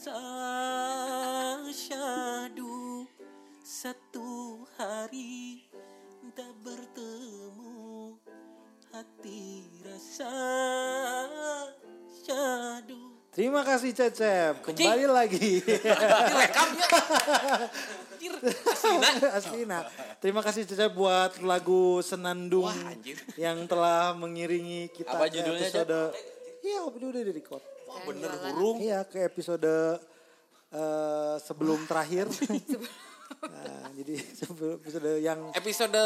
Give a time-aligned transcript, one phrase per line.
[0.00, 0.16] rasa
[1.68, 3.04] syahdu
[3.60, 5.68] satu hari
[6.32, 8.16] tak bertemu
[8.96, 10.32] hati rasa
[12.24, 15.60] syahdu Terima kasih Cecep, kembali lagi.
[15.68, 16.88] rekamnya
[18.16, 19.78] anjir aslinya Aslina.
[20.16, 23.20] Terima kasih Cecep buat lagu Senandung Wah, anjir.
[23.36, 26.16] yang telah mengiringi kita Apa judulnya, episode.
[26.64, 27.69] Iya, udah di record.
[28.00, 28.76] Wah, bener burung.
[28.80, 30.00] Iya, ke episode
[30.72, 32.32] eh, sebelum terakhir.
[33.52, 34.14] nah, jadi
[34.80, 36.02] episode yang episode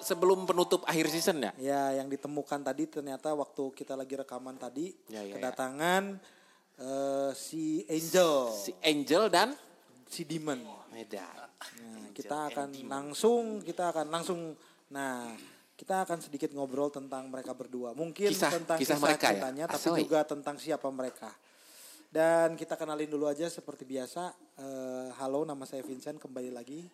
[0.00, 1.52] sebelum penutup akhir season ya?
[1.58, 5.42] Ya yang ditemukan tadi ternyata waktu kita lagi rekaman tadi Ya, ya, ya.
[5.42, 6.22] kedatangan
[6.78, 9.58] eh, si Angel, si Angel dan?
[10.06, 10.62] Si Demon.
[10.94, 11.26] Medan.
[11.82, 14.54] Nah, kita akan langsung kita akan langsung.
[14.94, 15.34] Nah
[15.74, 17.90] kita akan sedikit ngobrol tentang mereka berdua.
[17.92, 19.30] Mungkin Kisah- tentang kisah kisah, mereka ya?
[19.34, 20.00] cintanya tapi Asoy.
[20.00, 21.30] juga tentang siapa mereka.
[22.08, 24.30] Dan kita kenalin dulu aja seperti biasa.
[24.54, 26.86] Eh, halo, nama saya Vincent kembali lagi.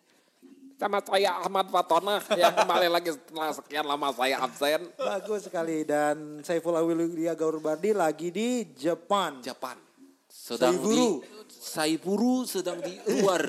[0.75, 4.81] Sama saya Ahmad Fatona yang kembali lagi setelah sekian lama saya absen.
[4.91, 9.45] Bagus sekali dan Saiful Awiludia Gaur Bardi lagi di Jepang.
[9.45, 9.77] Jepang
[10.25, 11.21] sedang Saiburu.
[11.21, 13.45] di Saiburu sedang di luar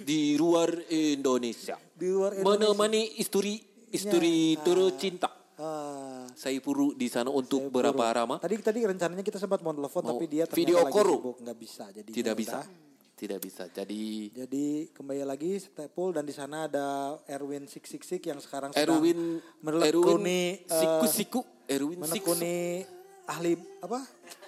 [0.00, 2.72] di luar Indonesia Di luar Indonesia.
[2.72, 4.62] menemani istri istri Ya.
[4.62, 7.76] terus cinta Ah, Saiburu di sana untuk Saiful.
[7.76, 11.10] berapa lama Tadi tadi rencananya kita sempat mau telepon tapi dia ternyata video lagi call.
[11.12, 12.66] sibuk nggak bisa jadi tidak bisa udah.
[13.14, 14.04] tidak bisa jadi
[14.34, 16.86] Jadi kembali lagi Stepul dan di sana ada
[17.26, 20.22] Erwin Sik Sik Sik yang sekarang Erwin menekuni Erwin
[20.66, 22.82] eh, siku siku Erwin menekuni
[23.26, 24.02] ahli apa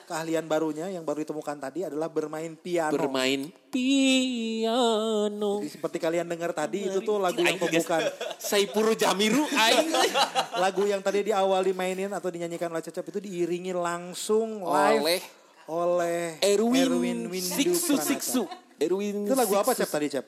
[0.04, 2.92] keahlian barunya yang baru ditemukan tadi adalah bermain piano.
[2.92, 8.04] bermain piano Jadi seperti kalian dengar tadi itu tuh lagu yang pembukaan
[8.36, 9.88] Saipuru Jamiru aing
[10.62, 15.20] lagu yang tadi di awal dimainin atau dinyanyikan oleh Cecep itu diiringi langsung live oleh
[15.64, 18.08] oleh Erwin, Windu Siksu Pranata.
[18.12, 18.42] Siksu
[18.76, 19.72] Erwin Itu lagu apa.
[19.72, 20.26] Cep tadi Cep?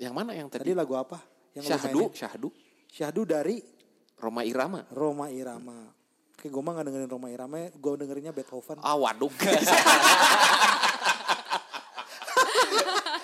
[0.00, 1.20] yang mana yang Tadi tadi lagu apa?
[1.52, 2.00] Yang Syahdu?
[2.16, 2.48] Syahdu
[2.88, 3.60] Syahdu dari
[4.16, 5.92] Roma Irama Roma Irama.
[6.40, 8.80] Oke, gue mah gak dengerin Roma Irama, gue dengerinnya Beethoven.
[8.80, 9.28] ah waduh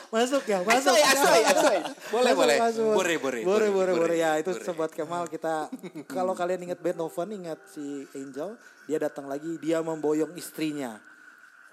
[0.07, 0.93] Masuk ya, masuk.
[0.93, 1.79] Asoy, asoy, asoy.
[2.09, 2.57] Boleh, Masuk, boleh.
[2.57, 2.93] masuk.
[2.95, 3.93] Boleh, boleh, boleh, boleh.
[3.97, 4.17] boleh.
[4.17, 4.65] Ya, itu Boleh.
[4.65, 5.69] sobat Kemal kita
[6.15, 10.97] kalau kalian ingat Beethoven, ingat si Angel, dia datang lagi, dia memboyong istrinya.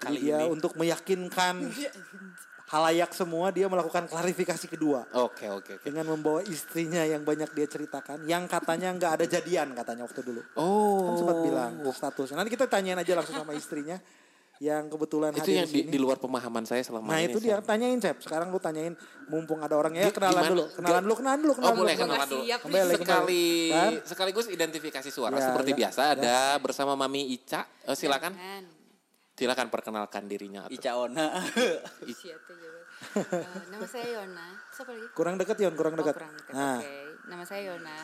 [0.02, 0.50] Kali dia ini.
[0.50, 1.54] untuk meyakinkan
[2.74, 7.66] halayak semua, dia melakukan klarifikasi kedua oke oke oke dengan membawa istrinya yang banyak dia
[7.70, 10.42] ceritakan, yang katanya nggak ada jadian katanya waktu dulu.
[10.58, 12.34] oh Kan sempat bilang statusnya.
[12.34, 14.02] Nanti kita tanyain aja langsung sama istrinya
[14.62, 17.58] yang kebetulan itu hadir yang di di, luar pemahaman saya selama Nah ini itu dia
[17.58, 18.22] tanyain Cep.
[18.22, 18.94] Sekarang lu tanyain
[19.26, 20.50] mumpung ada orangnya ya kenalan gimana?
[20.54, 22.02] dulu, kenalan dulu, kenalan dulu, Oh kenalan boleh dulu.
[22.06, 22.42] kenalan dulu.
[22.46, 23.02] Siap, Kembali, kembali.
[23.02, 26.08] Sekali Dan, sekaligus identifikasi suara Ya, seperti ya, biasa ya.
[26.14, 27.66] ada bersama Mami Ica.
[27.82, 28.62] Eh, silakan Jangan.
[29.34, 30.66] Silakan perkenalkan dirinya.
[30.66, 30.74] atuh.
[30.74, 31.26] Ica Ona.
[33.04, 34.56] Eh, nama saya Yona.
[34.72, 35.06] Siapa lagi?
[35.12, 36.54] kurang deket Yon, kurang Oh, kurang dekat.
[36.56, 36.94] Nah, Oke.
[37.28, 37.98] Nama saya Yona.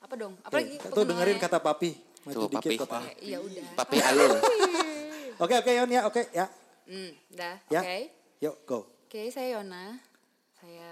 [0.00, 0.34] Apa dong?
[0.40, 0.80] Apa lagi?
[0.80, 1.90] tuh dengerin kata papi.
[2.20, 2.76] Maju Tuh, dikit papi.
[2.80, 2.98] kata.
[3.00, 3.66] Oke, Iya udah.
[3.76, 4.32] Papi Alul.
[5.42, 6.46] Oke oke Yon ya, oke ya.
[6.84, 7.56] Hmm, dah.
[7.68, 7.80] Ya.
[7.80, 7.98] Oke.
[8.40, 8.78] Yuk go.
[9.04, 9.96] Oke, saya Yona.
[10.52, 10.88] Saya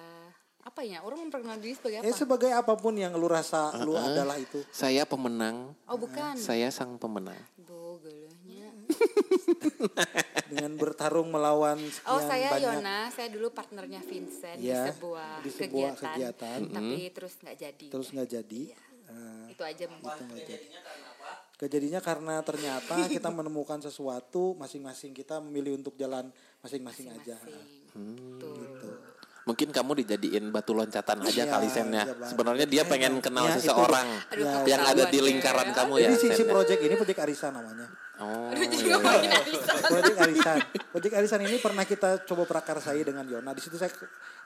[0.59, 1.01] apa ya?
[1.01, 2.05] Orang memperkenalkan diri sebagai apa?
[2.05, 4.61] Eh sebagai apa pun yang lu rasa lu adalah itu.
[4.69, 5.73] Saya pemenang.
[5.85, 6.37] oh, bukan.
[6.37, 7.37] Saya sang pemenang.
[7.59, 8.28] Bo, gelahnya.
[10.49, 12.81] Dengan bertarung melawan sekian Oh, saya banyak.
[12.81, 12.99] Yona.
[13.13, 16.59] Saya dulu partnernya Vincent Ya, di sebuah, di sebuah kegiatan.
[16.59, 16.59] kegiatan.
[16.73, 17.87] Tapi terus nggak jadi.
[17.89, 18.63] Terus nggak jadi.
[19.09, 20.17] Eh, Itu aja mungkin.
[20.29, 20.67] itu jadi.
[21.59, 27.35] Kejadinya karena ternyata kita menemukan sesuatu masing-masing kita memilih untuk jalan masing-masing aja.
[27.35, 28.39] Masing.
[28.39, 28.55] Tuh.
[28.55, 28.88] Gitu.
[29.49, 32.05] Mungkin kamu dijadiin batu loncatan aja Iya, kali Sennya.
[32.05, 32.29] iya, Bang.
[32.29, 33.65] Sebenarnya dia pengen kenal Ya, itu.
[33.65, 35.75] seseorang Aduh, yang ada di lingkaran ya.
[35.75, 36.05] kamu ya.
[36.05, 36.53] Jadi si, si Sen, ya?
[36.53, 37.87] project ini project Arisa namanya.
[38.21, 38.93] Oh, Aduh, jadi iya.
[38.93, 39.73] ngomongin Arisa.
[39.89, 40.57] Project Arisan.
[40.93, 43.57] Project Arisan ini pernah kita coba prakarsai dengan Yona.
[43.57, 43.89] Di situ saya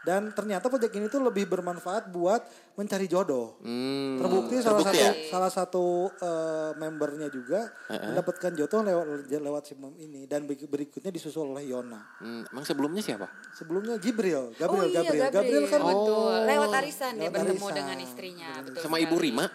[0.02, 2.42] dan ternyata project ini tuh lebih bermanfaat buat
[2.72, 3.54] mencari jodoh.
[3.60, 5.12] Hmm, Terbukti salah terbukti satu ya?
[5.28, 11.08] salah satu eh, membernya juga mendapatkan jodoh lewat lewat si mem ini dan ber- berikutnya
[11.08, 12.02] disusul oleh Yona.
[12.19, 13.31] Hmm, emang sebelumnya siapa?
[13.52, 15.64] Sebelumnya Jibril, Oh Gabriel, iya, Gabriel, Gabriel.
[15.66, 16.34] kan Betul.
[16.44, 17.75] Lewat arisan dia bertemu arisan.
[17.75, 18.48] dengan istrinya.
[18.58, 19.06] Betul Sama sekali.
[19.06, 19.46] Ibu Rima?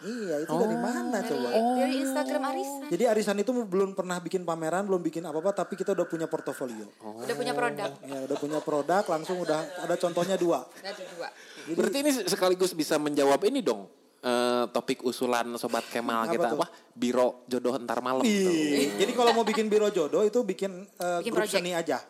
[0.00, 1.48] Iya itu dari mana Dari, coba?
[1.76, 2.80] dari Instagram arisan.
[2.88, 6.88] Jadi Arisan itu belum pernah bikin pameran, belum bikin apa-apa, tapi kita udah punya portofolio.
[7.00, 7.90] Udah punya produk.
[8.00, 10.64] Ya udah punya produk, langsung udah ada contohnya dua.
[10.76, 11.28] Ada dua.
[11.70, 13.86] Berarti ini sekaligus bisa menjawab ini dong.
[14.20, 16.60] eh, topik usulan sobat Kemal Apa kita tuh?
[16.60, 16.66] apa?
[16.92, 18.20] Biro jodoh entar malam.
[18.20, 18.52] tuh.
[18.94, 21.56] Jadi kalau mau bikin biro jodoh itu bikin, eh, Bikin grup project.
[21.56, 22.04] seni aja.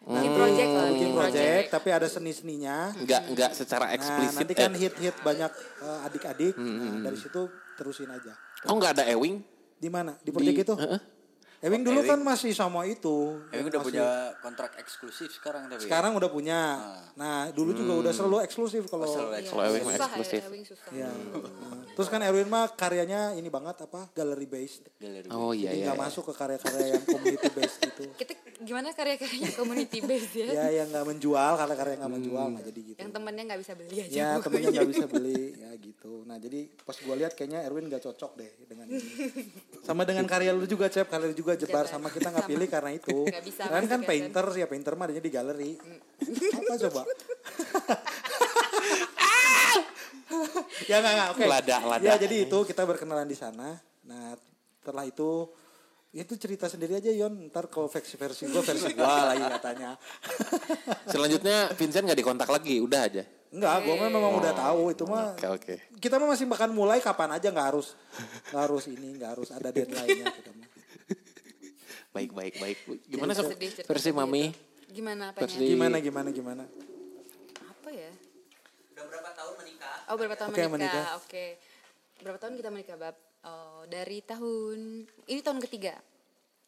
[0.00, 1.68] Bikin project lah, bikin project, project.
[1.76, 2.76] tapi ada seni-seninya.
[2.96, 4.38] Enggak enggak secara Nah, eksplisit.
[4.40, 4.78] nanti kan eh.
[4.80, 5.52] hit-hit banyak
[5.84, 6.54] eh, adik-adik.
[6.56, 7.42] Nah, dari situ
[7.76, 8.32] terusin aja.
[8.64, 9.44] Oh enggak ada Ewing?
[9.76, 10.16] Di mana?
[10.24, 10.74] Di project itu?
[10.74, 11.00] Heeh.
[11.60, 13.36] Ewing dulu kan masih sama itu.
[13.52, 14.08] Ewing udah punya
[14.40, 15.84] kontrak eksklusif sekarang tapi.
[15.84, 16.80] Sekarang udah punya.
[17.20, 20.40] Nah, dulu juga udah selalu eksklusif kalau selalu Iya, Kalau Ewing mah susah eksklusif.
[20.40, 20.88] ya, Ewing susah.
[20.88, 21.08] Iya.
[21.12, 24.08] Nah, Terus kan Erwin mah karyanya ini banget apa?
[24.16, 24.88] Gallery based.
[24.96, 25.28] Galeri.
[25.28, 25.86] Oh iya Jadi iya.
[25.92, 26.06] nggak iya.
[26.08, 28.02] masuk ke karya-karya yang community based gitu.
[28.24, 28.32] Kita
[28.64, 30.48] gimana karya-karyanya community based ya?
[30.48, 32.98] Ya yang nggak menjual, karya-karya yang nggak menjual, nah jadi gitu.
[33.04, 34.16] Yang temennya nggak bisa beli aja.
[34.16, 36.12] Ya temennya nggak bisa beli, ya gitu.
[36.24, 39.02] Nah jadi pas gue lihat kayaknya Erwin nggak cocok deh dengan ini.
[39.86, 41.10] Sama dengan karya lu juga, Cep.
[41.10, 41.90] Karya lu juga jebar Jebar.
[41.90, 43.18] sama kita nggak pilih karena itu.
[43.30, 45.72] Nggak bisa Kan kan ya, painter, ya painter mah adanya di galeri.
[46.52, 47.02] Apa coba?
[50.90, 51.44] ya nggak nggak oke.
[51.46, 52.02] Lada, lada.
[52.02, 53.74] Ya jadi itu kita berkenalan di sana.
[54.06, 54.34] Nah
[54.80, 55.50] setelah itu
[56.10, 59.94] ya itu cerita sendiri aja Yon ntar kalau versi versi gue versi gue lagi katanya
[61.06, 63.22] Selanjutnya Vincent nggak dikontak lagi, udah aja.
[63.50, 65.74] enggak gue memang udah tahu itu mah Oke oke.
[65.98, 67.98] kita mah masih bahkan mulai kapan aja nggak harus
[68.50, 70.69] nggak harus ini nggak harus ada deadline-nya kita mah.
[72.10, 72.78] Baik baik baik.
[73.06, 74.50] Gimana cerita versi mami?
[74.50, 74.70] itu.
[74.90, 75.46] Gimana apanya?
[75.46, 76.64] Versi- gimana gimana gimana
[77.62, 78.10] Apa ya?
[78.98, 79.96] Udah berapa tahun menikah?
[80.10, 80.74] Oh berapa tahun Oke, menikah?
[80.74, 81.06] menikah.
[81.22, 81.46] Oke.
[82.20, 83.16] Berapa tahun kita menikah, Bab?
[83.40, 85.96] Oh, dari tahun ini tahun ketiga.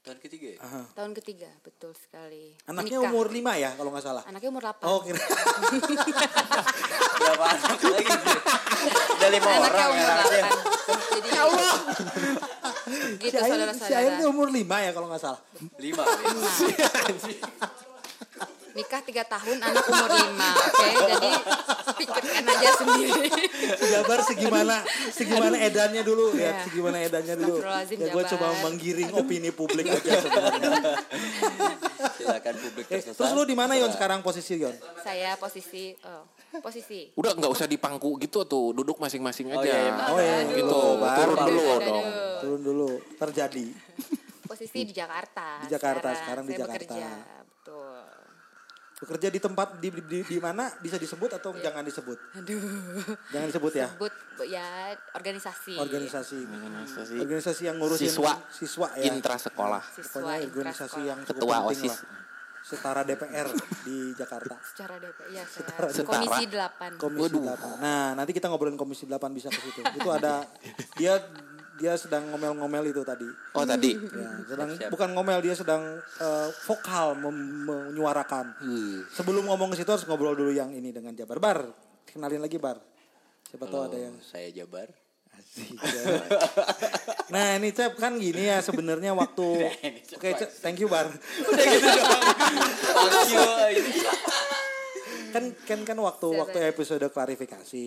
[0.03, 0.59] Tahun ketiga ya?
[0.59, 0.83] Aha.
[0.93, 2.59] Tahun ketiga, betul sekali.
[2.67, 3.07] anaknya Menikah.
[3.07, 4.83] umur lima ya kalau nggak salah Anaknya umur 8.
[4.83, 5.15] oh kira
[7.23, 8.11] Berapa anak lagi?
[9.15, 10.43] Udah lima Anaknya orang umur ya.
[10.43, 11.15] 8.
[11.15, 11.75] Jadi ya Allah.
[13.15, 14.19] gitu si si saudara-saudara.
[14.19, 15.39] tuh umur lima ya kalau nggak salah
[15.79, 16.03] Lima.
[18.73, 20.23] Nikah tiga tahun, anak umur 5.
[20.65, 21.31] Oke, jadi
[21.93, 23.29] pikirkan aja sendiri.
[23.93, 24.77] Jabar segimana
[25.13, 26.65] segimana edannya dulu ya Iya.
[26.67, 30.71] segimana edannya dulu ya gue coba menggiring opini publik aja sebenarnya
[32.19, 33.17] Silakan publik Oke, tersesat.
[33.17, 34.75] terus lu di mana Yon sekarang posisi Yon
[35.05, 36.25] Saya posisi oh,
[36.61, 37.13] posisi.
[37.15, 39.61] Udah nggak usah dipangku gitu tuh, duduk masing-masing aja.
[39.61, 39.95] Oh, iya, iya.
[40.09, 41.17] oh iya Gitu, Bar.
[41.17, 41.81] turun dulu aduh.
[41.85, 42.07] dong.
[42.43, 43.67] turun dulu terjadi
[44.43, 45.65] Posisi di Jakarta.
[45.65, 46.93] Di Jakarta, sekarang di Saya Jakarta.
[46.93, 47.11] Bekerja,
[47.49, 48.05] betul.
[49.03, 53.03] Bekerja di tempat di di, di mana bisa disebut atau jangan disebut Aduh.
[53.35, 54.15] jangan disebut ya Sebut
[54.47, 55.75] ya organisasi.
[55.75, 59.83] organisasi Organisasi organisasi yang ngurusin siswa siswa ya intra sekolah.
[59.91, 60.63] Siswa pokoknya organisasi
[61.03, 61.11] intrasekolah.
[61.11, 61.91] yang cukup Ketua penting OSIS.
[61.91, 62.01] lah
[62.63, 63.51] setara DPR
[63.83, 65.91] di Jakarta secara DP ya Setara.
[65.91, 67.83] saya komisi 8 Komisi 8.
[67.83, 69.83] Nah, nanti kita ngobrolin Komisi 8 bisa ke situ.
[69.83, 70.47] Itu ada
[70.95, 71.19] dia
[71.77, 73.25] dia sedang ngomel-ngomel itu tadi.
[73.53, 73.97] Oh tadi.
[73.97, 78.57] Ya, sedang bukan ngomel dia sedang eh, vokal mem- menyuarakan.
[79.11, 81.39] Sebelum ngomong ke situ harus ngobrol dulu yang ini dengan Jabar.
[81.39, 81.59] Bar,
[82.05, 82.77] kenalin lagi Bar.
[83.49, 84.89] Siapa tahu ada yang Saya Jabar.
[85.33, 85.73] asik.
[85.81, 86.05] ya.
[87.33, 89.45] nah, ini Cep kan gini ya sebenarnya waktu
[90.17, 91.09] Oke, Cep, thank you Bar.
[92.93, 93.45] Fuck you.
[95.33, 97.85] kan kan kan waktu waktu episode klarifikasi.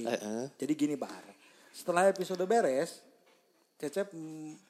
[0.58, 1.22] Jadi gini Bar.
[1.70, 3.04] Setelah episode beres,
[3.76, 4.08] Cecep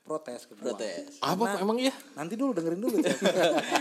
[0.01, 0.73] protes ke gua.
[0.73, 1.21] Protes.
[1.21, 1.93] Apa emang iya?
[2.17, 3.21] Nanti dulu dengerin dulu Cep.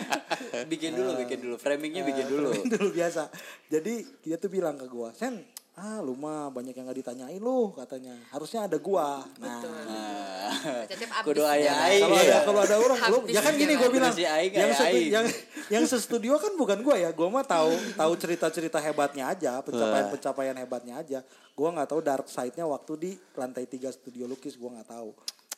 [0.72, 1.56] Bikin dulu, bikin dulu.
[1.56, 2.52] Framingnya bikin dulu.
[2.52, 3.32] Dengerin dulu biasa.
[3.72, 5.40] Jadi dia tuh bilang ke gua, "Sen,
[5.74, 8.14] ah lu mah banyak yang gak ditanyain lu," katanya.
[8.30, 9.26] Harusnya ada gua.
[9.36, 11.52] Nah, Nah, Cecep abis kudu ya.
[11.52, 12.38] ayah aing kalau ada ya.
[12.40, 13.80] kalau ada orang lu ya kan gini dia.
[13.80, 15.26] gue bilang Si Aing yang setu- yang
[15.68, 20.06] yang sestudio kan bukan gua ya gue mah tahu tahu cerita cerita hebatnya aja pencapaian
[20.08, 21.18] pencapaian hebatnya aja
[21.50, 25.10] gue nggak tahu dark side-nya waktu di lantai tiga studio lukis gue nggak tahu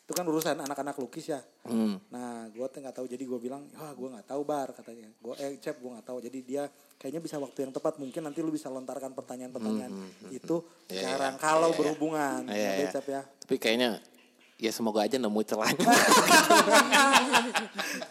[0.07, 1.43] itu kan urusan anak-anak lukis ya
[2.15, 5.35] nah gue tuh nggak tahu jadi gue bilang wah gue nggak tahu bar katanya gue
[5.43, 6.63] eh cep gue nggak tahu jadi dia
[6.95, 9.91] kayaknya bisa waktu yang tepat mungkin nanti lu bisa lontarkan pertanyaan-pertanyaan
[10.31, 11.43] itu Iya, sekarang iya.
[11.43, 11.79] kalau Iya, iya.
[11.83, 12.89] berhubungan Iya, Ya, iya.
[12.95, 13.99] Cep ya Tapi kayaknya
[14.57, 15.85] ya semoga aja nemu celahnya.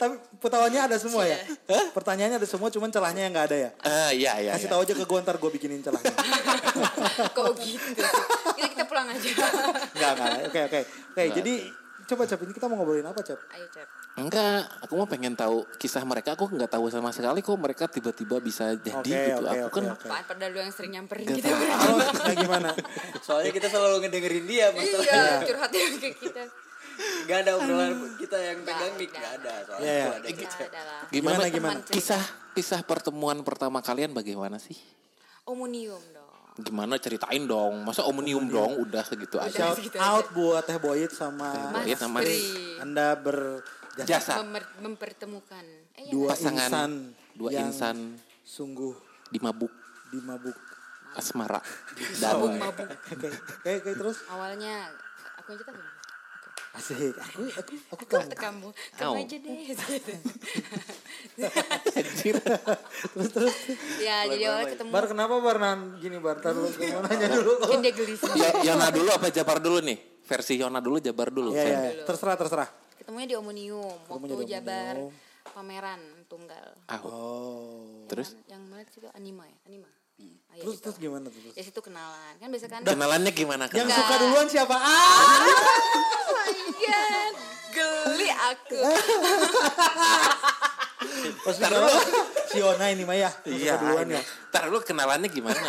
[0.01, 1.41] Tapi petawannya ada semua ya?
[1.89, 3.69] Pertanyaannya ada semua, cuman celahnya yang nggak ada ya?
[3.81, 4.51] Eh iya iya.
[4.53, 4.73] Kasih iya.
[4.77, 6.13] tahu aja ke gue ntar gue bikinin celahnya.
[7.37, 7.97] Kok gitu?
[7.97, 9.25] Kita kita pulang aja.
[9.97, 10.29] Enggak, enggak.
[10.45, 10.79] Oke, oke.
[11.17, 11.53] Oke, jadi
[12.05, 13.39] coba Cep, ini kita mau ngobrolin apa Cep?
[13.51, 13.87] Ayo Cep.
[14.15, 16.39] Enggak, aku mau pengen tahu kisah mereka.
[16.39, 19.43] Aku nggak tahu sama sekali kok mereka tiba-tiba bisa jadi Oke, gitu.
[19.43, 20.07] oke, aku oke, kan oke.
[20.07, 21.51] Apaan padahal lu yang sering nyamperin gitu.
[22.23, 22.69] Kayak gimana?
[23.19, 25.03] Soalnya kita selalu ngedengerin dia masalah.
[25.03, 26.43] Iya, curhatnya ke kita.
[27.27, 29.53] Gak ada obrolan kita yang pegang mic, gak ada.
[29.67, 30.07] Soalnya Iya, iya.
[30.15, 30.99] ada Ya, adalah.
[31.11, 32.23] gimana Gimana, kisah
[32.55, 34.79] kisah pertemuan pertama kalian bagaimana sih?
[35.43, 36.14] Omonium dong.
[36.55, 37.83] Gimana ceritain dong.
[37.83, 39.71] Masa omnium dong udah segitu aja.
[39.71, 42.39] Shout segitu out buat Teh Boyit sama Teh Boyit sama- Pri.
[42.79, 44.33] Anda berjasa Jasa.
[44.39, 45.65] Memer- mempertemukan.
[45.93, 46.91] Eh, ya dua Pasangan, insan
[47.33, 47.97] dua yang insan
[48.41, 48.95] sungguh
[49.27, 49.71] di mabuk
[50.09, 50.55] dimabuk.
[51.13, 51.59] asmara.
[52.23, 52.87] mabuk Dan mabuk.
[52.91, 54.91] Oke, oke, oke, terus Awalnya
[55.39, 55.94] aku yang cerita belum?
[56.75, 57.15] Asik.
[57.15, 58.29] Aku aku aku Aku kamu.
[58.35, 59.57] kamu, kamu aja deh.
[61.95, 62.35] anjir.
[63.05, 63.55] Terus terus.
[63.99, 64.89] ya jadi awalnya ketemu.
[64.91, 66.37] Bar kenapa Bar nan gini Bar?
[66.39, 67.51] Tar lu mau nanya dulu.
[67.61, 68.33] Mungkin dia gelisah.
[68.35, 69.97] Ya, Yona dulu apa Jabar dulu nih?
[70.25, 71.53] Versi Yona dulu, Jabar dulu.
[71.53, 72.03] Iya, iya.
[72.03, 72.69] Terserah, terserah.
[72.95, 74.95] ketemunya di Omnium waktu di Jabar
[75.45, 76.73] pameran tunggal.
[76.89, 78.01] Ah, Oh.
[78.05, 79.57] terus Yang mana itu anima ya?
[79.69, 79.89] Anima.
[80.15, 80.83] Ah, ya Terus gitu.
[80.87, 81.41] terus gimana tuh?
[81.51, 82.33] Ya situ kenalan.
[82.39, 83.75] Kan biasa kan kenalannya gimana kan?
[83.75, 84.75] Yang suka duluan siapa?
[84.75, 84.87] Ah.
[86.25, 87.33] Oh my god.
[87.69, 88.79] Geli aku.
[91.45, 91.85] Pas kalau
[92.49, 93.29] si Ona ini mah ya.
[93.45, 93.73] yang Iya.
[93.77, 94.21] Suka duluan ya.
[94.49, 95.59] Ntar lu kenalannya gimana?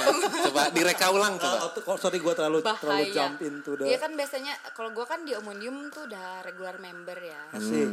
[0.48, 1.66] coba direka ulang coba.
[1.66, 3.12] Oh, oh, sorry gue terlalu terlalu Bahaya.
[3.12, 7.18] jump into the Iya kan biasanya kalau gua kan di Omnium tuh udah regular member
[7.20, 7.42] ya.
[7.52, 7.88] Asik.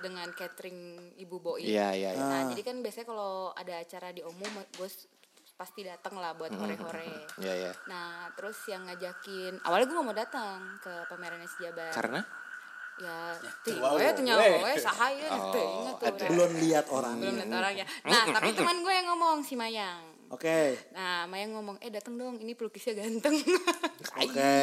[0.00, 1.62] Dengan catering Ibu Boi.
[1.68, 2.24] Iya, iya, iya.
[2.24, 4.88] Nah, jadi kan biasanya kalau ada acara di Omum gue
[5.58, 7.26] pasti datang lah buat hore-hore.
[7.42, 7.72] Iya, iya.
[7.90, 11.90] Nah, terus yang ngajakin, awalnya gue gak mau datang ke pameran Jabar.
[11.90, 12.22] Karena
[12.98, 13.30] Ya,
[13.62, 15.70] tinggal ya, tinggal gue, sahaya, Oh, tuh.
[16.02, 16.18] ada.
[16.18, 16.28] udah.
[16.34, 17.14] belum lihat orang.
[17.22, 17.86] Belum lihat orangnya.
[18.02, 20.02] Nah, tapi teman gue yang ngomong, si Mayang.
[20.34, 20.74] Oke.
[20.90, 23.38] Nah, Mayang ngomong, eh datang dong, ini pelukisnya ganteng.
[24.18, 24.54] Oke.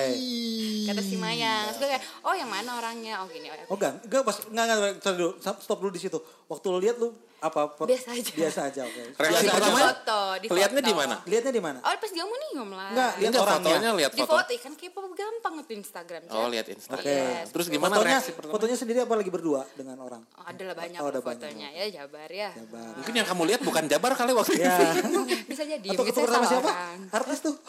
[0.91, 1.71] Kata si Mayang.
[1.71, 3.23] Terus gue kayak, oh yang mana orangnya?
[3.23, 6.01] Oh gini, oh, Oh gan, enggak pas enggak enggak sorry dulu, stop stop dulu di
[6.03, 6.19] situ.
[6.51, 8.31] Waktu lu lihat lu apa, apa Biasa aja.
[8.31, 9.01] Biasa aja, oke.
[9.15, 10.89] Reaksi Di pertama foto, di lihatnya foto.
[10.89, 11.15] di mana?
[11.27, 11.79] Lihatnya di mana?
[11.83, 12.89] Oh pas di Omnium lah.
[12.95, 13.69] Enggak, lihat Enggak orangnya.
[13.69, 14.33] fotonya lihat di foto.
[14.39, 16.21] foto kan kepo gampang nge Instagram.
[16.25, 16.47] Oh, Cak.
[16.55, 17.05] lihat Instagram.
[17.05, 17.15] Oke.
[17.15, 17.45] Yes.
[17.51, 18.53] Terus gimana fotonya, reaksi pertama?
[18.55, 20.21] fotonya sendiri apa lagi berdua dengan orang?
[20.35, 21.67] Oh, ada lah banyak Oh, ada fotonya.
[21.71, 22.49] Ya Jabar ya.
[22.55, 22.93] Jabar.
[22.97, 24.65] Mungkin yang kamu lihat bukan Jabar kali waktu itu.
[24.65, 24.79] Ya.
[25.51, 25.87] Bisa jadi.
[25.93, 26.69] Atau ketemu sama siapa?
[26.71, 26.99] orang.
[27.13, 27.55] Artis tuh.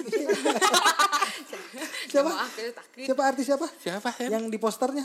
[2.10, 2.30] Siapa?
[2.96, 3.22] Siapa?
[3.22, 3.66] Artis siapa?
[3.78, 4.28] Siapa ya?
[4.38, 5.04] Yang di posternya?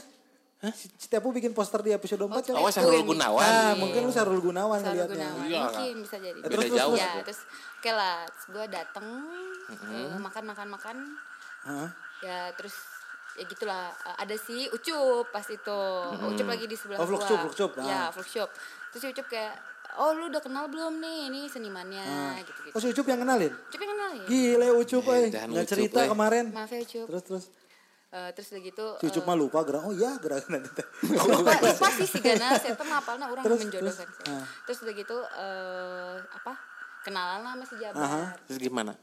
[0.66, 2.58] Si si Tepu bikin poster di episode 4 siapa?
[2.58, 3.44] Oh, Itu Syahrul yang Gunawan.
[3.44, 5.28] Ah, mungkin lu Sarul Gunawan Sarul ngeliatnya.
[5.30, 5.46] Gunawan.
[5.46, 5.62] Iya.
[5.62, 6.40] Mungkin bisa jadi.
[6.40, 6.96] Beda terus, jauh.
[6.96, 7.40] Ya, terus
[7.78, 9.08] oke lah, gue dateng
[9.70, 10.96] eh, makan makan makan.
[11.64, 11.90] Hah?
[12.22, 12.74] Ya terus
[13.36, 15.80] ya gitulah Eh, ada si Ucup pas itu
[16.24, 17.20] Ucup lagi di sebelah Oh, gua.
[17.20, 17.84] Vlogshop, Vlogshop, ah.
[17.84, 18.50] ya Vlogshop
[18.90, 19.54] terus si Ucup kayak
[19.98, 22.06] oh lu udah kenal belum nih ini senimannya
[22.42, 23.52] gitu gitu Oh, si Ucup yang kenalin?
[23.52, 25.28] Ucup yang kenal ya Gile Ucup, eh.
[25.28, 26.08] Edan Nggak Ucup, cerita eh.
[26.08, 26.46] kemarin.
[26.50, 27.46] maaf ya Ucup Terus, terus.
[28.16, 29.84] Eh, terus udah gitu Si Ucup mah lupa gerak.
[29.84, 30.72] Oh iya, gerak nanti.
[31.12, 34.46] lupa, lupa sih si Gana saya tuh ngapalnya orang Terus, menjodohkan terus, ah.
[34.64, 36.54] terus udah gitu eh apa
[37.04, 38.24] kenalan lah sama si Jabar Aha.
[38.48, 38.94] Terus gimana?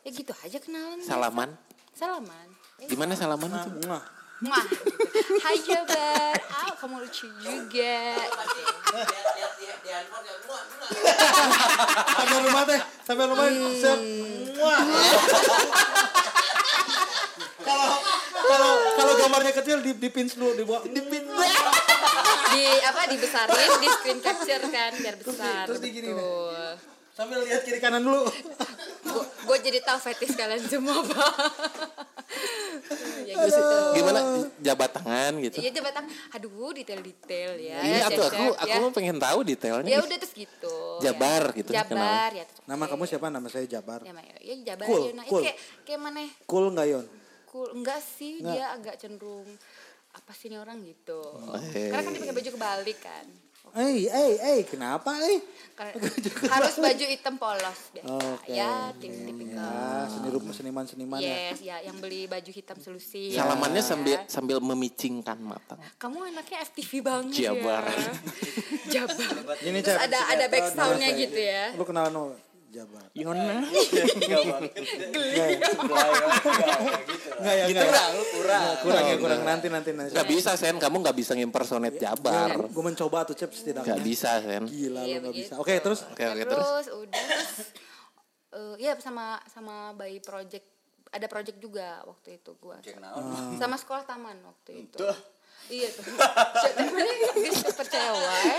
[0.00, 1.50] ya gitu aja kenalan Salaman?
[1.92, 2.48] salaman
[2.80, 3.70] Ya, Gimana salaman itu?
[3.88, 4.04] Mwah.
[4.36, 4.84] Wah, gitu.
[5.40, 7.96] Hai Jabar, ah kamu lucu juga.
[12.16, 13.48] Sampai rumah teh, sampai rumah
[13.80, 13.96] set.
[17.66, 17.90] Kalau
[18.46, 21.26] kalau kalau gambarnya kecil di di pins dulu dibuat di pins.
[22.46, 25.66] Di apa dibesarin, di screen capture kan biar besar.
[25.66, 26.78] terus betul.
[27.16, 28.28] Sambil lihat kiri kanan dulu.
[29.48, 31.32] Gue jadi tahu fetish kalian semua pak.
[33.24, 33.64] ya gitu.
[33.96, 34.20] Gimana
[34.60, 35.58] jabat tangan gitu?
[35.64, 36.06] Iya coba tang,
[36.36, 37.78] aduh detail-detail ya.
[37.80, 38.82] Iya, tuh aku aku ya.
[38.84, 39.88] mau pengen tahu detailnya.
[39.88, 40.76] Ya udah terus gitu.
[41.00, 41.56] Jabar ya.
[41.56, 42.44] gitu, Jabar ya.
[42.44, 43.26] terus Nama kamu siapa?
[43.32, 44.04] Nama saya Jabar.
[44.04, 44.12] Ya,
[44.44, 45.12] ya Jabar Cool, ya.
[45.16, 45.40] Nah, cool.
[45.40, 45.56] kayak
[45.88, 46.20] kayak mana?
[46.44, 47.06] Cool nggak Yon?
[47.56, 47.68] Cool.
[47.72, 48.52] Enggak sih, Enggak.
[48.52, 49.48] dia agak cenderung
[50.12, 51.20] apa sih ini orang gitu.
[51.72, 51.88] eh.
[51.88, 53.26] Karena kan dia pakai baju kebalik kan.
[53.74, 55.42] Eh, eh, eh, kenapa eh?
[56.54, 58.08] Harus baju hitam polos biasa.
[58.14, 58.48] Oke.
[58.48, 59.58] Ya, tipikal.
[59.58, 61.50] Ya, seni rupa seniman-seniman ya.
[61.50, 63.34] Yes, ya yang beli baju hitam selusin.
[63.34, 63.84] Salamannya Ya.
[63.84, 65.76] sambil sambil memicingkan mata.
[65.98, 67.84] Kamu anaknya FTV banget Jabar.
[67.84, 68.12] ya.
[69.02, 69.56] Jabar.
[69.68, 71.64] Ini Terus ada ada back soundnya gitu ya.
[71.74, 72.14] Lu kenalan
[72.66, 73.06] Jabar.
[73.12, 73.62] Yona.
[77.36, 77.86] Enggak ya, Gitu enggak.
[77.86, 78.08] nggak?
[78.32, 78.64] kurang.
[78.80, 80.12] Kurang ya, kurang nanti nanti nanti.
[80.12, 82.50] Gak bisa Sen, kamu gak bisa ngimpersonate Jabar.
[82.66, 83.94] Gue mencoba tuh Cep setidaknya.
[83.94, 84.64] Gak bisa Sen.
[84.66, 85.46] Gila Iya, lu gak begitu.
[85.46, 85.54] bisa.
[85.56, 86.86] Oke, terus Oke oke terus, terus.
[86.96, 87.50] udah terus
[88.48, 90.64] eh, ya sama sama bayi project
[91.06, 92.80] ada project juga waktu itu gua
[93.54, 94.98] sama sekolah taman waktu itu
[95.68, 96.02] iya tuh
[97.72, 98.58] percaya wae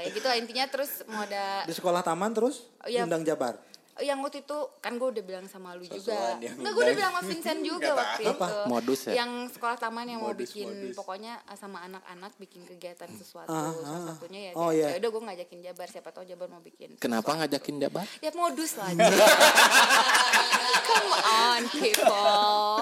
[0.00, 3.02] ya gitu lah, intinya terus mau ada di sekolah taman terus Oh, iya.
[3.02, 3.58] undang Jabar.
[3.98, 7.10] yang waktu itu kan gue udah bilang sama lu juga Sosokan enggak gue udah bilang
[7.12, 8.46] sama Vincent juga waktu Apa?
[8.46, 9.12] itu Modus ya?
[9.16, 10.94] yang sekolah taman yang mau Modus, bikin modus.
[10.94, 14.06] pokoknya ah, sama anak-anak bikin kegiatan sesuatu Ah, salah ah.
[14.14, 14.88] satunya ya Oh, dia- iya.
[14.88, 18.06] ya udah gue ngajakin Jabar siapa tahu Jabar mau bikin Kenapa ngajakin Jabar?
[18.16, 18.86] ya modus lah
[20.86, 22.78] come on people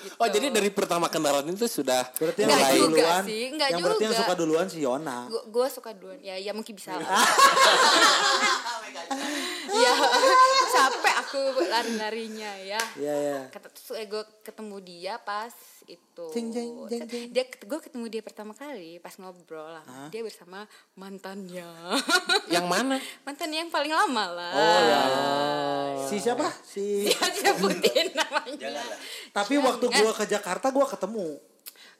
[0.00, 0.14] Gitu.
[0.16, 4.02] Oh jadi dari pertama kenalan itu sudah Berarti yang juga duluan, sih, enggak yang berarti
[4.02, 4.20] yang juga.
[4.24, 5.16] suka duluan si Yona.
[5.28, 7.04] gue suka duluan ya ya mungkin bisa lah
[9.76, 9.92] ya
[10.70, 13.38] capek aku lari-larinya ya Iya, iya.
[13.48, 15.52] kata terus eh, gue ketemu dia pas
[15.90, 17.28] itu Jeng, jeng, jeng, jeng.
[17.30, 21.66] dia gue ketemu dia pertama kali pas ngobrol lah dia bersama mantannya
[22.54, 22.96] yang mana?
[23.22, 25.00] mantannya yang paling lama lah Oh ya.
[26.04, 26.46] Si siapa?
[26.62, 28.70] Si dia sebutin namanya
[29.30, 31.38] Tapi waktu gua ke Jakarta gua ketemu.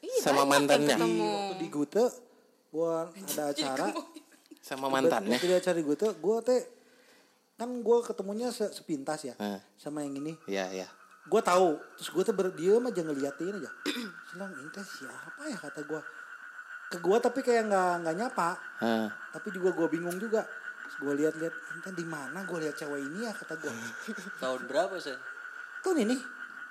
[0.00, 0.97] Iya, Sama mantannya.
[0.97, 1.23] ketemu.
[1.23, 2.04] Waktu di Gute
[2.68, 3.87] gua ada acara.
[4.59, 5.37] Sama mantannya.
[5.37, 6.59] Waktu di acara di Gute gua teh
[7.54, 9.61] kan gua ketemunya se- sepintas ya Eh.
[9.76, 10.35] sama yang ini.
[10.44, 10.88] Iya iya.
[11.23, 11.69] Gue tahu.
[11.97, 13.71] Terus gue tuh berdiam aja ngeliatin aja.
[14.31, 16.00] Bilang ini teh siapa ya kata gue
[16.91, 18.49] ke gue tapi kayak nggak nggak nyapa.
[19.31, 20.43] Tapi juga gue bingung juga.
[20.99, 22.45] Gue lihat-lihat ente di mana?
[22.45, 23.71] Gue lihat cewek ini ya kata gue
[24.43, 25.15] Tahun berapa sih?
[25.81, 26.17] tahun ini.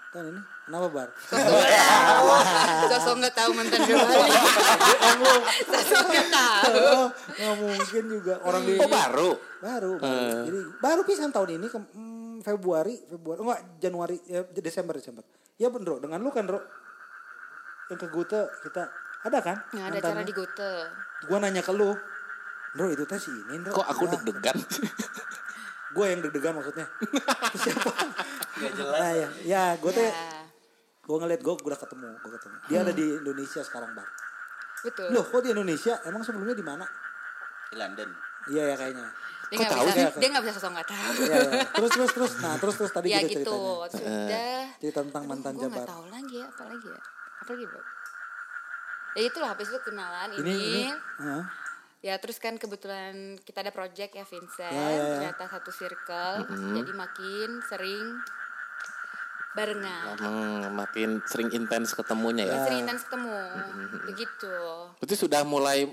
[0.09, 0.41] Tahun ini.
[0.65, 1.09] Kenapa bar?
[2.89, 3.49] Sosok nggak tahu.
[3.53, 4.41] Mantan gue balik.
[5.65, 6.99] Sosok nggak tahu.
[7.31, 8.33] Nggak mungkin juga.
[8.41, 9.29] Orang di Oh baru.
[9.59, 10.45] baru, baru.
[10.45, 11.67] jadi baru pisan tahun ini.
[11.67, 11.79] Ke
[12.41, 15.23] Februari Februari oh, enggak Januari ya, Desember Desember.
[15.59, 16.59] Ya bener dengan lu kan Ro?
[17.91, 18.83] Yang ke Gute kita
[19.25, 19.57] ada kan?
[19.75, 20.71] Nggak ada cara di Gote.
[21.27, 21.91] gue nanya ke lu
[22.69, 24.57] Bro itu teh si ini Bro Kok aku Ya, deg-degan?
[25.95, 26.85] gue yang deg-degan maksudnya.
[27.65, 27.91] Siapa?
[28.59, 28.99] Gak jelas.
[29.01, 30.45] nah, ya ya gue teh Ya,
[31.03, 32.55] gue ngeliat gue udah ketemu gue ketemu.
[32.69, 34.07] Dia ada di Indonesia sekarang bar.
[34.79, 35.11] Betul.
[35.11, 35.99] loh kok di Indonesia?
[36.07, 36.85] Emang sebelumnya di mana?
[37.67, 38.09] Di London.
[38.47, 39.11] iya ya kayaknya
[39.49, 40.19] Dia Kok nggak tahu bisa, sih?
[40.21, 41.11] dia nggak bisa sosok nggak tahu.
[41.25, 41.63] ya, ya.
[41.73, 43.57] terus terus terus nah terus terus tadi ya gitu,
[43.89, 44.61] ceritanya sudah.
[44.77, 47.01] cerita tentang mantan gue Jabar nggak tahu lagi ya, apa lagi ya,
[47.41, 47.81] apa lagi bro?
[49.17, 50.53] Ya itulah habis itu kenalan ini ini.
[50.53, 50.85] ini
[51.17, 51.43] Hah?
[51.99, 55.03] Ya terus kan kebetulan kita ada project ya Vincent, Ya, ya, ya.
[55.19, 58.05] ternyata satu circle, jadi makin sering
[59.51, 60.15] barengan.
[60.15, 62.69] Hmm, makin sering intens ketemunya ya.
[62.69, 63.35] Sering intens ketemu,
[64.07, 64.55] begitu.
[65.01, 65.89] Berarti sudah mulai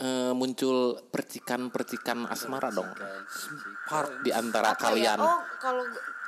[0.00, 2.90] eh, muncul percikan-percikan asmara dong
[3.86, 4.84] part di antara Apa ya?
[4.90, 5.18] kalian.
[5.22, 5.84] Oh kalau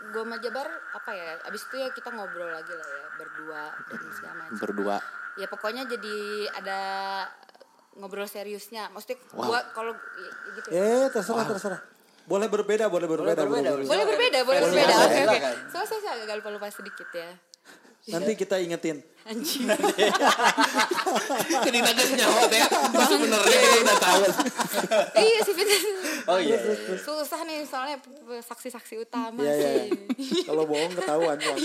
[0.08, 1.36] gue sama Jabar apa ya?
[1.44, 4.56] Abis itu ya kita ngobrol lagi lah ya berdua dan segala macam.
[4.62, 4.96] Berdua.
[5.34, 6.16] Ya pokoknya jadi
[6.54, 6.80] ada
[7.98, 8.88] ngobrol seriusnya.
[8.94, 9.50] Maksudnya Wow.
[9.50, 10.68] gua kalau ya, gitu.
[10.70, 11.80] eh terserah terserah
[12.28, 14.94] boleh berbeda boleh berbeda, berbeda, boleh Boleh berbeda, boleh berbeda.
[15.02, 15.50] Oke, oke.
[15.72, 17.32] Soalnya saya agak lupa-lupa sedikit ya.
[18.06, 19.68] Nanti kita ingetin Anjing.
[21.60, 22.64] Jadi naga nyawa ya.
[23.04, 24.22] Sebenarnya kita udah tahu.
[25.14, 25.84] iya sih Vincent.
[26.24, 26.56] Oh iya.
[26.96, 28.00] Susah nih soalnya
[28.40, 29.72] saksi-saksi utama Iya, iya.
[30.16, 30.42] sih.
[30.42, 31.58] kalau bohong ketahuan Bang.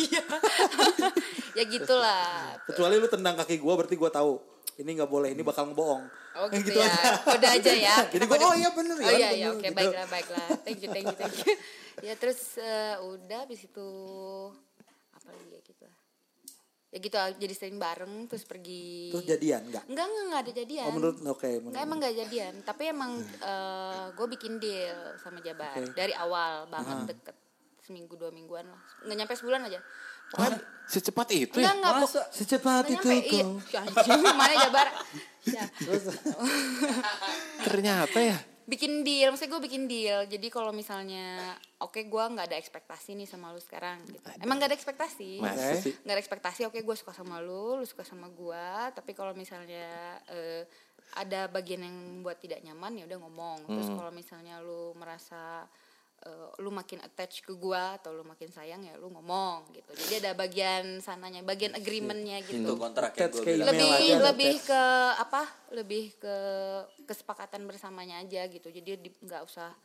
[1.53, 2.59] ya gitulah.
[2.65, 4.43] kecuali lu tendang kaki gua berarti gua tahu
[4.75, 6.91] ini nggak boleh ini bakal ngebohong Oh Eh, gitu, ya.
[7.21, 7.95] Kode aja ya.
[8.11, 9.71] Jadi gua, kode- oh iya bener ya, Oh iya iya oke gitu.
[9.73, 10.45] baiklah baiklah.
[10.59, 11.53] Thank you thank you thank you.
[12.01, 13.87] ya terus eh, udah habis itu
[15.13, 15.85] apa lagi ya gitu.
[16.93, 19.09] Ya gitu jadi sering bareng terus pergi.
[19.09, 20.85] terus jadian nggak Enggak enggak enggak ada jadian.
[20.85, 23.11] oh menurut oke menurut Enggak emang enggak jadian, tapi emang
[24.13, 25.89] gue bikin deal sama Jabar Oke.
[25.91, 27.35] dari awal banget deket
[27.81, 29.81] seminggu dua mingguan lah, nggak nyampe sebulan aja.
[30.29, 31.79] Pokoknya Secepat itu enggak ya?
[31.81, 33.43] enggak pok- secepat nggak itu iya.
[33.43, 34.87] kau Anjing, mana Jabar?
[35.43, 35.63] Ya.
[37.67, 38.37] Ternyata ya.
[38.63, 40.23] Bikin deal, maksudnya gue bikin deal.
[40.25, 43.99] Jadi kalau misalnya, oke gue nggak ada ekspektasi nih sama lu sekarang.
[44.07, 44.23] Gitu.
[44.39, 45.39] Emang nggak ada ekspektasi.
[45.39, 50.17] Nggak ada ekspektasi oke gue suka sama lu lu suka sama gue tapi kalau misalnya
[50.27, 50.63] eh,
[51.13, 53.97] ada bagian yang buat tidak nyaman ya udah ngomong terus Hmm.
[54.01, 55.67] kalau misalnya lu merasa
[56.23, 59.91] eh, lu makin attach ke gue atau lu makin sayang ya lu ngomong gitu.
[59.93, 62.71] Jadi ada bagian sananya bagian agreementnya Itu gitu.
[62.79, 63.67] Kontrak yang ke bilang.
[63.69, 64.67] lebih aja, lebih attach.
[64.67, 64.81] ke
[65.19, 65.43] apa?
[65.75, 66.35] Lebih ke
[67.03, 68.71] kesepakatan bersamanya aja gitu.
[68.71, 69.75] Jadi di- nggak usah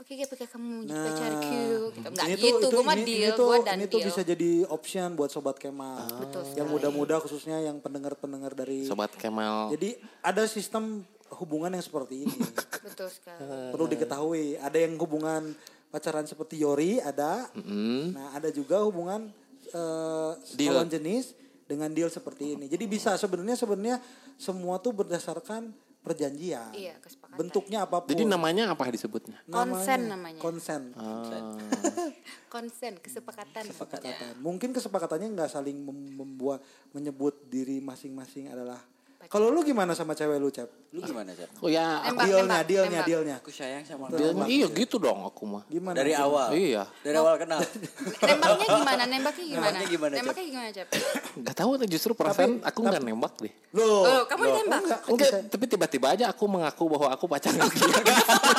[0.00, 1.62] oke ketika kamu jadi pacarku
[1.94, 2.08] gitu.
[2.10, 2.48] Nggak ini gitu.
[2.58, 4.08] itu, gue mah ini, deal ini tuh, gue dan ini tuh deal.
[4.10, 6.08] bisa jadi option buat sobat Kemal.
[6.26, 9.70] Betul yang muda-muda khususnya yang pendengar-pendengar dari Sobat Kemal.
[9.76, 11.04] jadi ada sistem
[11.38, 12.36] hubungan yang seperti ini.
[12.88, 13.40] Betul sekali.
[13.72, 15.54] Perlu diketahui ada yang hubungan
[15.92, 17.52] pacaran seperti Yori ada.
[17.52, 19.28] Nah ada juga hubungan
[19.68, 20.72] eh, Deal.
[20.72, 21.36] lawan jenis
[21.68, 22.66] dengan deal seperti ini.
[22.66, 23.96] Jadi bisa sebenarnya sebenarnya
[24.40, 26.74] semua tuh berdasarkan perjanjian.
[26.74, 27.38] Iya, kesepakatan.
[27.38, 28.10] bentuknya apa pun.
[28.10, 29.38] Jadi namanya apa disebutnya?
[29.46, 30.40] Konsen namanya.
[30.42, 30.90] konsen.
[32.52, 33.64] Konsen kesepakatan.
[33.70, 34.34] Kesepakatan.
[34.42, 36.60] Mungkin kesepakatannya nggak saling mem- membuat
[36.92, 38.82] menyebut diri masing-masing adalah
[39.26, 41.48] kalau lu gimana sama cewek lu cep Lu gimana, Jar?
[41.64, 43.08] Oh ya, Nembak, dealnya nembak, dealnya nembak.
[43.08, 44.44] dealnya Aku sayang sama dia, lu.
[44.44, 45.64] iya gitu dong aku mah.
[45.64, 46.28] gimana Dari gimana?
[46.28, 46.48] awal.
[46.52, 46.82] Iya.
[47.00, 47.60] Dari awal kenal.
[48.28, 50.20] nembaknya gimana nembaknya gimana Nembaknya gimana, Cep?
[50.20, 50.88] nembaknya gimana cep
[51.48, 53.52] Gak tahu justru perasaan aku nggak nembak deh.
[53.72, 57.56] Loh, oh kamu ditembak enggak, kok Enggak, tapi tiba-tiba aja aku mengaku bahwa aku pacaran
[57.72, 57.88] dia.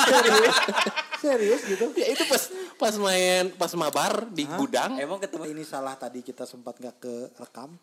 [0.09, 0.57] serius?
[1.21, 1.85] serius gitu?
[1.95, 2.43] ya itu pas
[2.75, 4.97] pas main pas mabar di gudang.
[4.97, 7.77] Emang ketemu Ini salah tadi kita sempat nggak ke rekam.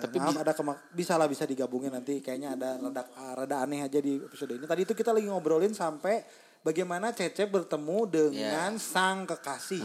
[0.00, 3.02] Tapi Tapi ada kemak bisa lah bisa digabungin nanti kayaknya ada rada
[3.34, 4.66] rada aneh aja di episode ini.
[4.66, 6.24] Tadi itu kita lagi ngobrolin sampai
[6.64, 9.84] bagaimana Cecep bertemu dengan sang kekasih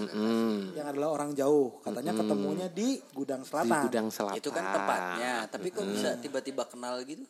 [0.74, 1.84] yang adalah orang jauh.
[1.84, 3.84] Katanya ketemunya di Gudang di Selatan.
[3.86, 4.40] gudang selatan.
[4.40, 7.28] itu kan tempatnya, tapi kok bisa tiba-tiba kenal gitu?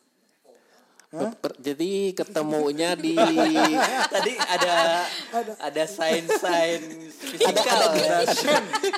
[1.10, 3.18] Per- Jadi ketemunya di
[4.14, 5.02] Tadi ada
[5.58, 7.98] ada sign-sign fisikal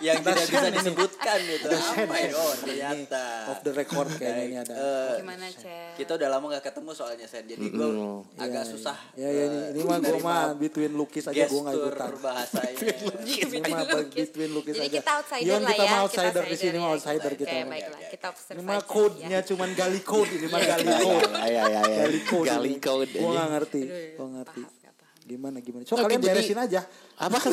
[0.04, 1.72] yang tidak bisa disebutkan gitu.
[1.72, 2.30] Apa ya?
[2.36, 3.24] Oh, ternyata.
[3.48, 4.74] Off the record kayaknya ini ada.
[4.76, 5.48] Eh, Gimana,
[5.96, 7.48] kita udah lama gak ketemu soalnya Sen.
[7.48, 7.88] Jadi gue
[8.36, 8.96] agak susah.
[9.16, 12.10] Ya ya ini, ini mah gue mah between lukis aja gue nggak gestur ikutan.
[12.20, 12.76] bahasanya.
[13.52, 14.98] Ini mah between lukis Jadi aja.
[15.00, 15.88] kita outsider Yon, lah kita ya.
[15.88, 16.82] mah outsider di sini ya.
[16.84, 17.48] mah outsider kita.
[17.48, 17.70] Oke, mah.
[17.72, 18.00] baiklah.
[18.12, 19.48] Kita observe Ini mah code-nya ya.
[19.48, 21.30] cuman gali code ini mah gali code.
[21.32, 22.01] ya ya ya.
[22.02, 22.46] Gali code.
[22.50, 23.10] Gali code.
[23.14, 23.80] Gue nggak ngerti.
[24.18, 24.62] Gue ngerti.
[24.62, 25.22] Nggak paham.
[25.22, 25.82] Gimana gimana.
[25.86, 26.80] So Oke, kalian jadi- beresin aja.
[27.18, 27.38] Apa?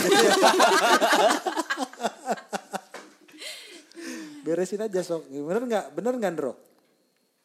[4.45, 5.29] Beresin aja sok.
[5.29, 5.85] Bener nggak?
[5.93, 6.53] Bener nggak Ndro?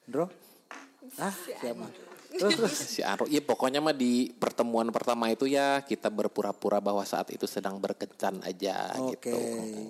[0.08, 0.26] Ndro?
[1.20, 1.86] Ah siapa?
[2.34, 2.74] Terus terus.
[2.74, 7.46] si Aro, ya pokoknya mah di pertemuan pertama itu ya kita berpura-pura bahwa saat itu
[7.46, 9.22] sedang berkencan aja Oke.
[9.22, 9.38] gitu.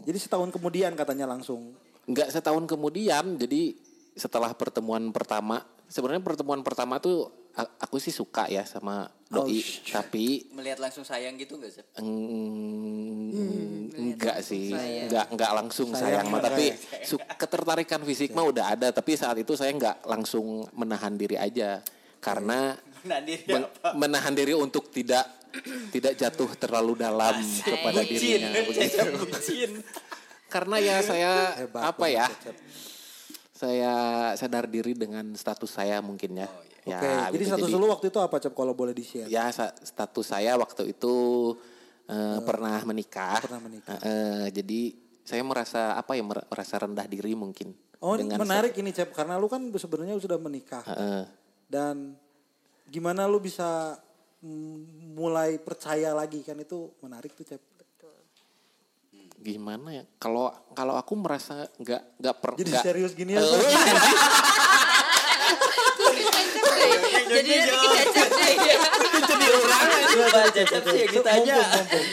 [0.04, 1.72] Jadi setahun kemudian katanya langsung.
[2.04, 3.72] Enggak setahun kemudian, jadi
[4.12, 10.50] setelah pertemuan pertama, sebenarnya pertemuan pertama tuh aku sih suka ya sama doi, sh- tapi
[10.50, 11.84] Melihat langsung sayang gitu gak sih?
[11.96, 16.66] eng- enggak sih, enggak enggak langsung Sayang sayang, mah, enggak tapi
[17.02, 21.78] su- ketertarikan fisik mah udah ada, tapi saat itu saya enggak langsung menahan diri aja
[22.18, 23.88] karena Nah, diri men- apa?
[23.94, 25.28] menahan diri untuk tidak
[25.90, 28.50] tidak jatuh terlalu dalam kepada Bucin, dirinya.
[28.50, 28.80] begitu.
[28.90, 29.70] Cecep bucin.
[30.48, 32.26] Karena ya saya Hebat apa ya?
[32.26, 32.56] Cecep.
[33.54, 33.94] Saya
[34.34, 36.50] sadar diri dengan status saya mungkin ya.
[36.84, 37.10] Ya, Oke.
[37.38, 37.50] Jadi gitu.
[37.54, 39.30] status lu waktu itu apa Cep kalau boleh di share?
[39.30, 39.46] ya
[39.86, 41.14] status saya waktu itu
[42.10, 43.38] eh, pernah menikah.
[43.40, 43.94] pernah menikah.
[44.02, 44.80] Eh, eh, jadi
[45.22, 47.72] saya merasa apa ya mer- merasa rendah diri mungkin.
[48.04, 51.24] Oh dengan menarik ini Cep karena lu kan sebenarnya sudah menikah sta- eh,
[51.70, 52.12] dan
[52.90, 53.96] gimana lu bisa
[55.14, 57.62] mulai percaya lagi kan itu menarik tuh Cep.
[59.44, 60.04] Gimana ya?
[60.16, 63.44] Kalau kalau aku merasa nggak nggak per Jadi nggak- serius gini ya.
[63.44, 63.60] Cep?
[67.24, 68.04] Jadi nanti deh.
[69.24, 69.90] Jadi orang
[70.54, 71.54] sih aja.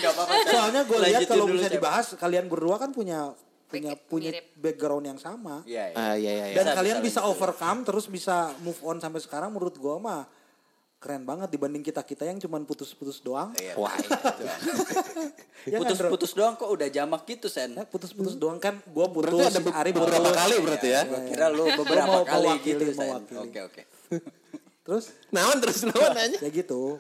[0.02, 0.14] Gak.
[0.50, 3.32] Soalnya gue lihat kalau bisa dibahas kalian berdua kan punya
[3.72, 4.52] punya punya mirip.
[4.60, 5.64] background yang sama.
[5.64, 5.96] Iya, iya.
[5.96, 6.56] ah, iya, iya, iya.
[6.60, 7.32] Dan Bisa, kalian bisa, bisa, bisa.
[7.32, 10.22] overcome terus bisa move on sampai sekarang menurut gua mah
[11.02, 13.50] keren banget dibanding kita-kita yang cuman putus-putus doang.
[13.58, 13.74] Iya.
[13.82, 13.90] Wah,
[15.64, 15.78] Ya?
[15.78, 17.74] Putus-putus doang kok udah jamak gitu, Sen.
[17.74, 20.38] Ya, putus-putus doang kan gua putus, berarti ada be- Ari beberapa putus.
[20.38, 21.02] kali berarti ya.
[21.04, 23.22] Gua kira lu beberapa mau kali mewakili, gitu, Sen.
[23.36, 23.82] Oke, oke.
[24.82, 26.38] Terus Naon terus naon aja?
[26.38, 26.98] ya gitu.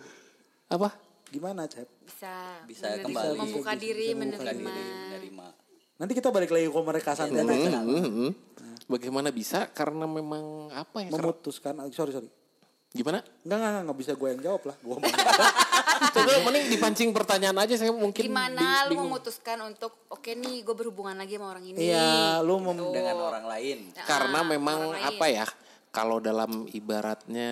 [0.67, 0.93] Apa?
[1.27, 1.89] Gimana, Cep?
[2.01, 3.37] Bisa, Bisa menerima- kembali.
[3.39, 4.69] membuka Bisa- diri, bisa membuka menerima.
[4.69, 5.45] Diri menerima.
[5.97, 8.31] Nanti kita balik lagi ke mereka santai Hmm, hmm, hmm.
[8.85, 9.69] Bagaimana bisa?
[9.69, 11.09] Karena memang apa ya?
[11.09, 12.29] Memutuskan, sorry sorry.
[12.91, 13.23] Gimana?
[13.41, 14.75] Enggak, enggak, enggak, enggak bisa gue yang jawab lah.
[14.83, 15.07] Gua mau
[16.11, 21.15] Coba mending dipancing pertanyaan aja saya mungkin Gimana lu memutuskan untuk oke nih gue berhubungan
[21.15, 21.77] lagi sama orang ini.
[21.87, 22.91] Iya, lu mem- Gitu.
[22.91, 23.77] Dengan orang lain.
[23.93, 25.05] Nah, Karena memang lain.
[25.07, 25.45] apa ya?
[25.87, 27.51] Kalau dalam ibaratnya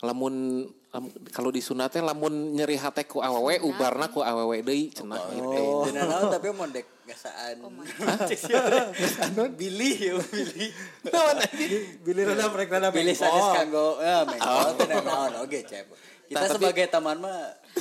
[0.00, 5.22] lamun lam- kalau di sunatnya lamun nyeri hate ku awewe ubarna ku awewe deui cenah
[5.30, 5.86] gitu.
[5.86, 7.62] Dengan naon tapi mau dek gasaan.
[9.54, 10.66] Billy ya, Billy.
[12.02, 13.16] Billy rada mereka rada bengkok.
[13.16, 14.38] sanes kanggo ya teh
[15.00, 15.86] naon oge cep.
[16.26, 17.38] Kita Nah, tapi- sebagai teman mah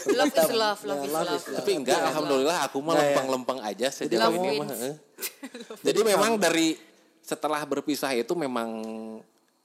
[0.10, 1.34] Love is kita- love, love is love love.
[1.36, 1.58] is love.
[1.62, 3.02] Tapi enggak alhamdulillah aku mah ya?
[3.04, 4.68] lempeng-lempeng aja sejauh ini mah.
[4.74, 4.94] heeh.
[5.82, 6.74] Jadi memang dari
[7.22, 8.70] setelah berpisah itu memang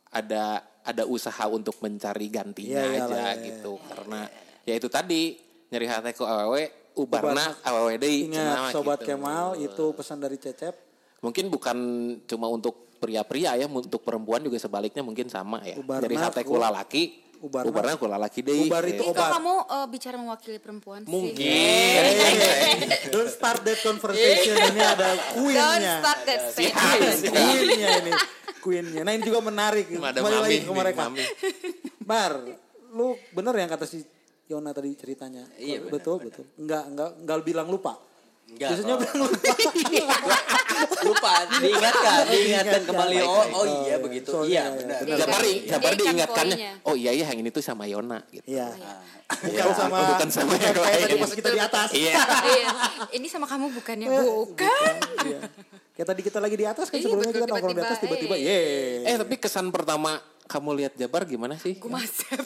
[0.08, 3.44] ada ada usaha untuk mencari gantinya iyalah, aja iya, iya.
[3.48, 4.20] gitu karena
[4.68, 5.40] ya itu tadi
[5.72, 7.58] nyeri hate ku awewe ubarna
[7.98, 9.16] deui cenah Ingat sobat gitu.
[9.16, 10.74] Kemal itu pesan dari Cecep.
[11.24, 11.76] Mungkin bukan
[12.28, 15.76] cuma untuk pria-pria ya, untuk perempuan juga sebaliknya mungkin sama ya.
[15.80, 17.02] Ubarna Dari hate ku- ku lalaki,
[17.44, 18.64] ubarna- ubarna ku lalaki deui.
[18.64, 19.28] Ubar itu obat.
[19.36, 21.12] kamu eh, bicara mewakili perempuan sih?
[21.12, 22.00] Mungkin.
[23.12, 24.56] Don't start that conversation.
[24.72, 25.94] ini ada Don't queennya.
[26.00, 26.40] start that.
[27.28, 28.12] Queennya ini.
[28.58, 29.00] Queennya.
[29.04, 29.92] Nah ini juga menarik.
[29.92, 31.12] Kembali lagi ke mereka.
[32.00, 32.32] Bar,
[32.90, 34.00] lu bener yang kata si
[34.44, 35.44] Yona tadi ceritanya.
[35.56, 36.44] Iya, betul, betul.
[36.56, 37.96] Enggak, enggak, enggak bilang lupa.
[38.44, 39.52] Enggak, Biasanya bilang lupa.
[41.08, 43.96] lupa diingatkan, diingatkan kembali oh oh Oh, iya iya.
[43.98, 44.30] begitu.
[44.30, 44.98] Soalnya, Iya iya, benar.
[45.18, 46.70] Jabari, Jabari kan diingatkannya.
[46.86, 48.46] Oh iya iya yang ini tuh sama Yona gitu.
[48.46, 48.70] Iya.
[48.78, 49.02] Ah.
[49.40, 51.24] Bukan sama bukan sama yang kayak tadi lain.
[51.24, 51.88] pas kita di atas.
[51.96, 52.14] Iya.
[52.44, 52.68] Iya.
[53.16, 54.94] Ini sama kamu bukannya bukan.
[55.24, 55.38] Iya.
[55.94, 58.42] Kayak tadi kita lagi di atas kan Iya, sebelumnya kita nongkrong di atas tiba-tiba, eh.
[58.42, 58.58] ye.
[59.08, 61.78] Eh tapi kesan pertama kamu lihat Jabar gimana sih?
[61.78, 62.38] Gue masep.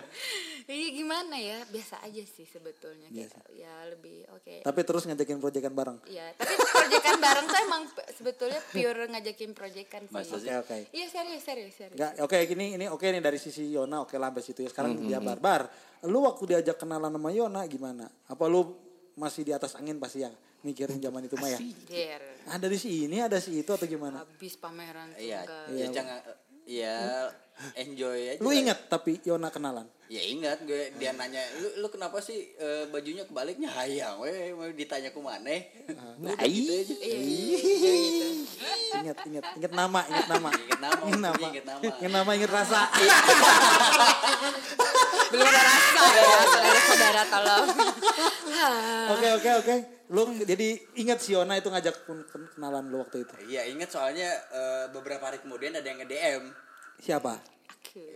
[0.66, 1.62] Iya gimana ya?
[1.70, 3.06] Biasa aja sih sebetulnya.
[3.06, 4.66] Kayak, ya lebih oke.
[4.66, 5.98] Tapi terus ngajakin proyekan bareng.
[6.04, 10.26] Iya, tapi proyekan bareng tuh emang sebetulnya pure ngajakin proyekan sih.
[10.26, 10.76] Oke, oke.
[10.90, 11.94] Iya serius, serius, serius.
[11.94, 14.70] Enggak, oke ini ini oke nih dari sisi Yona oke lah sampai situ ya.
[14.70, 15.70] Sekarang Hmm, dia barbar.
[16.02, 18.10] Lu waktu diajak kenalan sama Yona gimana?
[18.26, 18.74] Apa lu
[19.14, 21.62] masih di atas angin pasti ya mikirin zaman itu mah ya?
[22.50, 24.26] Ada di sini, ada si itu atau gimana?
[24.26, 25.66] habis pameran Iya, enggak.
[25.78, 26.18] ya jangan
[26.66, 27.30] ya
[27.78, 28.42] enjoy aja.
[28.42, 29.88] Lu ingat tapi Yona kenalan?
[30.06, 34.70] Ya ingat gue dia nanya lu lu kenapa sih eh, bajunya kebaliknya hayang we mau
[34.70, 35.66] ditanya ku maneh.
[36.20, 36.94] Udah gitu aja.
[37.00, 38.26] Iya, iya, gitu.
[38.96, 40.50] Ingat, ingat, ingat nama, ingat nama.
[40.52, 41.38] Ingat nama, Ingat nama.
[41.42, 41.82] ingat nama.
[41.82, 42.80] Ingat nama, ingat rasa.
[45.26, 47.66] Belum ada rasa ya, saudara-saudara tolong.
[49.12, 49.74] Oke, oke, oke.
[50.06, 52.22] Lu jadi ingat si Yona itu ngajak pun
[52.54, 53.34] kenalan lu waktu itu.
[53.50, 56.42] Iya ingat soalnya eh, beberapa hari kemudian ada yang nge-DM
[56.96, 57.34] Siapa?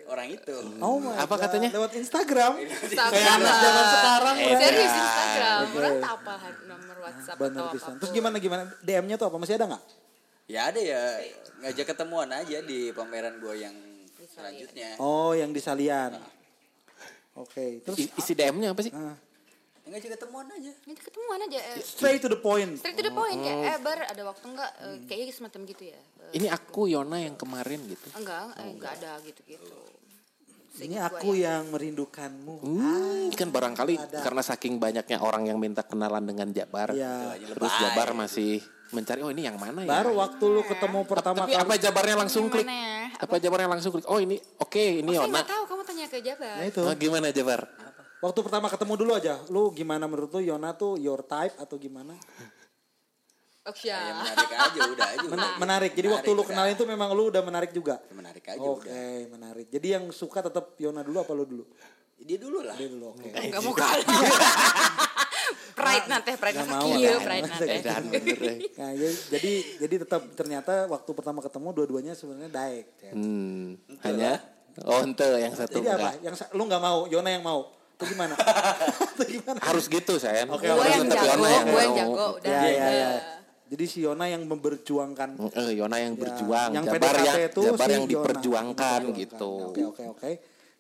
[0.06, 0.56] orang itu.
[0.82, 1.42] Oh my Apa God.
[1.46, 1.68] katanya?
[1.72, 2.52] Lewat Instagram.
[2.60, 4.36] Instagram Kayak anak zaman sekarang.
[4.36, 4.56] Eh.
[4.60, 5.76] Serius Instagram, Oke.
[5.78, 6.34] orang tak apa
[6.68, 7.94] nomor WhatsApp Bener atau apa pun.
[7.96, 8.62] Terus gimana gimana?
[8.84, 9.36] DM-nya tuh apa?
[9.40, 9.82] Masih ada nggak?
[10.50, 11.00] Ya ada ya
[11.62, 13.74] ngajak ketemuan aja di pameran gue yang
[14.28, 14.98] selanjutnya.
[14.98, 16.18] Oh, yang di Salian.
[17.38, 18.92] Oke, terus I- isi DM-nya apa sih?
[18.92, 19.14] ah,
[19.90, 20.72] Ngajak ketemuan aja.
[20.86, 21.58] Minta ketemuan aja.
[21.58, 22.78] Eh, straight to the point.
[22.78, 24.70] straight to the point kayak, eh bar ada waktu enggak?
[24.78, 25.98] Eh, kayaknya semacam gitu ya.
[26.30, 28.06] Eh, Ini aku Yona yang kemarin gitu.
[28.14, 29.74] enggak, eh, enggak ada gitu-gitu.
[30.70, 31.58] Ini Seingat aku ya.
[31.58, 32.62] yang merindukanmu.
[32.62, 36.94] Hmm, kan barangkali karena saking banyaknya orang yang minta kenalan dengan Jabar.
[36.94, 37.34] Iya.
[37.58, 39.90] Terus Jabar masih mencari oh ini yang mana ya?
[39.90, 41.62] Baru waktu lu ketemu pertama Tapi kali.
[41.62, 42.66] apa Jabarnya langsung klik?
[42.66, 43.10] ya?
[43.18, 44.06] Apa Jabarnya langsung klik?
[44.06, 45.34] Oh ini oke ini Saya Yona.
[45.34, 46.54] nggak tahu, kamu tanya ke Jabar.
[46.54, 46.80] Nah itu.
[46.86, 47.60] Oh, gimana Jabar?
[48.20, 49.40] Waktu pertama ketemu dulu aja.
[49.48, 52.12] Lu gimana menurut lu Yona tuh your type atau gimana?
[53.60, 55.26] Oke, Ya menarik aja udah aja.
[55.28, 55.92] Men- menarik.
[55.92, 56.48] Jadi waktu lu udah.
[56.48, 58.00] kenalin tuh memang lu udah menarik juga.
[58.10, 59.28] menarik aja Oke, udah.
[59.30, 59.66] menarik.
[59.68, 61.64] Jadi yang suka tetap Yona dulu apa lu dulu?
[62.20, 62.76] Dia dulu lah.
[62.76, 63.28] Dia dulu, oke.
[63.32, 64.04] Enggak mau kalah.
[65.80, 66.84] pride nanti, pride Nggak nanti.
[66.84, 67.64] mau, Iya, pride nanti.
[67.64, 68.56] Deh.
[68.76, 72.86] Nah, jadi jadi jadi tetap ternyata waktu pertama ketemu dua-duanya sebenarnya daek.
[73.00, 73.12] ya.
[73.16, 74.32] Hmm, hanya
[74.84, 76.10] oh ente yang satu Jadi apa?
[76.20, 77.79] Yang lu nggak mau, Yona yang mau.
[78.00, 78.32] Itu gimana?
[79.12, 79.58] Itu gimana?
[79.60, 80.48] Harus gitu sayang.
[80.50, 82.26] Oke, Gue harus yang tetap jago, Yona yang gue yang jago.
[82.34, 82.48] Udah.
[82.48, 82.88] Ya, ya, ya.
[82.88, 83.10] Iya.
[83.70, 87.60] Jadi si Yona yang memperjuangkan Eh, Yona yang Ya, berjuang, yang Jabar PDKT yang itu
[87.62, 88.10] Jabar si yang Yona.
[88.10, 89.20] diperjuangkan Memperjuangkan.
[89.20, 89.50] gitu.
[89.68, 90.30] Oke oke oke.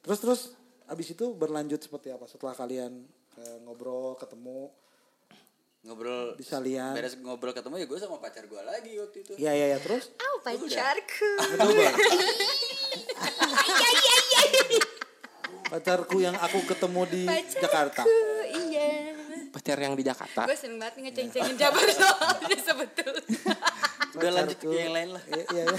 [0.00, 0.40] Terus terus
[0.86, 3.04] abis itu berlanjut seperti apa setelah kalian
[3.36, 4.72] eh, ngobrol ketemu
[5.80, 6.92] Ngobrol di Salian?
[6.92, 9.32] beres ngobrol ketemu ya gue sama pacar gue lagi waktu itu.
[9.38, 10.12] Iya iya iya terus.
[10.14, 11.30] Oh, pacarku.
[11.52, 11.96] Betul Bang?
[15.70, 17.22] Pacarku yang aku ketemu di
[17.54, 18.02] Jakarta.
[18.50, 19.14] Iya.
[19.50, 20.46] Pacar yang di Jakarta.
[20.46, 23.54] Gue seneng banget ngeceng-cengin Jabar soalnya sebetulnya.
[24.10, 24.74] Udah lanjut ke Pacarku.
[24.76, 25.22] yang lain lah.
[25.26, 25.64] Iya iya.
[25.64, 25.78] iya.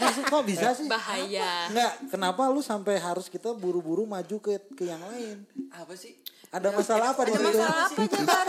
[0.00, 0.86] Maksud kok bisa sih?
[0.86, 1.66] Bahaya.
[1.66, 5.42] Enggak, kenapa lu sampai harus kita buru-buru maju ke ke yang lain?
[5.70, 6.14] Apa sih?
[6.46, 7.48] Ada masalah apa di Ada situ?
[7.50, 8.46] masalah apa Jabar?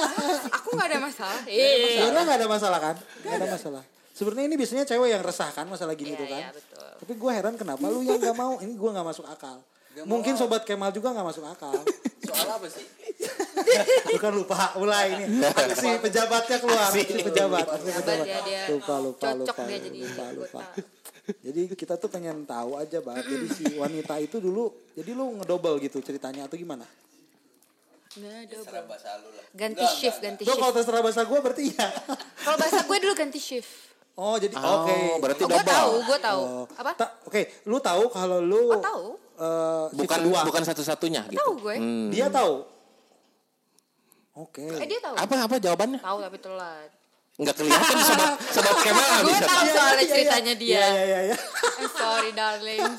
[0.53, 1.41] Aku gak ada masalah.
[1.45, 1.97] Eh.
[1.97, 2.95] Sebenarnya nggak ada masalah kan?
[3.25, 3.83] Nggak ada masalah.
[4.13, 6.39] Sebenarnya ini biasanya cewek yang resah kan masalah gini Iya, tuh kan.
[6.39, 6.89] iya, betul.
[6.97, 8.57] Tapi gue heran kenapa lu yang nggak mau?
[8.57, 9.61] Ini gue nggak masuk akal.
[10.03, 11.73] Mungkin sobat Kemal juga nggak masuk akal.
[12.27, 12.85] Soal apa sih?
[14.11, 15.41] lu kan lupa mulai ini.
[15.41, 16.91] Aksi pejabatnya keluar.
[16.91, 17.65] Aksi pejabat.
[17.65, 18.27] Aksi Jabat pejabat.
[18.27, 18.61] ya dia.
[18.69, 19.63] Lupa lupa Cocok lupa.
[19.65, 20.61] dia jadi lupa lupa.
[21.39, 23.25] Jadi kita tuh pengen tahu aja banget.
[23.25, 26.85] Jadi si wanita itu dulu, jadi lu ngedouble gitu ceritanya atau gimana?
[28.17, 29.45] Bahasa lu lah.
[29.53, 30.77] Ganti shift, ganti Tuh kalau shift.
[30.81, 31.87] terserah bahasa gue berarti iya.
[32.43, 33.69] Kalau bahasa gue dulu ganti shift.
[34.15, 34.97] Oh jadi Oh, oke.
[35.21, 35.69] berarti Oh, gue double.
[35.69, 36.41] tahu, gue tahu.
[36.41, 36.65] Oh.
[36.73, 36.91] Apa?
[36.97, 39.05] Ta- Oke, lu tahu kalau lu Oh, tahu.
[39.37, 40.39] Eh, shift Bukan kedua.
[40.43, 41.37] bukan satu-satunya gitu.
[41.37, 41.75] Tahu gue.
[42.09, 42.53] Dia tahu.
[44.35, 44.65] Oke.
[44.67, 45.15] Eh dia tahu.
[45.15, 45.99] Apa apa jawabannya?
[45.99, 46.89] Tahu tapi telat.
[47.37, 49.45] Enggak kelihatan sobat sobat Kemal nggak Gue bisa.
[49.45, 50.73] tahu Iya, soalnya iya, ceritanya dia.
[50.73, 51.19] Iya iya iya.
[51.23, 51.37] iya.
[51.77, 52.81] I'm sorry darling.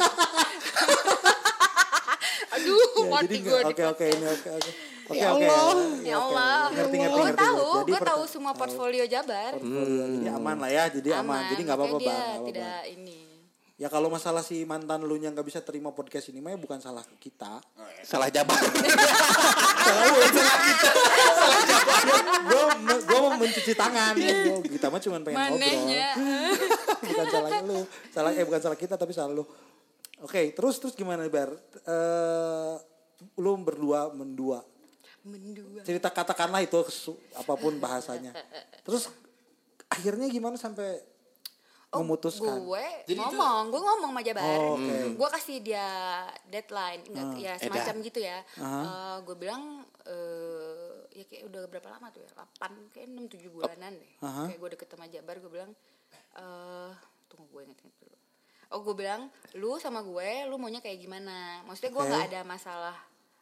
[2.49, 4.71] Aduh, Ya, mati gue Oke oke ini oke oke.
[5.09, 5.29] Oke Ya.
[5.31, 5.73] Allah.
[6.03, 7.41] Ya Oke, Allah, Ngerti ngerti gue ngerti.
[7.41, 9.53] tahu, gue tahu semua portfolio Jabar.
[9.55, 10.05] portfolio.
[10.07, 11.43] Jadi aman lah ya, jadi aman.
[11.49, 11.99] Jadi nggak apa-apa bang.
[11.99, 12.49] dia nggak apa-apa.
[12.49, 13.19] tidak ini.
[13.79, 16.83] Ya kalau masalah si mantan lu yang nggak bisa terima podcast ini mah ya bukan
[16.83, 17.63] salah kita.
[18.03, 18.59] Salah Jabar.
[18.59, 20.91] Salah lu, salah kita.
[22.43, 22.63] Gue
[23.07, 24.19] gue mau mencuci tangan.
[24.19, 25.63] Gua- kita mah cuma pengen ngobrol.
[25.63, 26.09] Manehnya.
[27.07, 27.81] bukan salahnya lu.
[28.11, 29.47] Salah eh bukan salah kita tapi salah lu.
[30.27, 31.55] Oke, terus terus gimana Bar?
[31.87, 32.75] Eh
[33.39, 34.67] lu berdua mendua.
[35.23, 35.87] Mendua.
[35.87, 36.83] cerita katakanlah itu
[37.39, 38.35] apa pun bahasanya.
[38.83, 39.07] Terus
[39.87, 40.99] akhirnya gimana sampai
[41.89, 42.61] Oh, memutuskan?
[42.61, 44.45] gue ngomong, gue ngomong sama Jabar.
[44.45, 45.17] Oh, oke.
[45.17, 45.89] Gue kasih dia
[46.45, 47.37] deadline, enggak Ah.
[47.41, 48.39] ya semacam gitu ya.
[48.61, 49.63] Eh, gue bilang
[50.05, 52.31] eh ya kayak udah berapa lama tuh ya?
[52.37, 54.13] 8 kayak 6 7 bulanan deh.
[54.21, 54.45] Aha.
[54.47, 55.73] Kayak gue deket sama Jabar, gue bilang
[56.37, 56.93] eh
[57.27, 58.17] tunggu gue inget-inget dulu.
[58.69, 61.65] Oh, gue bilang lu sama gue, lu maunya kayak gimana?
[61.65, 62.97] Maksudnya gue nggak ada masalah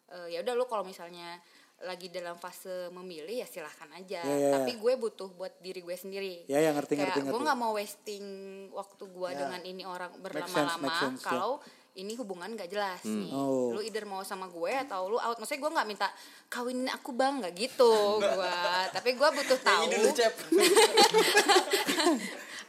[0.06, 1.42] eh, ya udah lu kalau misalnya
[1.78, 4.20] lagi dalam fase memilih ya silahkan aja.
[4.20, 4.52] Ya, ya, ya.
[4.56, 7.76] Tapi gue butuh buat diri gue sendiri Ya, ya, ngerti, kayak ngerti, gue nggak mau
[7.76, 8.24] wasting
[8.72, 9.38] waktu gue Ya.
[9.44, 11.12] dengan ini orang berlama-lama ya.
[11.20, 11.60] kalau
[11.96, 13.72] ini hubungan gak jelas nih Oh.
[13.72, 16.08] lu either mau sama gue atau lu out maksudnya gue nggak minta
[16.46, 18.52] kawinin aku bang nggak gitu gue
[18.92, 20.34] tapi gue butuh tahu Nyanyi dulu, Cep.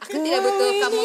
[0.00, 0.98] aku tidak butuh kamu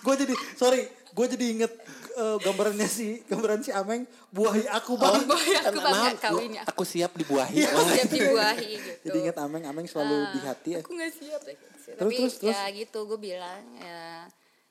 [0.00, 1.72] gue jadi sorry, gue jadi inget
[2.16, 5.22] eh, gambarannya si gambaran si Ameng buahi aku bang.
[5.22, 6.62] Boy aku bangga Nah, kawin ya.
[6.64, 7.60] aku siap dibuahi.
[7.60, 8.90] Siap dibuahi gitu.
[9.06, 10.80] Jadi inget Ameng, Ameng selalu di hati ya.
[10.80, 11.40] Aku gak siap.
[11.44, 12.50] Terus, Tapi terus, terus.
[12.50, 14.26] ya gitu gue bilang ya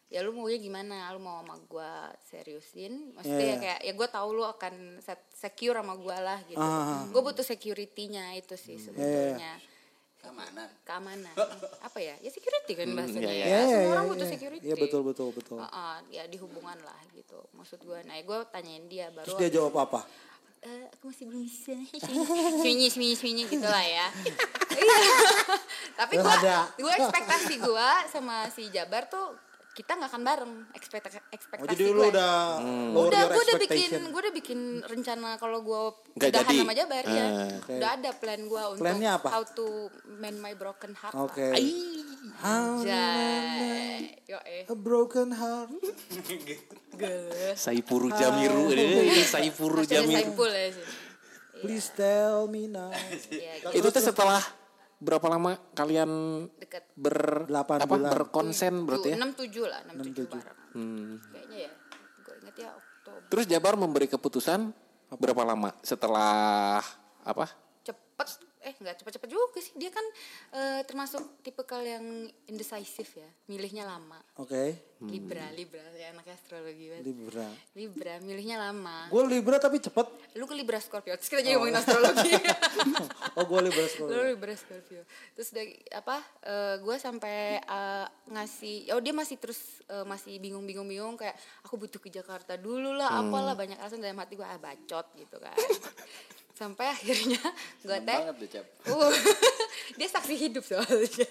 [0.05, 1.91] ya lu maunya gimana lu mau sama gue
[2.25, 3.57] seriusin maksudnya Iya, ya iya.
[3.57, 4.73] kayak ya gue tahu lu akan
[5.31, 7.03] secure sama gue lah gitu Ah.
[7.05, 9.57] gue butuh security-nya itu sih sebetulnya
[10.25, 10.67] Keamanan.
[10.81, 11.35] keamanan
[11.79, 13.59] apa ya ya security kan bahasanya iya, ya iya.
[13.61, 15.57] semua Iya, orang iya, butuh security Iya, betul, betul, betul.
[15.61, 19.49] Heeh, ya di hubungan lah gitu maksud gue nah gue tanyain dia baru Terus dia
[19.53, 20.01] jawab apa?
[20.59, 21.77] "Eh, aku masih belum bisa
[22.57, 24.07] sembunyi sembunyi sembunyi gitu lah ya
[24.75, 24.97] Iya.
[25.99, 26.35] tapi gue
[26.81, 29.37] gue ekspektasi gue sama si Jabar tuh
[29.75, 32.09] kita nggak akan bareng ekspektasi ekspektasi Oh, jadi lu gue.
[32.09, 32.31] udah
[32.89, 35.81] lower udah gue udah bikin gue udah bikin rencana kalau gue
[36.17, 36.55] udahan jadi.
[36.57, 37.25] sama Jabar ya
[37.61, 37.75] Eh.
[37.75, 39.27] udah ada plan gue untuk Plannya apa?
[39.29, 39.67] how to
[40.15, 41.43] mend my broken heart Oke.
[41.45, 41.59] lah.
[42.39, 42.81] How
[44.25, 45.69] yo eh a broken heart.
[47.55, 48.71] Saipuru Jamiru.
[48.71, 50.15] Eh, Saipuru Jamiru.
[50.15, 50.87] saipul ya sih
[51.55, 52.91] Please tell me now.
[53.27, 54.43] Iya, Itu tuh setelah
[55.05, 56.09] berapa lama kalian
[56.57, 58.09] deket ber Delapan apa bulan.
[58.09, 59.15] berkonsen berarti ya?
[59.21, 60.33] enam tujuh lah enam tujuh 67.
[60.33, 60.57] bareng
[61.29, 61.71] kayaknya ya
[62.25, 64.73] gue inget ya Oktober Terus Jabar memberi keputusan
[65.13, 66.81] berapa lama setelah
[67.21, 67.45] apa?
[67.85, 68.27] cepet
[68.65, 69.77] eh nggak cepet-cepet juga sih.
[69.77, 70.05] Dia kan
[70.57, 73.29] eh, termasuk tipe yang indecisive ya.
[73.45, 74.17] Milihnya lama.
[74.41, 74.93] Oke.
[75.05, 75.85] libra libra.
[75.93, 77.05] Ya anak astrologi banget.
[77.05, 77.45] Libra.
[77.77, 79.05] libra milihnya lama.
[79.13, 80.07] Gue Libra tapi cepet.
[80.33, 81.13] lu ke libra scorpio.
[81.19, 82.33] Terus kita jadi ngomongin astrologi.
[83.35, 84.31] Oh gue Libra gue sekolah.
[84.31, 85.03] libra scorpio.
[85.37, 86.23] Terus dari apa
[86.81, 91.77] gue sampai eh, ngasih oh dia masih terus eh, masih bingung bingung bingung kayak aku
[91.77, 94.01] butuh ke Jakarta dulu lah apalah banyak alasan.
[94.01, 95.53] Dalam hati gue ah bacot gitu kan
[96.55, 97.43] sampai akhirnya
[97.83, 98.19] gue teh.
[98.85, 99.09] Uh,
[99.97, 101.27] dia saksi hidup soalnya.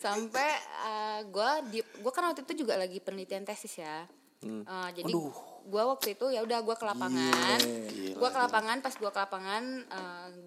[0.00, 0.48] Sampai
[1.30, 4.08] gue di gue kan waktu itu juga lagi penelitian tesis ya.
[4.42, 5.12] Uh, jadi
[5.62, 7.60] gue waktu itu ya udah gue ke lapangan,
[8.18, 9.62] gue ke lapangan pas gue ke lapangan,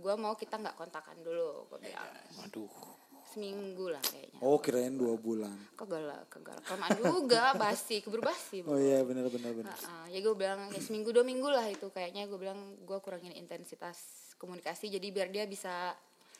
[0.03, 2.09] gue mau kita nggak kontakan dulu, gue bilang
[2.43, 2.94] Waduh.
[3.35, 4.39] Seminggu lah kayaknya.
[4.39, 5.51] Oh kirain dua bulan.
[5.75, 6.63] Kagak lah, kagak lah.
[6.63, 8.63] Kelamaan juga, basi, keburu basi.
[8.63, 9.75] Oh iya benar benar benar.
[9.75, 13.35] Heeh, ya gue bilang ya seminggu dua minggu lah itu kayaknya gue bilang gue kurangin
[13.35, 15.91] intensitas komunikasi jadi biar dia bisa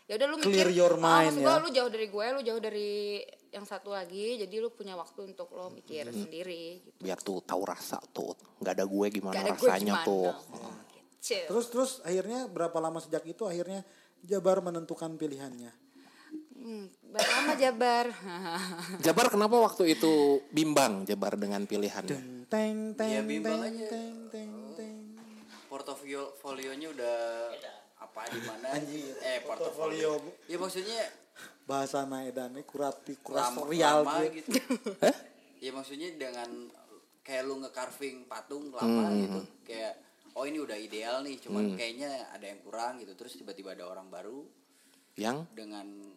[0.05, 1.45] ya udah lu Clear mikir your ah, mind maksud ya.
[1.49, 2.91] gua, lu jauh dari gue lu jauh dari
[3.49, 6.99] yang satu lagi jadi lu punya waktu untuk lo mikir sendiri gitu.
[7.01, 8.37] Biar tuh tahu rasa tuh.
[8.61, 10.07] nggak ada gue gimana Gak ada gue rasanya gimana.
[10.07, 10.29] tuh.
[10.29, 11.35] Oh, gitu.
[11.49, 13.81] Terus terus akhirnya berapa lama sejak itu akhirnya
[14.25, 15.69] Jabar menentukan pilihannya.
[16.55, 18.05] Hmm, berapa lama Jabar?
[19.05, 22.47] Jabar kenapa waktu itu bimbang Jabar dengan pilihannya?
[22.47, 23.87] Teng teng Iya, teng bimbang teng aja.
[23.91, 24.97] teng teng teng.
[25.67, 27.17] Portofolio folionya udah
[27.99, 28.67] apa di mana?
[28.79, 30.15] Eh, portofolio.
[30.47, 31.03] Ya maksudnya
[31.65, 34.49] Bahasa naedan kurati lama, kurasorial lama gitu.
[34.55, 34.63] gitu.
[35.59, 36.71] Ya maksudnya dengan
[37.19, 39.41] kayak lu nge-carving patung lama gitu.
[39.65, 39.99] Kayak
[40.37, 43.11] oh ini udah ideal nih, cuman kayaknya ada yang kurang gitu.
[43.17, 44.45] Terus tiba-tiba ada orang baru
[45.17, 46.14] Yang dengan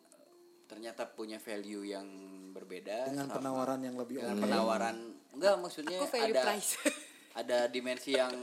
[0.69, 2.07] ternyata punya value yang
[2.53, 4.45] berbeda Dengan sama- penawaran yang lebih dengan oke.
[4.45, 4.97] penawaran
[5.33, 6.71] enggak maksudnya Aku value ada price.
[7.41, 8.35] ada dimensi yang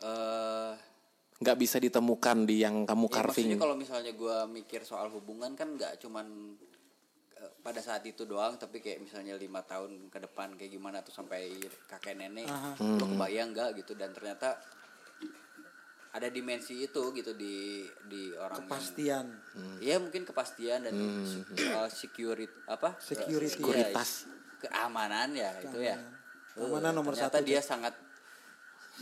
[0.00, 0.72] eh
[1.34, 3.34] nggak bisa ditemukan di yang kamu ya carving.
[3.50, 6.56] maksudnya kalau misalnya gua mikir soal hubungan kan nggak cuman
[7.34, 11.12] eh, pada saat itu doang tapi kayak misalnya lima tahun ke depan kayak gimana tuh
[11.12, 11.54] sampai
[11.86, 12.46] kakek nenek
[12.78, 14.56] lo kebayang nggak gitu dan ternyata
[16.14, 19.26] ada dimensi itu gitu di di orang Kepastian.
[19.78, 20.94] Iya mungkin kepastian dan
[21.50, 23.50] soal security apa Security.
[23.50, 23.58] Iya,
[23.90, 24.10] Sekuritas.
[24.60, 25.98] keamanan ya itu ya
[26.54, 27.44] Keamanan Eh, nomor ternyata satu.
[27.44, 27.94] dia sangat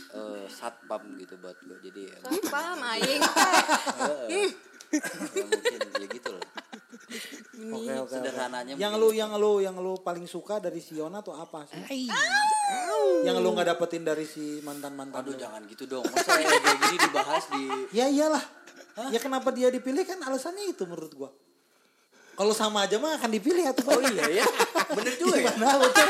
[0.09, 2.17] eh, satpam gitu buat gue jadi ya,
[2.49, 3.21] Paham aing.
[4.27, 4.45] ya
[5.39, 6.45] mungkin ya gitu loh
[7.53, 7.93] Oke oke.
[7.95, 8.09] oke.
[8.11, 11.69] sederhananya Yang mungkin lu yang lu yang lu paling suka dari si Yona tuh apa
[11.69, 12.09] sih?
[13.23, 15.39] Yang lu nggak dapetin dari si mantan mantan aduh lu?
[15.39, 17.63] jangan gitu dong masa ya kayak gini dibahas di
[17.95, 18.43] Ya iyalah.
[19.09, 21.31] Ya kenapa dia dipilih kan alasannya itu menurut gua.
[22.33, 24.45] Kalau sama aja mah akan dipilih atau Oh iya ya.
[24.93, 26.07] bener juga ya Gimana lu Cek?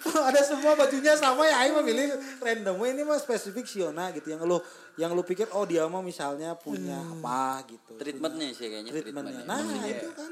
[0.00, 2.76] Kalau ada semua bajunya sama ya Aing memilih random.
[2.88, 4.60] Ini mah spesifik Siona gitu yang lu
[4.96, 8.00] yang lu pikir oh dia mah misalnya punya apa gitu.
[8.00, 9.44] treatmentnya sih kayaknya treatmentnya.
[9.44, 10.30] treatmentnya Nah, Maksudnya itu kan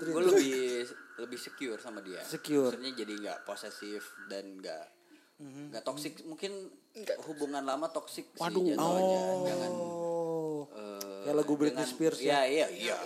[0.00, 0.56] gue lebih
[1.20, 2.70] lebih secure sama dia Secure.
[2.70, 4.84] maksudnya jadi nggak posesif dan nggak
[5.40, 6.52] nggak toksik mungkin
[7.24, 8.60] hubungan lama toksik sih Waduh.
[8.66, 10.62] jatuhnya jangan oh.
[10.70, 12.96] eh, Kayak lagu Britney dengan- Spears ya iya iya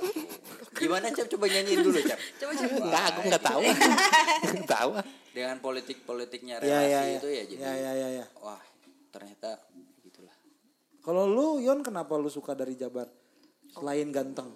[0.72, 2.74] gimana cap coba nyanyiin dulu cap Coba coba.
[2.80, 3.62] Enggak, aku nggak tahu.
[4.44, 4.90] Nggak tahu.
[5.30, 7.16] dengan politik politiknya Ya relasi ya ya.
[7.16, 8.26] itu ya jadi Ya ya ya ya.
[8.36, 8.62] wah
[9.08, 9.50] ternyata
[10.00, 10.34] gitulah
[11.00, 13.06] Kalau lu Yon kenapa lu suka dari Jabar?
[13.68, 14.50] Selain ganteng.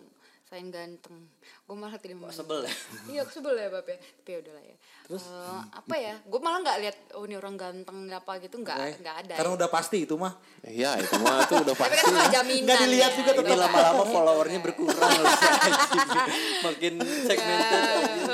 [0.44, 1.28] selain ganteng
[1.68, 2.72] gue malah tidak mau sebel ya?
[3.06, 5.24] iya aku sebel ya bapak ya tapi ya udahlah ya terus
[5.68, 9.34] apa ya gue malah nggak lihat oh ini orang ganteng apa gitu nggak nggak ada
[9.36, 9.56] Karena ya.
[9.60, 10.32] udah pasti itu mah.
[10.62, 12.00] Iya itu mah tuh udah tapi pasti.
[12.00, 13.16] kan nggak jaminan Nggak dilihat ya.
[13.18, 16.00] juga Ini lama-lama followernya berkurang loh si anjing.
[16.64, 16.92] Makin
[17.24, 18.28] segmented.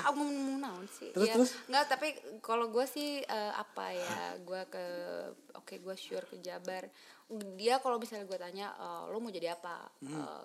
[0.00, 0.28] aku mau
[0.58, 1.50] naon sih Terus, ya, terus?
[1.66, 2.08] nggak tapi
[2.40, 4.84] kalau gue sih eh, apa ya gue ke
[5.54, 6.88] oke gue sure ke Jabar
[7.54, 9.86] dia kalau misalnya gue tanya eh, lo mau jadi apa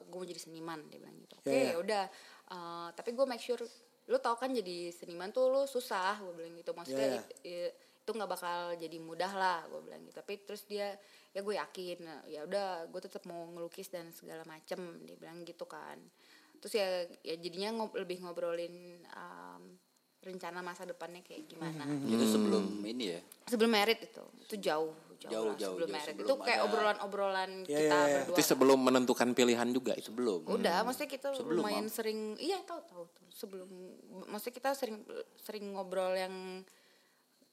[0.05, 1.51] gue mau jadi seniman dia bilang gitu oke Hmm.
[1.51, 1.73] Ya, ya.
[1.85, 2.05] Udah
[2.45, 3.57] Eh, tapi gue make sure
[4.05, 6.77] lo tau kan jadi seniman tuh lo susah gue bilang gitu.
[6.77, 7.21] Maksudnya Ya, ya.
[7.23, 7.73] it- i-
[8.05, 10.13] itu nggak bakal jadi mudah lah gue bilang gitu.
[10.13, 10.93] Tapi terus dia
[11.33, 15.65] ya gue yakin ya udah gue tetap mau ngelukis dan segala macem dia bilang gitu
[15.65, 15.97] kan.
[16.61, 16.87] Terus ya
[17.25, 19.73] ya jadinya ngob- lebih ngobrolin um,
[20.21, 21.81] rencana masa depannya kayak gimana.
[22.05, 23.21] Itu sebelum ini ya.
[23.49, 26.57] sebelum merit itu itu jauh jauh, Jauh, lah jauh, sebelum jauh, merit sebelum itu kayak
[26.57, 28.15] ada- obrolan-obrolan Ya, kita ya, ya.
[28.19, 30.07] berdua Itu sebelum menentukan pilihan juga itu.
[30.07, 30.39] Sebelum.
[30.45, 31.91] udah maksudnya kita Sebelum, lumayan Mam.
[31.91, 33.27] sering iya tahu tahu tahu.
[33.29, 33.69] sebelum
[34.25, 34.97] maksudnya kita sering
[35.37, 36.63] sering ngobrol yang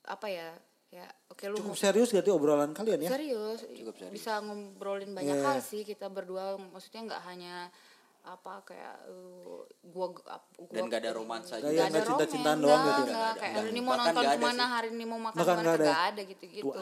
[0.05, 0.51] apa ya
[0.89, 3.11] ya oke lu Cukup serius gak tuh obrolan kalian ya?
[3.11, 4.13] serius, Cukup serius.
[4.13, 5.45] bisa ngobrolin banyak Iya.
[5.45, 7.55] hal sih kita berdua maksudnya nggak hanya
[8.23, 10.39] apa kayak uh, gua, gua
[10.71, 11.75] Dan gak ada romansa Nggak, juga.
[11.75, 13.11] ya, nggak cinta-cintaan doang enggak, gitu ya?
[13.11, 15.59] enggak, kayak hari ini mau nonton ada ke mana hari ini mau makan Bahkan ke
[15.59, 15.83] mana ada.
[15.83, 16.79] nggak ada gitu gitu.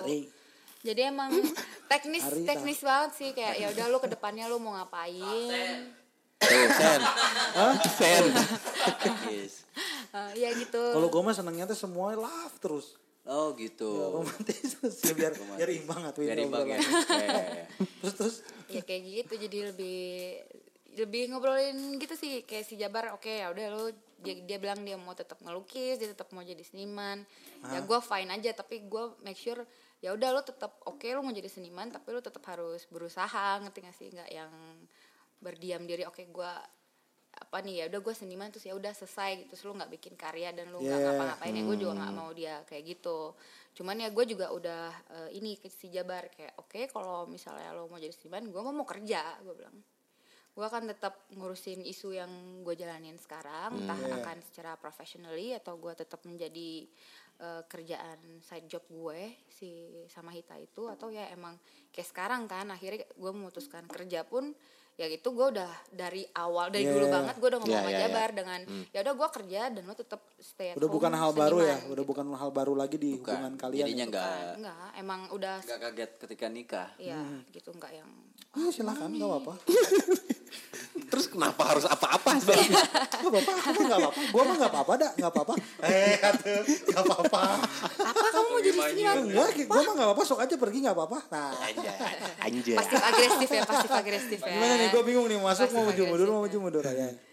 [0.80, 1.30] Jadi emang
[1.90, 6.00] teknis teknis banget sih kayak ya udah lu ke depannya lu mau ngapain
[6.40, 7.00] Tuh, Sen.
[8.00, 8.24] Sen.
[9.28, 9.68] Yes.
[10.08, 12.96] Eh, ya gitu Kalau gue mah senangnya tuh semua love terus.
[13.28, 13.84] Oh gitu.
[13.84, 14.72] Ya, romantis
[15.04, 16.80] ya, biar biar imbang atuh Biar imbang ya.
[16.80, 17.12] obrolan.
[17.12, 17.66] Ya, ya, ya.
[18.00, 18.36] Terus terus
[18.72, 20.00] ya kayak gitu jadi lebih
[20.96, 23.84] lebih ngobrolin gitu sih kayak si Jabar oke ya udah lu
[24.24, 27.22] dia, dia bilang dia mau tetap ngelukis dia tetap mau jadi seniman
[27.66, 29.62] ya gue fine aja tapi gue make sure
[30.00, 33.78] ya udah lu tetap oke lu mau jadi seniman tapi lu tetap harus berusaha ngerti
[33.84, 34.08] gak sih?
[34.12, 34.52] Nggak yang
[35.40, 36.52] berdiam diri oke gue
[37.30, 40.18] apa nih ya udah gue seniman terus ya udah selesai gitu terus lu nggak bikin
[40.18, 41.14] karya dan lu nggak Yeah.
[41.14, 43.20] ngapa-ngapain ya gue juga nggak mau dia kayak gitu.
[43.76, 44.84] Cuman ya gue juga udah
[45.14, 48.84] eh, ini ke si Jabar kayak oke kalau misalnya lo mau jadi seniman gue mau
[48.84, 49.78] kerja gue bilang.
[50.50, 52.28] Gue akan tetap ngurusin isu yang
[52.66, 56.90] gue jalanin sekarang entah akan secara professionally atau gue tetap menjadi
[57.40, 59.70] eh, kerjaan side job gue si
[60.06, 61.56] sama Hita itu atau ya emang
[61.88, 64.52] kayak sekarang kan akhirnya gue memutuskan kerja pun
[64.92, 67.14] ya itu gue udah dari awal dari Iya, dulu iya.
[67.14, 68.04] banget gue udah ngomong sama iya, iya.
[68.04, 68.60] Jabar dengan
[68.92, 71.74] ya udah gue kerja dan lo tetap stay at udah home bukan hal baru ya,
[71.74, 73.32] seniman." udah bukan hal baru lagi di Bukan.
[73.32, 73.80] hubungan kalian.
[73.80, 74.10] Jadinya ya.
[74.12, 76.88] nggak enggak emang udah nggak kaget ketika nikah.
[77.00, 77.16] ya
[77.48, 78.10] gitu enggak yang
[78.50, 79.54] Ah, silakan nggak apa-apa.
[81.10, 82.54] Terus kenapa harus apa-apa sih?
[82.54, 84.20] Nggak apa-apa, aku mah nggak apa-apa.
[84.30, 85.54] Gua mah nggak apa-apa dah, nggak apa-apa.
[85.82, 87.42] Eh, atuh, nggak apa-apa.
[87.98, 90.22] apa kamu mau jadi seniman Enggak, gua mah nggak apa-apa.
[90.22, 91.18] Sok aja pergi nggak apa-apa.
[91.34, 91.52] Nah,
[92.46, 92.76] Anjay.
[92.78, 94.88] pasif agresif ya pasif agresif ya gimana nih?
[94.94, 95.38] Gua bingung nih.
[95.42, 97.06] Masuk Pasif mau maju mundur, mau maju mundur aja.
[97.10, 97.28] gitu.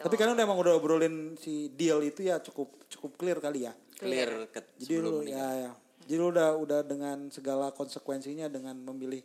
[0.00, 3.72] Tapi kan udah emang udah obrolin si deal itu ya cukup cukup clear kali ya.
[3.98, 5.70] Clear ke Jadi sebelum lu ya, ya.
[6.06, 9.20] Jadi lu udah udah dengan segala konsekuensinya dengan memilih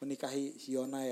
[0.00, 1.04] menikahi si Yona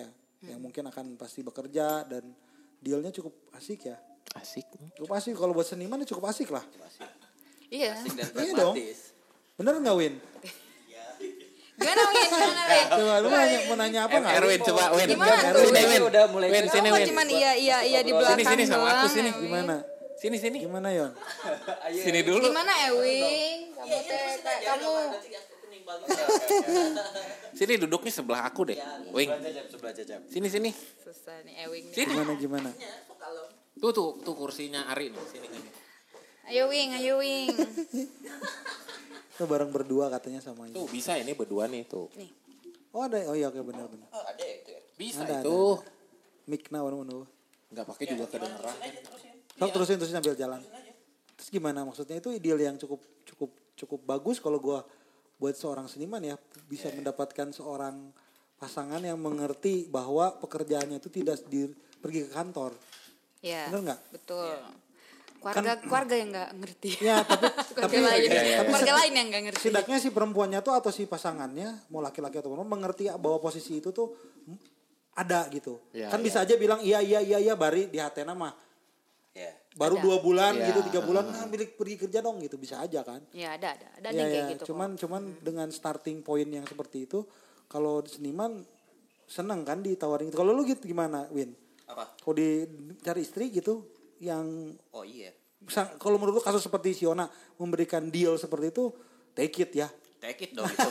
[0.42, 0.66] ya, yang Hmm.
[0.66, 2.34] mungkin akan pasti bekerja dan
[2.78, 3.96] dealnya cukup asik ya.
[4.34, 4.66] Asik.
[4.98, 6.64] Cukup asik kalau buat seniman ya cukup asik lah.
[7.68, 8.74] iya Asik dan Iya dong.
[9.54, 10.14] Bener nggak Win?
[11.72, 14.34] gimana Win gimana Win Coba lu mau nanya, mau nanya apa nggak?
[14.38, 15.08] Erwin coba Win.
[15.08, 15.62] Gimana Win, tuh?
[15.66, 16.02] Win, Win.
[16.06, 17.06] Udah mulai Win, sini Win.
[17.10, 19.30] cuman iya iya iya di belakang Sini, sini, sama aku, sini.
[19.34, 19.76] Gimana?
[20.20, 20.56] Sini sini.
[20.62, 21.10] Gimana Yon?
[21.92, 22.44] Sini dulu.
[22.46, 23.74] Gimana Ewing?
[23.74, 24.78] Kamu teh kayak
[25.84, 26.04] kamu
[27.52, 28.78] Sini duduknya sebelah aku deh.
[29.12, 29.28] Wing.
[29.68, 30.20] Sebelah cecep.
[30.30, 30.70] Sini sini.
[30.72, 31.84] susah nih Ewing.
[31.92, 32.12] Sini.
[32.16, 32.70] Gimana gimana?
[33.76, 35.24] Tuh tuh tuh kursinya Ari nih.
[35.28, 35.70] Sini sini.
[36.50, 37.54] Ayo Wing, ayo Wing.
[39.32, 40.74] Kita bareng berdua katanya sama ini.
[40.74, 42.10] Tuh bisa ini berdua nih tuh.
[42.18, 42.30] Nih.
[42.92, 44.08] Oh ada, oh iya oke benar benar.
[44.12, 44.80] ada itu ya.
[45.00, 45.80] Bisa Ada, itu.
[46.44, 47.24] Mikna mana mana.
[47.72, 48.76] Enggak pakai juga kedengeran.
[49.56, 50.60] Sok terusin terusin sambil jalan.
[51.40, 54.84] Terus gimana maksudnya itu ideal yang cukup cukup cukup bagus kalau gua
[55.42, 56.38] buat seorang seniman ya
[56.70, 58.14] bisa mendapatkan seorang
[58.62, 61.66] pasangan yang mengerti bahwa pekerjaannya itu tidak di,
[61.98, 62.78] pergi ke kantor.
[63.42, 63.66] Ya.
[63.66, 64.00] Bener nggak?
[64.14, 64.54] Betul.
[65.42, 66.90] Keluarga keluarga yang nggak ngerti.
[67.02, 69.58] Ya tapi keluarga tapi lain, tapi keluarga lain yang nggak ngerti.
[69.66, 73.90] setidaknya si perempuannya tuh atau si pasangannya mau laki-laki atau perempuan mengerti bahwa posisi itu
[73.90, 74.14] tuh
[75.18, 75.82] ada gitu.
[75.90, 76.24] Ya, kan ya.
[76.30, 78.54] bisa aja bilang iya iya iya iya bari di hatena mah
[79.32, 79.48] Ya.
[79.72, 80.04] baru Ada.
[80.04, 80.68] dua bulan Ya.
[80.68, 83.24] gitu tiga bulan ah milik pergi kerja dong gitu bisa aja kan.
[83.32, 84.28] Ya ada ada ada yang ya.
[84.28, 84.62] kayak gitu.
[84.68, 87.24] cuman cuman dengan starting point yang seperti itu
[87.64, 88.60] kalau seniman
[89.24, 90.36] seneng kan ditawarin gitu.
[90.36, 91.56] Kalau lu gitu gimana Win?
[91.86, 92.12] Apa?
[92.14, 92.68] Kalau di
[92.98, 95.32] cari istri gitu yang Oh iya.
[95.64, 97.24] sang- kalau menurut lu kasus seperti Siona
[97.56, 98.92] memberikan deal seperti itu
[99.32, 99.88] take it ya.
[100.18, 100.88] Take it dong itu.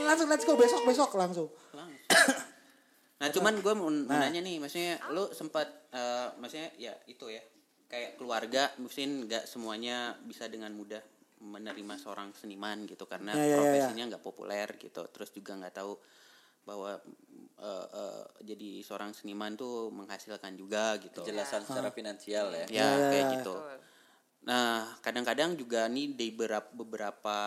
[0.00, 1.48] langsung let's go besok besok langsung.
[3.24, 5.64] Nah, cuman gue mau mau nanya nih, maksudnya lu sempat
[5.96, 7.40] eh, maksudnya ya itu ya.
[7.88, 11.00] Kayak keluarga mungkin nggak semuanya bisa dengan mudah
[11.40, 13.56] menerima seorang seniman gitu karena Ya, ya, ya, ya.
[13.56, 15.00] profesinya nggak populer gitu.
[15.08, 15.96] Terus juga nggak tahu
[16.68, 17.00] bahwa
[17.64, 21.24] eh, eh, jadi seorang seniman tuh menghasilkan juga gitu.
[21.24, 22.66] Kejelasan secara finansial ya.
[22.68, 23.56] Ya, kayak gitu.
[24.44, 27.38] Nah, kadang-kadang juga nih di beberapa beberapa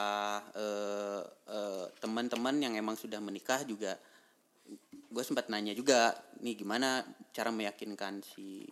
[0.58, 1.22] eh,
[1.54, 3.94] eh, teman-teman yang emang sudah menikah juga
[5.08, 8.68] gue sempat nanya juga nih gimana cara meyakinkan si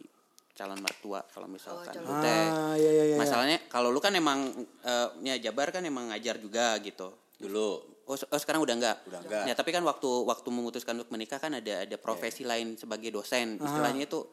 [0.52, 3.16] calon mertua kalau misalkan lu teh Ah, iya, iya, iya.
[3.16, 7.68] masalahnya kalau lu kan emang eh, ya Jabar kan emang ngajar juga gitu Dulu.
[8.06, 9.44] oh, se- oh, sekarang udah enggak Udah enggak.
[9.46, 13.56] ya tapi kan waktu waktu memutuskan untuk menikah kan ada ada profesi lain sebagai dosen
[13.58, 14.24] istilahnya itu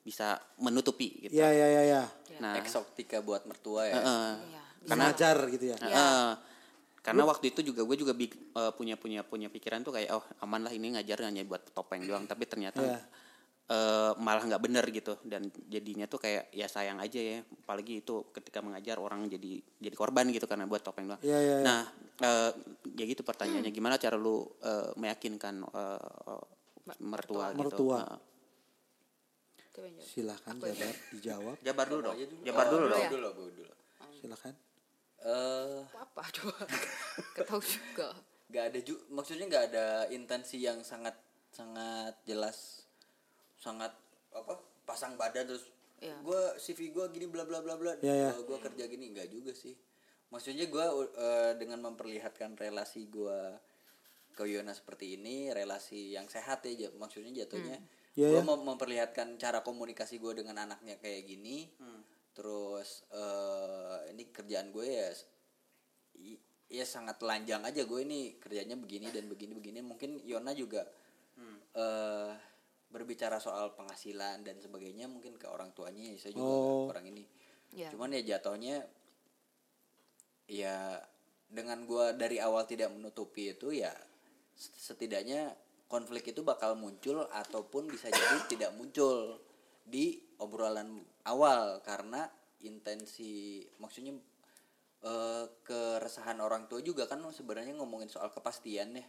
[0.00, 2.02] bisa menutupi gitu Iya, iya, iya, iya.
[2.38, 3.94] nah Eksotika buat mertua ya.
[3.96, 4.62] eh, Iya.
[4.84, 5.76] Karena ngajar gitu ya.
[5.80, 6.26] Heeh.
[7.02, 10.22] Karena waktu itu juga gue juga bik- eh, punya punya punya pikiran tuh kayak oh
[10.40, 12.98] aman lah ini ngajar hanya buat topeng doang tapi ternyata Iya.
[13.68, 18.30] eh, malah nggak bener gitu dan jadinya tuh kayak ya sayang aja ya apalagi itu
[18.30, 21.64] ketika mengajar orang jadi jadi korban gitu karena buat topeng doang Iya, iya, iya.
[21.64, 21.80] nah
[22.18, 22.50] eh,
[22.94, 26.44] ya gitu pertanyaannya gimana cara lu eh, meyakinkan eh, eh,
[27.00, 27.98] mertua gitu Mertua.
[27.98, 28.20] Heeh.
[29.72, 30.04] Coba jawab.
[30.04, 31.56] Silahkan Jabar dijawab.
[31.58, 33.72] jabar dulu dong jabar dulu dong Dulu, gue dulu.
[34.14, 34.54] Silahkan.
[35.22, 36.66] Eh, Apa coba?
[37.32, 38.10] Ketahu juga.
[38.46, 41.16] nggak ada ju maksudnya nggak ada intensi yang sangat
[41.48, 42.84] sangat jelas
[43.56, 43.88] sangat
[44.28, 44.52] apa
[44.84, 45.64] pasang badan terus
[45.96, 46.18] Iya.
[46.20, 48.30] gue CV gue gini bla bla bla bla Iya, iya.
[48.34, 49.72] gue kerja gini nggak juga sih
[50.28, 50.84] maksudnya gue
[51.56, 53.38] dengan memperlihatkan relasi gue
[54.32, 57.80] ke Yona seperti ini relasi yang sehat ya maksudnya jatuhnya
[58.12, 58.44] Iya, gue iya.
[58.44, 61.72] mau memperlihatkan cara komunikasi gue dengan anaknya kayak gini
[62.32, 65.08] terus eh, ini kerjaan gue ya
[66.16, 68.36] i- ya sangat telanjang aja gue ini.
[68.36, 69.78] Kerjanya begini dan begini begini.
[69.80, 70.84] Mungkin Yona juga
[71.72, 72.32] eh
[72.92, 76.12] berbicara soal penghasilan dan sebagainya mungkin ke orang tuanya.
[76.16, 76.88] Saya juga Oh.
[76.88, 77.24] orang ini.
[77.72, 77.88] Ya.
[77.88, 78.84] cuman ya jatuhnya
[80.44, 81.00] ya
[81.48, 83.88] dengan gue dari awal tidak menutupi itu ya
[84.56, 85.56] setidaknya
[85.88, 89.40] konflik itu bakal muncul ataupun bisa jadi tidak muncul
[89.84, 92.26] di obrolan awal karena
[92.60, 94.14] intensi maksudnya
[95.02, 99.06] eh, keresahan orang tua juga kan sebenarnya ngomongin soal kepastian ya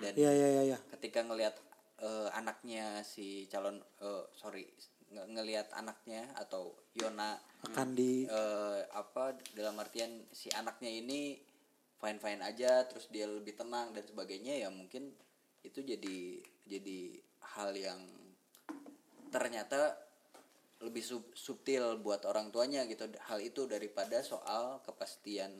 [0.00, 0.78] dan Iya, iya, iya, iya.
[0.94, 1.54] ketika ngelihat
[1.98, 4.66] eh, anaknya si calon eh, sorry
[5.10, 11.38] nge- ngelihat anaknya atau Yona Akan di eh, apa dalam artian si anaknya ini
[11.98, 15.10] fine fine aja terus dia lebih tenang dan sebagainya ya mungkin
[15.64, 16.18] itu jadi
[16.68, 16.98] jadi
[17.56, 18.00] hal yang
[19.32, 19.96] ternyata
[20.80, 25.50] lebih sub- subtil buat orang tuanya gitu hal itu daripada soal kepastian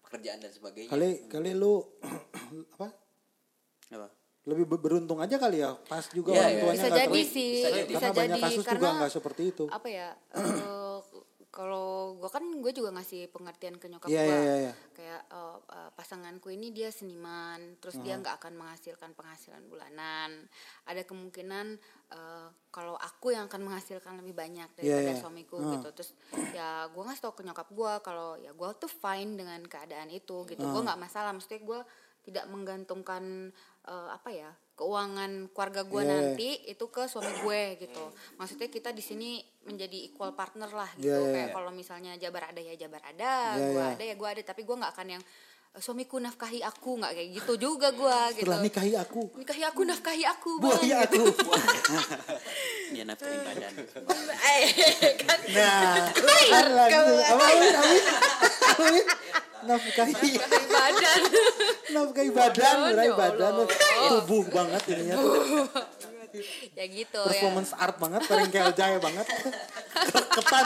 [0.00, 1.82] pekerjaan dan sebagainya kali kali lu
[2.74, 2.88] apa?
[3.90, 4.08] apa
[4.46, 5.74] Lebih ber- beruntung aja kali ya.
[5.84, 6.62] Pas juga Iya, orang iya.
[6.62, 7.82] tuanya bisa nggak jadi sih bisa jadi.
[7.84, 9.64] bisa Karena jadi banyak kasus juga karena nggak seperti itu.
[9.66, 10.46] apa ya eh,
[11.56, 14.72] kalau gue kan gue juga ngasih pengertian ke nyokap Iya, gue iya, iya, iya.
[14.92, 20.44] kayak eh, pasanganku ini dia seniman terus dia nggak akan menghasilkan penghasilan bulanan.
[20.84, 21.80] Ada kemungkinan
[22.12, 25.16] eh, kalau aku yang akan menghasilkan lebih banyak daripada iya.
[25.16, 25.88] suamiku gitu.
[25.96, 26.12] Terus
[26.52, 30.44] ya gue ngasih tau ke nyokap gue kalau ya gue tuh fine dengan keadaan itu
[30.44, 30.60] gitu.
[30.60, 31.32] Gue nggak masalah.
[31.32, 31.80] Maksudnya gue
[32.28, 33.48] tidak menggantungkan
[33.88, 36.12] eh, apa ya keuangan keluarga gue Iya, iya.
[36.20, 38.04] nanti itu ke suami gue gitu.
[38.36, 41.10] Maksudnya kita di sini menjadi equal partner lah gitu.
[41.10, 41.54] Iya, iya, kayak iya.
[41.58, 43.34] kalau misalnya Jabar ada ya Jabar ada.
[43.58, 43.94] Iya, gue iya.
[43.98, 44.42] ada ya gue ada.
[44.46, 45.22] Tapi gue nggak akan yang
[45.76, 46.90] "Eh, suamiku nafkahi aku.
[47.02, 48.46] Nggak kayak gitu juga gue gitu.
[48.46, 51.22] Setelah nikahi aku, nikahi aku nafkahi aku buahi aku.
[51.26, 51.50] gitu.
[52.94, 53.72] dia nafkahin badan.
[54.46, 54.62] Eh,
[55.26, 55.38] kan.
[55.50, 59.04] Nah, kan langsung apa Awin, Awin,
[59.66, 60.32] nafkahi, nafkahi
[60.70, 61.20] badan.
[61.90, 63.52] Nafkahi badan, berai badan,
[64.06, 65.16] tubuh banget ininya.
[65.18, 66.15] ya
[66.86, 69.26] gitu ya Performance art banget, paling jaya banget.
[70.36, 70.64] Ketan.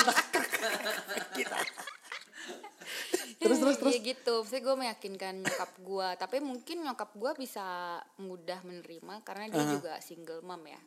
[3.41, 3.93] terus terus terus.
[3.97, 9.49] Iya gitu, maksudnya gue meyakinkan nyokap gue, tapi mungkin nyokap gue bisa mudah menerima karena
[9.49, 10.81] dia juga single mom ya.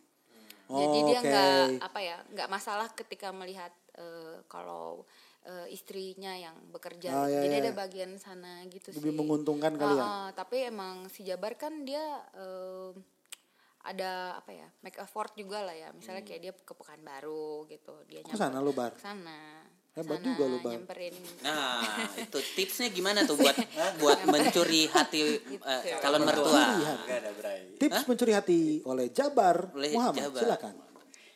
[0.64, 1.28] Jadi Oh, dia oke.
[1.28, 5.04] nggak apa ya, nggak masalah ketika melihat eh, kalau
[5.44, 7.10] eh, istrinya yang bekerja.
[7.12, 7.64] Oh, iya, Jadi iya.
[7.68, 9.18] ada bagian sana gitu Lebih sih.
[9.20, 10.02] menguntungkan kali ya?
[10.02, 12.02] Ah, ah, tapi emang si Jabar kan dia
[12.38, 12.90] eh,
[13.84, 15.92] ada apa ya, make effort juga lah ya.
[15.92, 18.96] Misalnya kayak dia ke Pekanbaru gitu, dia Ke sana lu, Bar?
[18.96, 19.68] Sana.
[19.94, 20.74] Hebat sana, juga lu, Bar.
[20.74, 21.84] Nyamperin Nah,
[22.18, 23.54] itu tipsnya gimana tuh buat
[24.02, 25.20] buat mencuri hati
[25.60, 26.80] eh, calon mertua?
[27.06, 30.42] Gak ada berai Tips mencuri hati oleh Jabar Oleh Muhammad, Jabar.
[30.42, 30.74] silakan.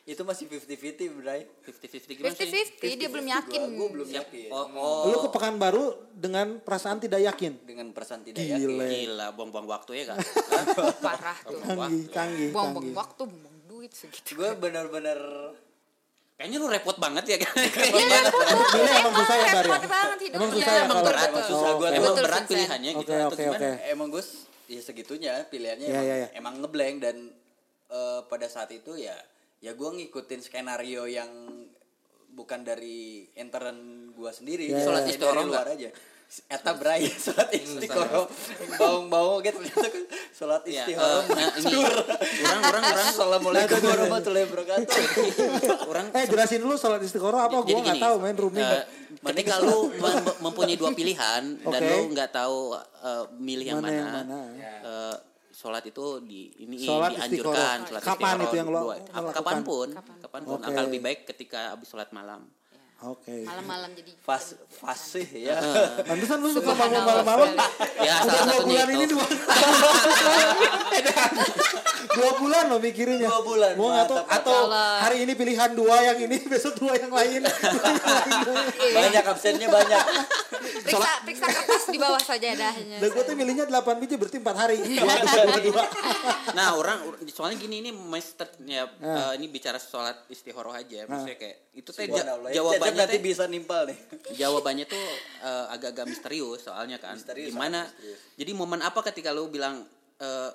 [0.08, 1.44] Itu masih 50-50, Bray.
[1.68, 2.48] 50-50 gimana sih?
[2.48, 3.60] 50-50 dia belum yakin.
[3.76, 4.48] Gue belum yakin.
[4.48, 5.12] Oh, oh.
[5.12, 5.84] Lu ke Pekanbaru
[6.16, 7.60] dengan perasaan tidak yakin.
[7.68, 8.72] Dengan perasaan tidak yakin.
[8.72, 8.88] Gile.
[8.88, 10.18] Gila, buang-buang waktu ya kan?
[11.04, 11.60] Parah tuh.
[11.60, 12.96] Canggih, canggih, Buang-buang canggih.
[12.96, 14.40] waktu, buang duit segitu.
[14.40, 15.20] Gue bener-bener
[16.38, 17.50] Kayaknya lu repot banget ya kan?
[17.58, 18.66] Iya repot banget.
[18.78, 19.62] Milih emang susah ya, Bar, ya?
[19.66, 20.38] repot banget hidupnya.
[20.38, 21.98] Emang susah ya Emang berat, susah gua tuh.
[21.98, 23.10] Emang berat pilihannya gitu.
[23.10, 23.58] Oke, atau oke, gimana?
[23.58, 23.70] oke.
[23.90, 24.22] emang gue
[24.70, 26.28] ya segitunya pilihannya Iya, emang, iya, iya.
[26.38, 27.16] emang ngeblank dan
[27.90, 29.18] eh, pada saat itu ya
[29.58, 31.30] ya gue ngikutin skenario yang
[32.30, 33.76] bukan dari intern
[34.10, 35.90] gue sendiri Iya, Sholat Dari istiqoroh luar aja.
[36.28, 38.28] Eta bray sholat istiqoroh.
[38.76, 41.22] bau-bau gitu ternyata kan sholat Ya, istiqoroh.
[41.24, 41.48] eh, nah,
[42.52, 43.06] orang orang orang.
[43.08, 44.94] Assalamualaikum warahmatullahi wabarakatuh.
[45.90, 47.56] Orang Eh jelasin dulu sholat istiqoroh apa?
[47.58, 48.60] Gua nggak tahu main rooming.
[48.62, 48.84] eh,
[49.24, 54.38] ketika lu mem- mempunyai dua pilihan dan lu nggak tahu eh, milih yang Mana
[55.58, 59.34] sholat itu di ini Sholat dianjurkan sholat Kapan itu yang lo dua- melakukan?
[59.34, 59.88] kapan pun
[60.22, 60.54] kapan pun.
[60.54, 60.66] Oke.
[60.68, 62.46] akan lebih baik ketika habis sholat malam
[63.00, 63.46] Oke.
[63.46, 64.10] Malam-malam jadi.
[64.18, 65.54] Fas fasih ya
[66.02, 67.54] Pantesan lu suka bangun malam-malam.
[67.96, 69.26] ya Udah salah dua satunya bulan ini dua.
[72.10, 73.28] dua bulan loh mikirinnya.
[73.28, 74.36] Dua bulan, Gua nggak tahu mantap.
[74.36, 74.98] atau Allah.
[75.00, 77.46] hari ini pilihan dua yang ini besok dua yang lain.
[78.98, 80.04] banyak absennya banyak
[80.58, 82.96] Periksa, periksa kertas di bawah saja dahnya.
[82.98, 84.76] Dan gue tuh milihnya 8 biji berarti 4 hari.
[84.80, 85.84] Dua, dua, dua.
[86.50, 91.56] nah orang soalnya gini ini master ya eh, ini bicara sholat istihoroh aja maksudnya kayak
[91.72, 92.50] itu teh ja- Subhanallah.
[92.88, 93.98] Jawabannya Cecep nanti bisa nimpal nih.
[94.34, 95.06] Jawabannya tuh
[95.44, 97.14] eh, agak-agak misterius soalnya kan.
[97.14, 98.18] Misterius, gimana misterius.
[98.40, 99.84] jadi momen apa ketika lu bilang
[100.18, 100.50] eh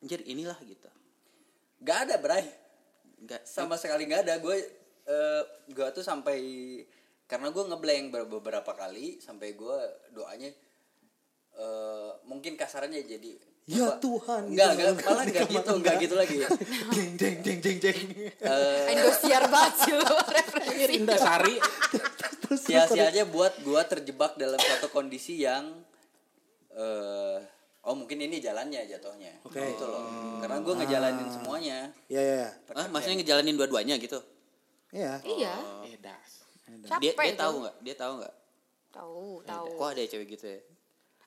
[0.00, 0.88] anjir inilah gitu?
[1.84, 2.44] Gak ada Bray.
[3.20, 4.34] Enggak sama sekali nggak ada.
[4.40, 4.56] Gue
[5.06, 6.38] eh, gue tuh sampai
[7.26, 9.78] karena gue ngeblank ber- beberapa kali sampai gue
[10.14, 10.50] doanya
[11.56, 14.78] eh, mungkin kasarnya jadi Ya apa- Tuhan, nggak gitu.
[14.78, 16.34] nggak malah nggak gitu nggak gitu lagi
[16.88, 17.98] Jeng jeng jeng jeng jeng.
[18.38, 20.94] Eh, Indosiar banget sih lo referensi.
[20.94, 21.58] Indah Sari.
[22.64, 25.66] sia-sianya buat gue terjebak dalam satu kondisi yang
[26.70, 27.38] eh
[27.82, 29.58] oh mungkin ini jalannya jatuhnya Oke.
[29.58, 30.06] gitu loh
[30.38, 32.50] karena gue ngejalanin semuanya Ya ya ya.
[32.72, 34.22] ah maksudnya ngejalanin dua-duanya gitu
[34.88, 35.18] Iya.
[35.20, 35.54] Iya.
[35.88, 36.46] Edas.
[36.96, 37.60] dia Capek dia tahu tuh.
[37.60, 38.34] nggak dia tahu nggak
[38.88, 39.66] Tahu, tahu.
[39.74, 40.60] kok ada cewek gitu ya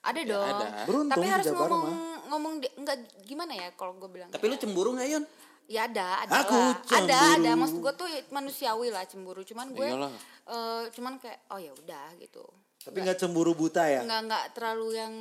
[0.01, 0.41] Ada dong.
[0.41, 0.67] ada.
[0.85, 1.97] Beruntung Tapi harus ngomong mah.
[2.29, 4.29] Ngomong di- enggak gimana ya kalau gue bilang.
[4.29, 5.25] tapi lu cemburu nggak Yon
[5.67, 6.73] Ya ada, ada Aku lah.
[6.87, 7.33] Ada, cemburu.
[7.35, 7.51] ada.
[7.55, 9.41] Maksud gue tuh manusiawi lah cemburu.
[9.43, 10.09] Cuman gue Iyalah.
[10.47, 12.41] eh, cuman kayak oh ya udah gitu.
[12.79, 14.01] Tapi nggak cemburu buta ya?
[14.01, 15.13] Enggak enggak terlalu yang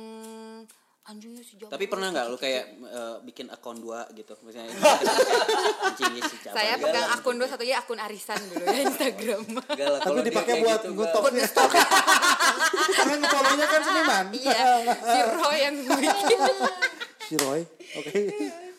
[1.05, 4.73] anjir si tapi pernah nggak lu kayak eh, bikin akun dua gitu misalnya
[5.97, 6.05] si.
[6.43, 9.41] Saya pegang akun dua satunya akun arisan dulu ya Instagram.
[9.45, 11.45] Enggak lah, Tapi dipakai buat gitu, ngutok gua- nih.
[12.91, 14.25] Karena ngefollow-nya kan seniman.
[14.33, 14.65] iya,
[14.97, 16.39] si Roy yang bikin.
[17.29, 17.61] Si Roy.
[18.01, 18.19] Oke.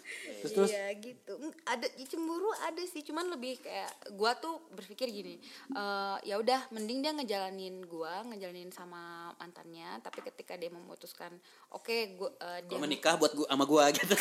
[0.41, 0.71] Terus terus.
[0.73, 1.33] Iya gitu.
[1.37, 5.37] Mm, Ada cemburu ada sih, cuman lebih kayak gua tuh berpikir gini,
[5.77, 11.37] eh ya udah mending dia ngejalanin gua, ngejalanin sama mantannya, tapi ketika dia memutuskan,
[11.77, 14.17] oke gua eh, dia Gua menikah buat gua sama gua gitu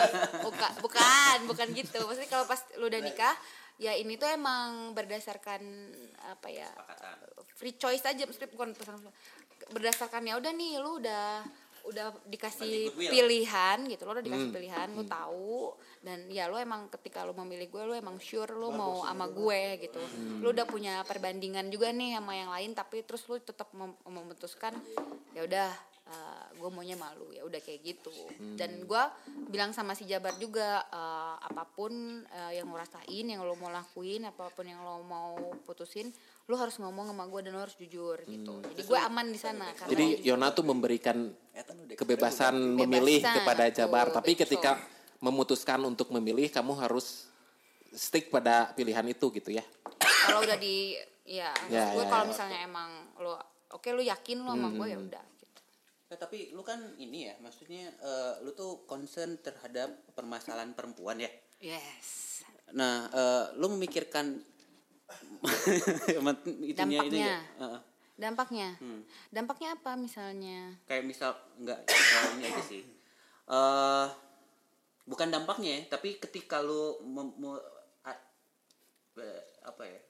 [0.46, 1.98] bukan bukan bukan gitu.
[2.06, 3.34] Maksudnya kalau pas lu udah nikah,
[3.82, 5.58] ya ini tuh emang berdasarkan
[6.22, 6.70] apa ya?
[7.58, 9.10] Free choice aja, maksudnya bukan pasangan
[9.72, 11.40] berdasarkan ya udah nih lu udah
[11.84, 17.24] udah dikasih pilihan gitu lo udah dikasih pilihan lu tahu dan ya lo emang ketika
[17.24, 20.00] lo memilih gue lo emang sure lo mau sama gue gitu.
[20.40, 24.76] Lo udah punya perbandingan juga nih sama yang lain tapi terus lo tetap mem- memutuskan
[25.32, 25.68] ya udah
[26.04, 28.12] eh, gue maunya malu ya udah kayak gitu.
[28.56, 29.02] Dan gue
[29.48, 31.92] bilang sama si Jabar juga eh, apa pun
[32.28, 36.12] eh, yang lo rasain yang lo mau lakuin apa pun yang lo mau putusin
[36.44, 39.72] lo harus ngomong sama gue dan lo harus jujur gitu jadi gue aman di sana
[39.72, 40.06] karena Jadi.
[40.28, 44.42] Yona tuh memberikan udah kebebasan Kebebasan, memilih kepada betul, Jabar, tapi betul.
[44.44, 44.72] ketika
[45.24, 47.30] memutuskan untuk memilih, kamu harus
[47.94, 49.64] stick pada pilihan itu gitu ya.
[50.28, 52.30] kalau udah di ya, Ya, gue ya, kalau ya.
[52.34, 52.90] misalnya emang
[53.22, 53.38] lo
[53.72, 55.60] oke lo yakin lo sama gue ya udah gitu.
[56.12, 61.30] Eh, tapi lu kan ini ya maksudnya eh, lu tuh concern terhadap permasalahan perempuan ya
[61.62, 62.42] yes
[62.76, 64.42] nah eh, lu memikirkan
[66.64, 67.26] itunya ini Dampaknya.
[67.26, 67.40] ya?
[67.60, 67.80] Heeh.
[68.14, 69.02] dampaknya Hmm.
[69.28, 72.82] dampaknya apa misalnya kayak misal enggak eh, ini aja sih
[73.44, 74.06] eh
[75.04, 77.34] bukan dampaknya ya, tapi ketika lu mem-
[78.02, 78.24] a-
[79.64, 80.00] apa ya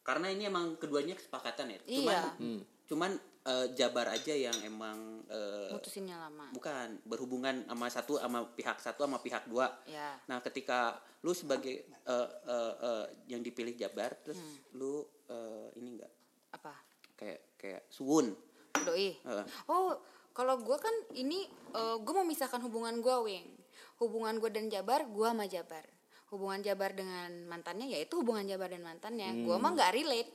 [0.00, 2.58] karena ini emang keduanya kesepakatan ya cuman Iya.
[2.88, 3.10] cuman
[3.42, 6.50] eh, Jabar aja yang emang eh, mutusinnya lama.
[6.50, 9.70] bukan berhubungan sama satu sama pihak satu sama pihak dua.
[9.84, 10.16] Ya.
[10.26, 14.56] Nah ketika lu sebagai eh, eh, eh, yang dipilih Jabar terus Hmm.
[14.74, 16.12] lu eh, ini enggak
[16.52, 16.74] apa?
[17.14, 18.32] Kayak kayak suwun
[18.80, 19.12] doi.
[19.18, 19.44] Heeh.
[19.66, 19.96] oh
[20.30, 23.48] kalau gue kan ini gue mau misahkan hubungan gue wing.
[23.98, 25.84] Hubungan gue dan Jabar gue sama Jabar.
[26.30, 29.44] Hubungan Jabar dengan mantannya ya itu hubungan Jabar dan mantannya.
[29.44, 30.32] Gue mah nggak relate.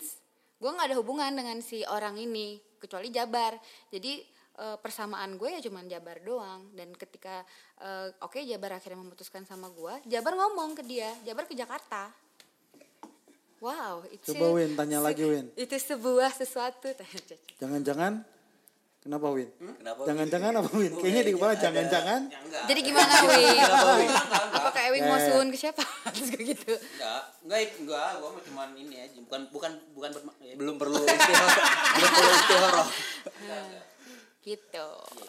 [0.56, 3.58] Gue nggak ada hubungan dengan si orang ini kecuali Jabar.
[3.90, 4.22] Jadi
[4.62, 6.70] eh, persamaan gue ya cuman Jabar doang.
[6.78, 7.42] Dan ketika
[7.82, 12.14] eh, oke Jabar akhirnya memutuskan sama gue Jabar ngomong ke dia Jabar ke Jakarta.
[13.64, 15.50] Wow itu Coba Win, tanya lagi, Win.
[15.58, 16.92] itu sebuah sesuatu.
[17.62, 18.35] Jangan-jangan
[19.06, 19.49] kenapa Win?
[19.53, 20.01] Kenapa?
[20.01, 20.93] Jangan-jangan apa Win?
[20.97, 22.22] Kayaknya di kepala jangan-jangan.
[22.26, 22.64] Ya enggak.
[22.66, 23.58] jadi gimana Wing
[24.49, 25.24] apa kayak Wing mau Eh.
[25.24, 29.41] suun ke siapa terus kayak gitu Enggak, enggak, enggak, gua mah cuman ini aja, bukan
[29.49, 31.53] bukan bukan ya, Belum perlu istihoroh.
[31.93, 32.88] Belum perlu istihoroh.
[34.41, 34.88] gitu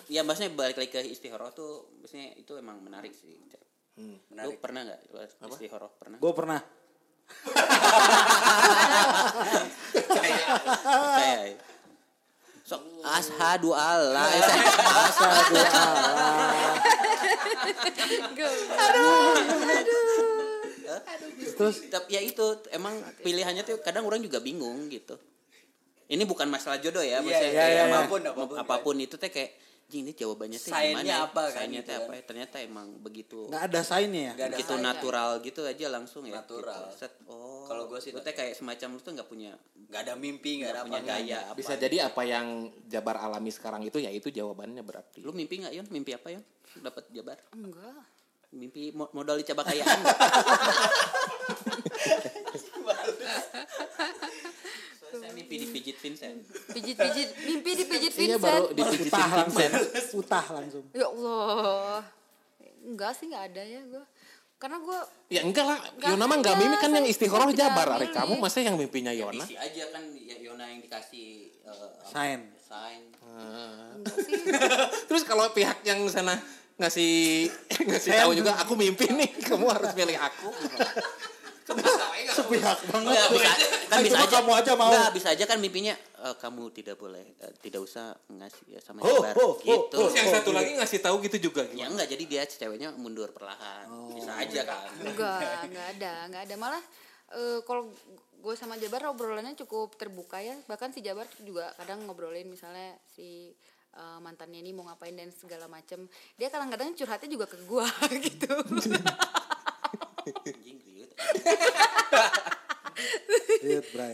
[0.08, 3.36] Ya maksudnya balik lagi ke istihoroh tuh, maksudnya itu emang menarik sih.
[3.96, 4.56] Lu Menarik.
[4.56, 5.00] pernah nggak
[5.52, 5.92] istihoroh?
[5.96, 6.16] Pernah?
[6.16, 6.60] Gue pernah.
[9.96, 11.56] Saya.
[13.06, 14.26] Ashadu Allah.
[15.06, 16.74] Ashadu Allah.
[21.56, 25.14] Terus Tapi ya itu emang pilihannya tuh kadang orang juga bingung gitu.
[26.06, 28.56] Ini bukan masalah jodoh ya, maksudnya iya, kayak iya, emang- apa pun, apa pun.
[28.62, 31.06] apa pun itu teh kayak "Jing, ini jawabannya Sign-nya gimana?
[31.06, 31.16] ya?
[31.24, 32.02] apa kan Sign-nya gitu teh kan.
[32.02, 32.22] apa ya?
[32.24, 34.32] Ternyata emang begitu nggak ada sign-nya ya?
[34.34, 34.82] Nggak ada begitu sign.
[34.82, 36.34] natural gitu aja langsung ya.
[36.36, 36.82] Natural.
[36.86, 36.98] Gitu.
[36.98, 37.64] Set, oh.
[37.64, 39.54] Kalau gua sih lu teh kayak semacam lu tuh nggak punya
[39.86, 41.54] Gak ada mimpi, gak ada nggak punya apa gaya apa.
[41.54, 42.46] Bisa jadi apa yang
[42.84, 45.22] Jabar alami sekarang itu ya itu jawabannya berarti.
[45.22, 45.86] Lu mimpi nggak Yon?
[45.88, 46.42] Mimpi apa Yon?
[46.76, 47.38] Dapat jabar?
[47.52, 48.02] enggak
[48.48, 50.18] Mimpi mo- modal di cabakayaan nggak?
[52.56, 53.95] Soalnya saya
[55.46, 56.38] mimpi dipijit Vincent.
[56.74, 59.62] pijit-pijit mimpi dipijit Iya Vincent baru dipijitin Utah langsung.
[59.62, 60.10] Vincent.
[60.18, 60.84] Utah langsung.
[60.90, 62.02] ya Allah
[62.82, 64.04] enggak sih nggak ada ya gue
[64.56, 67.06] karena gue Ya enggak lah, Yona mah enggak ada, mimpi kan yang
[67.50, 67.86] tidak Jabar.
[67.98, 68.14] Ari milih.
[68.14, 69.44] kamu masa yang mimpinya Yona?
[69.46, 71.26] Isi aja kan ya Yona yang dikasih
[71.62, 71.86] eh, apa?
[72.02, 72.40] Sign.
[72.58, 73.02] Sign.
[74.02, 74.32] enggak sih
[75.10, 76.34] Terus kalau pihak yang sana
[76.76, 77.46] ngasih
[77.88, 80.48] ngasih tahu juga aku mimpi nih, kamu harus milih aku.
[82.36, 83.16] Sepihak banget.
[83.16, 83.50] Nggak, bisa,
[83.88, 84.92] kan bisa aja kamu aja mau.
[84.92, 89.00] Nggak, bisa aja kan mimpinya eh, kamu tidak boleh eh, tidak usah ngasih ya sama
[89.00, 89.96] Oh, Jabar oh, oh, gitu.
[89.96, 91.96] Terus yang satu lagi ngasih tahu gitu juga Ya gimana?
[91.96, 93.88] enggak jadi dia ceweknya mundur perlahan.
[94.12, 94.92] Bisa aja kan.
[95.00, 96.82] enggak enggak ada enggak ada malah
[97.32, 97.88] eh, kalau
[98.36, 103.50] gue sama Jabar obrolannya cukup terbuka ya bahkan si Jabar juga kadang ngobrolin misalnya si
[103.90, 106.06] eh, mantannya ini mau ngapain dan segala macem
[106.38, 107.86] dia kadang-kadang curhatnya juga ke gue
[108.30, 108.54] gitu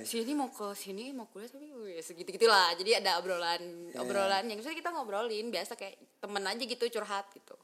[0.02, 1.68] sini mau ke sini mau kuliah tapi
[2.02, 6.84] segitu gitulah jadi ada obrolan obrolan yang misalnya kita ngobrolin biasa kayak temen aja gitu
[6.98, 7.54] curhat gitu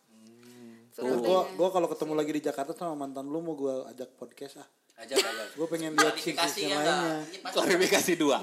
[0.98, 1.54] gua, aja.
[1.54, 4.68] gua kalau ketemu lagi di Jakarta sama mantan lu mau gua ajak podcast ah.
[4.98, 5.54] Ajak, ajak.
[5.54, 7.22] Gue pengen lihat sisi ya lainnya.
[7.54, 8.42] Klarifikasi dua.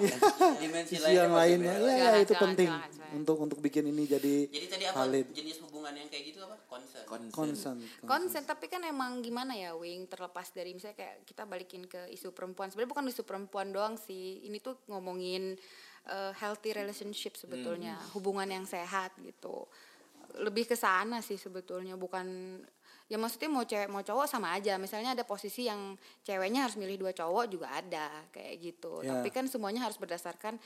[0.64, 1.76] Dimensi Sisi yang lainnya.
[1.84, 2.72] Ya, ya itu penting
[3.12, 5.36] untuk untuk bikin ini jadi Jadi tadi apa valid.
[5.36, 6.58] jenis hubungan yang kayak gitu apa?
[6.66, 7.06] Concern.
[7.30, 7.78] Concern.
[8.02, 12.34] konsen tapi kan emang gimana ya Wing terlepas dari misalnya kayak kita balikin ke isu
[12.34, 15.54] perempuan sebenarnya bukan isu perempuan doang sih ini tuh ngomongin
[16.08, 19.70] uh, healthy relationship sebetulnya hubungan yang sehat gitu
[20.42, 22.58] lebih ke sana sih sebetulnya bukan
[23.06, 25.94] ya maksudnya mau cewek mau cowok sama aja misalnya ada posisi yang
[26.26, 29.14] ceweknya harus milih dua cowok juga ada kayak gitu Ya.
[29.14, 30.58] tapi kan semuanya harus berdasarkan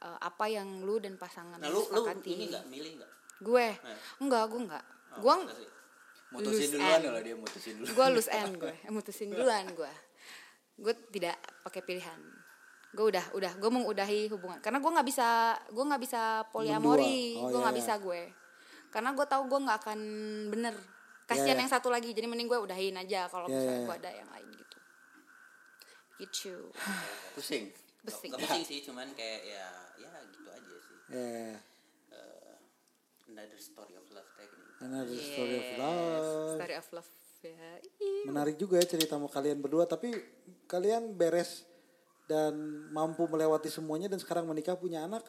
[0.00, 2.30] uh, apa yang lu dan pasangan Nah, lu lu sepakati.
[2.30, 3.12] ini enggak milih enggak?
[3.38, 3.66] Gue
[4.18, 4.84] enggak gue enggak
[5.18, 5.34] gue
[6.28, 7.04] Mutusin duluan end.
[7.08, 7.88] kalau dia mutusin dulu.
[7.88, 9.92] gue loose end gue Eh, mutusin duluan gue
[10.78, 12.20] gue tidak pakai pilihan
[12.92, 16.22] gue udah udah gue mengudahi hubungan karena gue nggak bisa gue nggak bisa
[16.52, 17.36] poliamori.
[17.40, 18.04] Oh, gue nggak iya, bisa iya.
[18.04, 18.22] gue
[18.88, 20.00] karena gue tahu gue nggak akan
[20.48, 20.74] bener
[21.28, 21.60] kasihan Iya, iya.
[21.64, 24.00] yang satu lagi jadi mending gue udahin aja kalau Iya, misalnya iya, gue iya.
[24.00, 24.78] ada yang lain gitu
[26.18, 26.56] gitu
[27.36, 27.64] Pusing.
[28.04, 29.64] besing Enggak pusing sih, cuman kayak ya
[30.00, 30.96] ya gitu aja sih.
[31.12, 31.56] Yeah.
[33.28, 34.76] Another story of love technique.
[34.80, 36.56] Another story of Yes, love.
[36.56, 37.08] story of love
[37.38, 37.70] ya
[38.26, 40.10] Menarik juga ya cerita kalian berdua tapi
[40.66, 41.62] kalian beres
[42.26, 42.52] dan
[42.90, 45.22] mampu melewati semuanya dan sekarang menikah punya anak.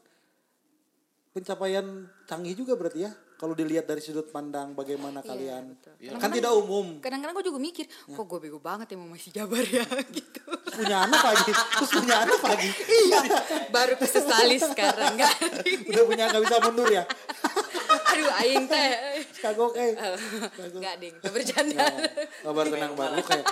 [1.29, 1.85] Pencapaian
[2.25, 5.63] canggih juga berarti ya kalau dilihat dari sudut pandang bagaimana Iya, kalian.
[5.71, 5.93] betul.
[6.17, 6.97] Kan tidak umum.
[6.99, 9.85] kadang-kadang gue juga mikir kok gue bego banget ya mau masih jabar ya
[10.17, 10.41] gitu
[10.73, 13.19] punya anak lagi terus punya anak lagi iya
[13.67, 15.33] baru kesesali sekarang nggak
[15.91, 17.03] udah punya nggak bisa mundur ya
[18.19, 18.89] aduh aing teh.
[19.39, 19.95] Kagok eh.
[20.75, 21.15] Nggak ding.
[21.23, 21.87] Bercanda.
[22.43, 23.45] Kabar tenang banget lu kayak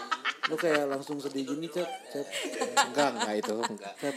[0.47, 1.87] lu kayak langsung sedih gini cep.
[2.11, 2.25] Cep.
[2.91, 3.93] Enggak, enggak itu, enggak.
[3.99, 4.15] cep.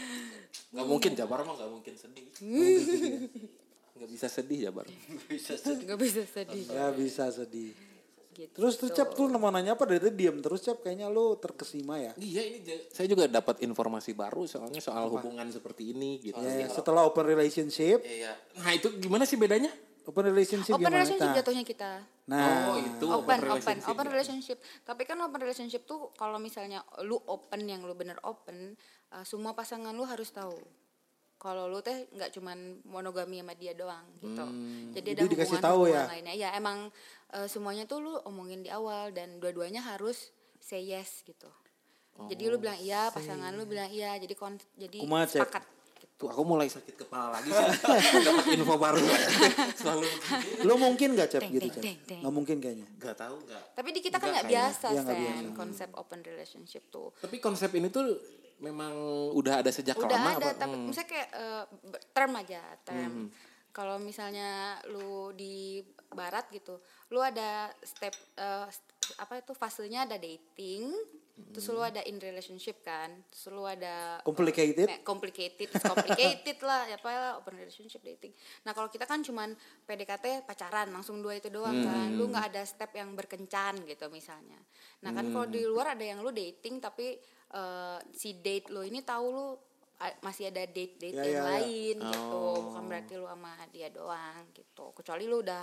[0.71, 2.25] Enggak mungkin Jabar mah enggak mungkin sedih.
[3.95, 4.85] Enggak bisa sedih Jabar.
[4.87, 6.65] nggak bisa sedih.
[6.67, 7.71] Ya bisa sedih.
[8.31, 8.55] Gitu.
[8.55, 9.83] Terus tuh cep tuh mau nanya apa?
[9.83, 10.79] Dari tadi diem terus cep.
[10.79, 12.15] Kayaknya lu terkesima ya.
[12.15, 16.39] Iya ini saya juga dapat informasi baru soalnya soal hubungan seperti ini gitu.
[16.39, 17.99] Ya, setelah open relationship.
[18.07, 18.31] Iya.
[18.55, 19.69] Nah itu gimana sih bedanya?
[20.01, 20.95] Open relationship open gimana?
[20.97, 21.91] relationship jatuhnya kita.
[22.25, 24.11] Nah, Oh, itu open open relationship open ya.
[24.11, 24.57] relationship.
[24.81, 28.73] Tapi kan open relationship tuh kalau misalnya lu open yang lu bener open
[29.11, 30.57] uh, semua pasangan lu harus tahu.
[31.37, 34.45] Kalau lu teh nggak cuman monogami sama dia doang gitu.
[34.93, 36.11] Jadi ada Jadi dikasih hubungan tahu hubungan ya?
[36.13, 36.33] lainnya.
[36.37, 36.77] Ya emang
[37.33, 40.29] uh, semuanya tuh lu omongin di awal dan dua-duanya harus
[40.61, 41.49] say yes gitu.
[42.29, 44.13] Jadi lu bilang iya pasangan lu bilang iya.
[44.21, 45.41] Jadi kon jadi Cep?
[45.41, 45.63] sepakat
[46.21, 47.65] Tuh aku mulai sakit kepala lagi sih.
[48.29, 49.01] Dapat info baru.
[49.79, 50.05] Selalu
[50.61, 51.83] lo mungkin gak Cep Deng, gitu Cep?
[52.15, 52.85] Nggak mungkin kayaknya.
[52.93, 53.63] nggak tahu nggak.
[53.73, 55.51] tapi di kita kan Enggak nggak biasa Sen, biasa.
[55.51, 58.05] konsep open relationship tuh Tapi konsep ini tuh
[58.59, 58.93] memang
[59.33, 60.59] udah ada sejak udah lama ada apa?
[60.59, 60.85] tapi Hmm.
[60.85, 63.13] misalnya kayak eh, b- term aja term
[63.67, 64.49] kalau misalnya
[64.85, 67.49] lu di barat gitu lu ada
[67.79, 68.85] step eh, st-
[69.17, 70.93] apa itu fasenya ada dating
[71.51, 74.87] terus lu ada in relationship kan terus lu ada Complicated?
[74.87, 78.31] eh, complicated complicated lah ya apa lah, open relationship dating.
[78.63, 79.51] Nah kalau kita kan cuman
[79.83, 82.13] PDKT pacaran langsung dua itu doang kan.
[82.13, 84.59] Lu nggak ada step yang berkencan gitu misalnya.
[85.01, 87.17] Nah kan kalau di luar ada yang lu dating tapi
[87.51, 89.47] eh, si date lu ini tahu lu
[90.21, 91.43] masih ada date date Ya, yang ya, ya.
[91.61, 92.41] lain gitu.
[92.69, 94.85] Bukan berarti lu sama dia doang gitu.
[94.93, 95.61] Kecuali lu udah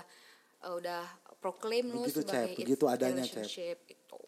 [0.62, 1.02] eh, udah
[1.38, 2.58] proclaim lu Begitu, sebagai Cep.
[2.66, 3.34] Begitu adanya, Cep.
[3.42, 4.18] relationship gitu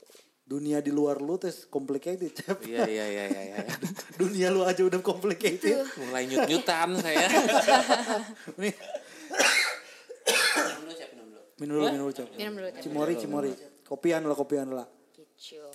[0.51, 2.67] Dunia di luar lu tuh complicated Cep.
[2.67, 3.43] Iya iya iya iya.
[3.55, 3.59] iya.
[4.21, 5.87] Dunia lu aja udah complicated.
[6.03, 7.31] Mulai nyut-nyutan saya.
[8.61, 8.75] Nih,
[11.61, 12.15] Minum dulu, minum dulu.
[12.17, 12.29] Cep.
[12.35, 12.69] minum dulu.
[12.83, 13.53] Cimori, Cimori.
[13.87, 14.87] Kopian lah, kopian lah.
[15.15, 15.71] gitu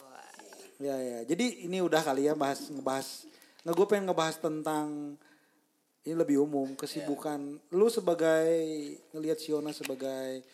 [0.84, 1.20] Ya ya.
[1.24, 3.32] Jadi ini udah kali ya bahas ngebahas.
[3.64, 5.16] Nggak gue pengen ngebahas tentang
[6.06, 8.46] ini lebih umum kesibukan lu sebagai
[9.10, 10.46] ngelihat Siona sebagai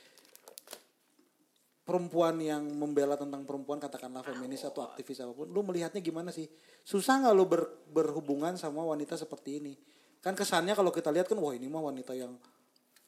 [1.82, 6.46] perempuan yang membela tentang perempuan katakanlah feminis atau aktivis apa pun lu melihatnya gimana sih?
[6.80, 9.74] Susah nggak lu ber- berhubungan sama wanita seperti ini?
[10.20, 12.38] Kan kesannya kalau kita lihat kan wah ini mah wanita yang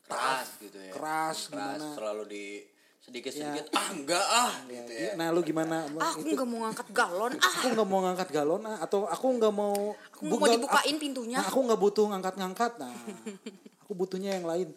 [0.03, 0.91] keras gitu ya.
[0.91, 1.93] Keras, gimana?
[1.93, 2.45] selalu di
[2.99, 5.11] sedikit sedikit ah enggak ah gitu ya.
[5.13, 5.85] Nah lu gimana?
[5.99, 7.53] Ah aku nggak mau ngangkat galon ah.
[7.53, 9.75] Aku nggak mau ngangkat galon ah, atau aku nggak mau
[10.09, 11.37] Aku nggak mau buka- dibukain aku- pintunya.
[11.37, 12.93] nah, aku nggak butuh ngangkat-ngangkat nah.
[13.83, 14.71] Aku butuhnya yang lain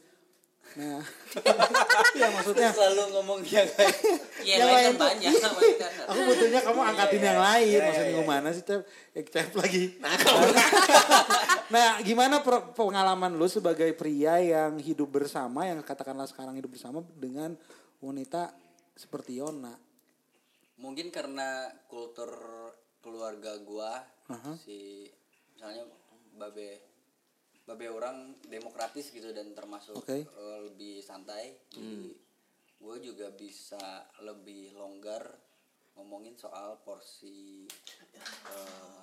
[0.76, 1.04] nah.
[2.20, 2.72] Ya maksudnya.
[2.72, 3.96] Selalu ngomong yang kayak
[4.40, 5.60] Iya, Yang lain lain kan banyak sama
[6.12, 7.66] aku butuhnya kamu angkatin yang lain.
[7.66, 8.80] Iya, maksudnya iya, gimana sih cep?
[9.16, 9.84] Ya, cep lagi
[11.74, 12.46] nah gimana
[12.78, 17.58] pengalaman lu sebagai pria yang hidup bersama yang katakanlah sekarang hidup bersama dengan
[17.98, 18.54] wanita
[18.94, 19.74] seperti Yona
[20.78, 22.30] mungkin karena kultur
[23.02, 23.98] keluarga gua
[24.62, 25.10] si
[25.58, 25.90] misalnya
[26.38, 26.95] babe
[27.66, 30.22] babe orang demokratis gitu dan termasuk Oke.
[30.22, 31.58] eh, lebih santai.
[31.74, 32.14] Jadi
[32.76, 35.26] gue juga bisa lebih longgar
[35.98, 37.66] ngomongin soal porsi
[38.46, 39.02] eh,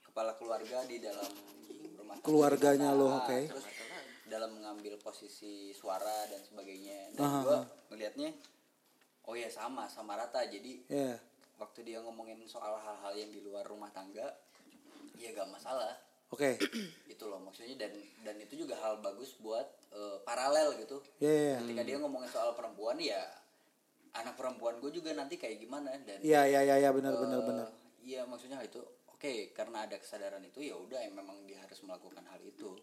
[0.00, 1.28] kepala keluarga di dalam
[2.00, 3.38] rumah tangga Keluarganya lo, oke.
[3.52, 3.66] terus
[4.26, 7.12] dalam mengambil posisi suara dan sebagainya.
[7.12, 7.58] Dan gue
[7.92, 8.32] melihatnya
[9.28, 10.48] oh ya sama sama rata.
[10.48, 11.12] Jadi ya.
[11.60, 14.32] waktu dia ngomongin soal hal-hal yang di luar rumah tangga
[15.16, 16.50] ya gak masalah oke
[17.12, 17.92] itu loh maksudnya dan
[18.26, 21.58] dan itu juga hal bagus buat eh, paralel gitu ya ya, ya.
[21.62, 23.20] ketika dia ngomongin soal perempuan ya
[24.16, 27.40] anak perempuan gue juga nanti kayak gimana dan Iya iya iya ya, benar eh, benar
[27.44, 27.68] benar.
[28.00, 28.80] iya maksudnya hal itu
[29.12, 32.76] oke karena ada kesadaran itu ya udah yang memang dia harus melakukan hal itu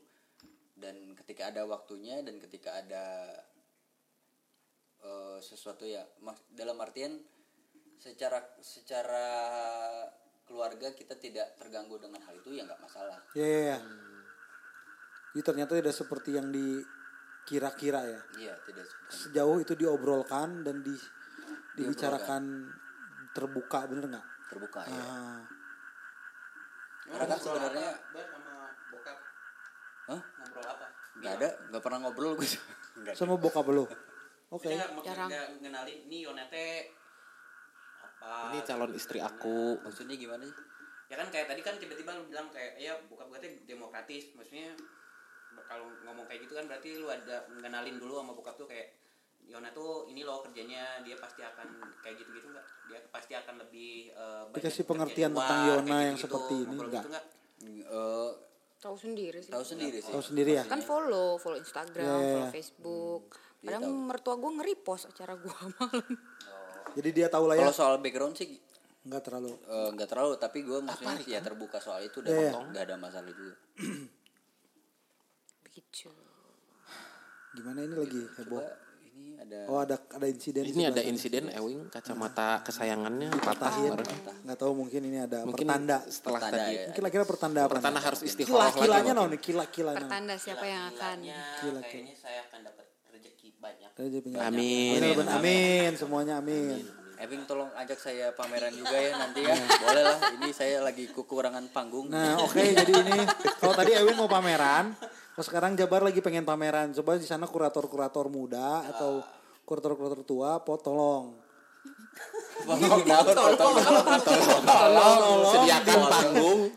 [0.77, 3.05] dan ketika ada waktunya dan ketika ada
[5.03, 6.05] eh, sesuatu ya
[6.53, 7.17] dalam artian
[8.01, 9.27] secara secara
[10.53, 13.77] keluarga kita tidak terganggu dengan hal itu ya nggak masalah Ya ya ya.
[15.33, 18.21] Jadi ternyata tidak seperti yang dikira-kira ya.
[18.37, 19.21] iya tidak seperti itu.
[19.25, 20.93] Sejauh itu diobrolkan dan di
[21.73, 22.69] dibicarakan
[23.31, 24.25] terbuka bener nggak?
[24.45, 25.41] terbuka ya Ah,
[27.09, 27.89] karena kan sebenarnya
[30.05, 30.21] Hah?
[30.21, 30.85] ngobrol apa?
[31.15, 32.49] nggak ada nggak pernah ngobrol gue
[33.13, 33.89] sama bokap lo.
[34.51, 34.69] Oke.
[34.69, 35.29] Nggak- Jarang.
[35.57, 36.93] ngenalin nih Yonete
[38.23, 38.49] apa?
[38.49, 39.83] Ini calon istri aku.
[39.83, 40.55] maksudnya gimana sih
[41.11, 44.33] Ya kan kayak tadi kan tiba-tiba lu bilang kayak ya gue teh demokratis.
[44.33, 44.73] Maksudnya
[45.63, 48.97] kalau ngomong kayak gitu kan berarti lu ada ngenalin dulu sama bokap tuh kayak
[49.43, 51.67] Yona tuh ini loh kerjanya dia pasti akan
[52.01, 52.65] kayak gitu-gitu nggak?
[52.87, 56.23] Dia pasti akan lebih banyak Dikasih kerja di pengertian luar, tentang Yona yang gitu-gitu.
[56.23, 57.03] seperti ini, Ngobrol nggak?
[57.03, 57.25] gitu nggak?
[57.93, 58.31] Eh,
[58.79, 60.63] tahu sendiri sih tahu sendiri sih Tahu sendiri ya.
[60.65, 62.51] kan follow follow Instagram Ya, ya, follow ya.
[62.51, 63.23] Facebook
[63.63, 66.03] padahal mertua gue nge-repost acara gue malam
[66.93, 67.61] Jadi dia tahu lah ya.
[67.61, 68.49] kalau soal background sih
[69.03, 69.51] Nggak terlalu.
[69.59, 72.59] eh, nggak terlalu tapi gue maksudnya ya terbuka soal itu dan Iya, iya.
[72.63, 73.55] nggak ada masalah juga
[75.63, 76.09] begitu
[77.53, 78.65] Gimana ini lagi heboh?
[79.13, 80.65] Ini ada Oh ada ada insiden.
[80.65, 81.11] Ini ada sebelah sana.
[81.11, 83.69] insiden Ewing kacamata kesayangannya patah.
[84.41, 86.01] Nggak tahu mungkin ini ada Mungkin pertanda.
[86.07, 86.85] setelah Pertanda tadi ya.
[86.89, 87.71] Mungkin kira pertanda apa?
[87.77, 89.17] pertanda harus istiqoroh Kila-kilanya lagi.
[89.19, 89.41] naon nih?
[89.43, 89.97] Kila-kilanya.
[90.01, 92.85] pertanda siapa yang akan Gila, kayaknya saya akan dapat
[93.63, 94.51] penyiar.
[94.51, 94.99] Amin.
[94.99, 95.31] Bener.
[95.39, 96.83] Amin, semuanya amin.
[97.23, 99.55] Ewing tolong ajak saya pameran juga ya nanti ya.
[99.55, 100.19] Boleh lah.
[100.35, 102.11] Ini saya lagi kekurangan panggung.
[102.11, 103.23] Nah, oke jadi ini
[103.63, 104.91] kalau tadi Ewin mau pameran,
[105.31, 106.91] kalau sekarang Jabar lagi pengen pameran.
[106.91, 109.23] Coba di sana kurator-kurator muda atau
[109.63, 111.39] kurator-kurator tua, po tolong.
[115.43, 116.71] Sediakan panggung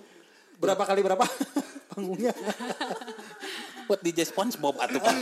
[0.57, 1.25] Berapa kali berapa
[1.93, 2.33] panggungnya?
[3.87, 5.17] buat DJ SpongeBob atau tet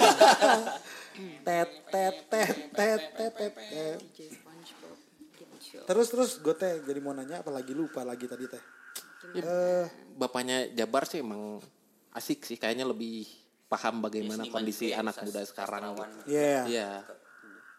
[1.44, 3.34] tet tet tet tet tet.
[3.38, 3.98] tet.
[5.84, 8.62] Terus terus gue teh jadi mau nanya apa lagi lupa lagi tadi teh.
[9.34, 9.86] Eh,
[10.20, 11.58] bapaknya Jabar sih emang
[12.14, 13.26] asik sih kayaknya lebih
[13.66, 16.04] paham bagaimana seniman kondisi ya, anak muda sekarang gitu.
[16.30, 16.62] iya.
[16.68, 16.90] Iya.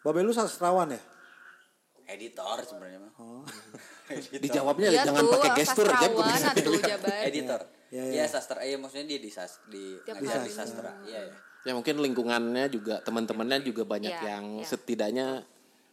[0.04, 1.02] Babe lu sastrawan ya?
[2.06, 3.14] Editor sebenarnya mah.
[4.44, 6.08] Dijawabnya Iya jangan pakai gestur aja.
[7.26, 7.62] Editor.
[7.90, 8.26] Iya, Iya, iya.
[8.30, 8.62] sastra.
[8.62, 10.94] Iya, maksudnya dia di sas di di sastra.
[11.06, 11.38] Iya, iya.
[11.66, 14.66] Ya mungkin lingkungannya juga teman-temannya juga banyak Iya, yang iya.
[14.66, 15.28] setidaknya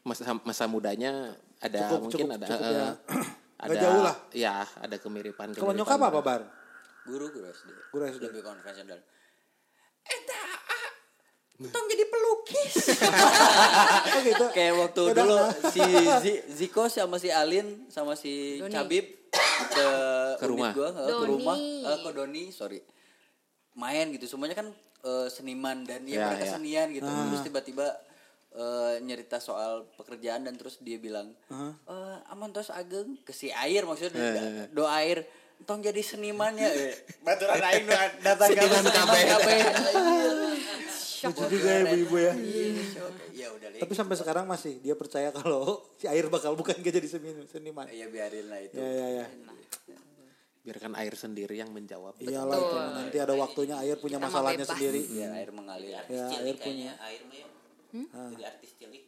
[0.05, 2.89] masa masa mudanya ada Cukup, mungkin cukup, ada cukup eh, ya.
[3.57, 4.17] ada jauh lah.
[4.31, 5.55] Ya, ada kemiripan.
[5.55, 5.79] Kalau kemiripan.
[5.97, 6.43] nyokap apa bar?
[7.03, 7.71] Guru guru SD.
[7.89, 8.23] Guru SD.
[8.29, 9.01] Lebih konvensional.
[10.03, 10.91] Eta ah,
[11.65, 12.75] tong jadi pelukis.
[14.13, 14.45] Oh gitu.
[14.53, 15.37] Kayak waktu Beda dulu
[15.71, 15.81] si
[16.21, 18.71] Zi- Ziko sama si Alin sama si Doni.
[18.71, 19.07] Cabib
[19.73, 19.87] ke,
[20.37, 20.71] Ke rumah.
[20.75, 22.83] gua, ke rumah eh, ke Doni, sorry.
[23.73, 24.29] Main gitu.
[24.29, 24.69] Semuanya kan
[25.03, 26.53] eh, seniman dan ya, Ya, mereka ya.
[26.55, 27.07] senian gitu.
[27.07, 27.87] Terus tiba-tiba
[28.53, 33.83] eh, nyerita soal pekerjaan dan terus dia bilang, eh aman tos ageng ke si air
[33.83, 34.33] maksudnya
[34.69, 35.25] do air
[35.63, 36.95] tong jadi senimannya eh,
[37.25, 37.87] baturan aing
[38.19, 39.23] datang ke Seniman kabeh.
[41.23, 42.33] Lucu juga ya ibu-ibu ya.
[43.33, 43.79] ya udah Ling.
[43.79, 47.47] Tapi sampai sekarang masih dia percaya kalau si air bakal bukan gak jadi seniman.
[47.47, 47.87] seniman.
[47.89, 49.27] ya biarin lah itu Ya ya ya.
[50.63, 52.15] Biarkan air sendiri yang menjawab.
[52.23, 54.79] Iyalah itu nanti ada waktunya air punya Kita masalahnya bebas.
[54.79, 55.01] sendiri.
[55.11, 57.47] biar air mengalir Ya, cilik air kayaknya air mah ya.
[58.31, 59.03] Jadi artis cilik.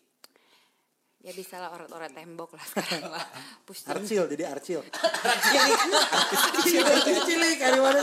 [1.24, 3.24] Ya bisa lah orang-orang tembok lah sekarang lah.
[3.64, 3.86] Pusing.
[3.86, 4.80] Arcil jadi arcil.
[5.30, 6.82] Arcil.
[6.84, 8.02] Arcil cilik dari mana?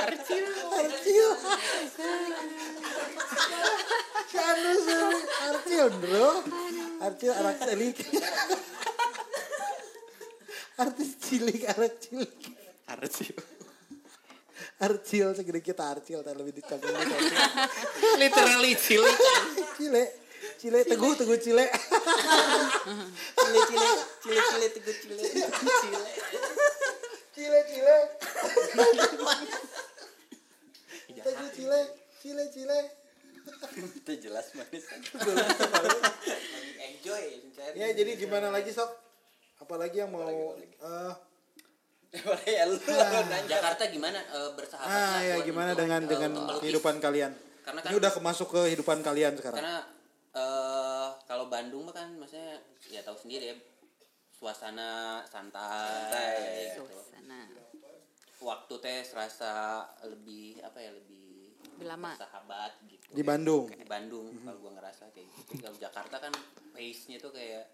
[0.00, 0.44] Arcil.
[0.70, 1.28] Arcil.
[4.86, 5.02] Sih
[5.44, 6.30] Arcil bro.
[7.02, 7.96] Arcil anak cilik.
[10.76, 12.32] Artis cilik anak cilik.
[12.92, 13.36] Arcil.
[14.76, 16.92] Arcil segede kita arcil tak lebih dicabut
[18.20, 19.16] Literally cilik.
[19.80, 20.04] Cile.
[20.60, 21.64] Cile teguh teguh cile.
[23.40, 25.24] cile cile cile cile teguh cile
[25.80, 26.02] cile
[27.32, 27.96] Cile cile.
[31.24, 31.80] Teguh cile.
[32.20, 32.80] Cile cile.
[33.76, 34.84] itu jelas manis
[36.82, 37.24] Enjoy
[37.78, 39.05] Ya jadi gimana lagi sok?
[39.56, 40.24] Apalagi yang mau
[40.56, 41.14] eh
[42.48, 42.96] ya lu lu
[43.28, 46.60] nanya Jakarta gimana eh, bersahabatnya ah ya gimana untuk, dengan eh, dengan melukis?
[46.62, 47.32] kehidupan kalian?
[47.60, 49.58] Karena Ini kan- udah masuk ke kehidupan kalian sekarang.
[49.60, 49.76] Karena
[50.32, 53.56] eh kalau Bandung mah kan maksudnya ya tahu sendiri ya
[54.36, 56.84] suasana santai, gitu.
[56.84, 57.48] Suasana.
[58.36, 62.12] Waktu teh serasa lebih apa ya lebih Lebih lama.
[62.14, 63.08] sahabat gitu.
[63.12, 63.64] Di Bandung.
[63.66, 65.52] Di Bandung kalau gua ngerasa kayak gitu.
[65.58, 66.32] Kalau Jakarta kan
[66.70, 67.64] pace-nya tuh kayak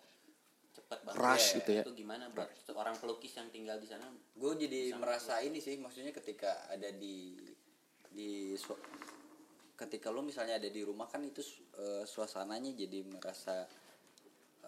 [0.92, 1.24] cepet banget.
[1.24, 1.82] Rush gitu ya.
[1.88, 4.04] Itu gimana buat seorang pelukis yang tinggal di sana?
[4.12, 7.32] gue jadi merasa ini sih maksudnya ketika ada di
[8.12, 8.52] di
[9.72, 11.40] ketika lo misalnya ada di rumah kan itu
[11.80, 13.64] eh, suasananya jadi merasa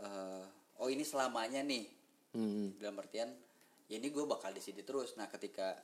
[0.00, 0.44] eh,
[0.80, 2.04] oh ini selamanya nih
[2.34, 2.74] Hmm.
[2.82, 3.30] dalam artian
[3.86, 5.78] ya ini gue bakal di sini terus nah ketika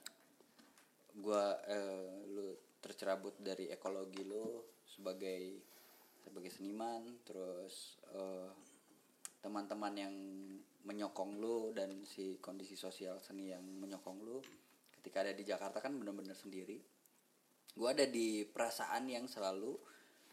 [1.15, 5.63] gue eh, lu tercerabut dari ekologi lo sebagai
[6.27, 8.51] sebagai seniman terus eh,
[9.41, 10.15] teman-teman yang
[10.85, 14.41] menyokong lu dan si kondisi sosial seni yang menyokong lu
[15.01, 16.81] ketika ada di Jakarta kan bener-bener sendiri.
[17.73, 19.77] Gue ada di perasaan yang selalu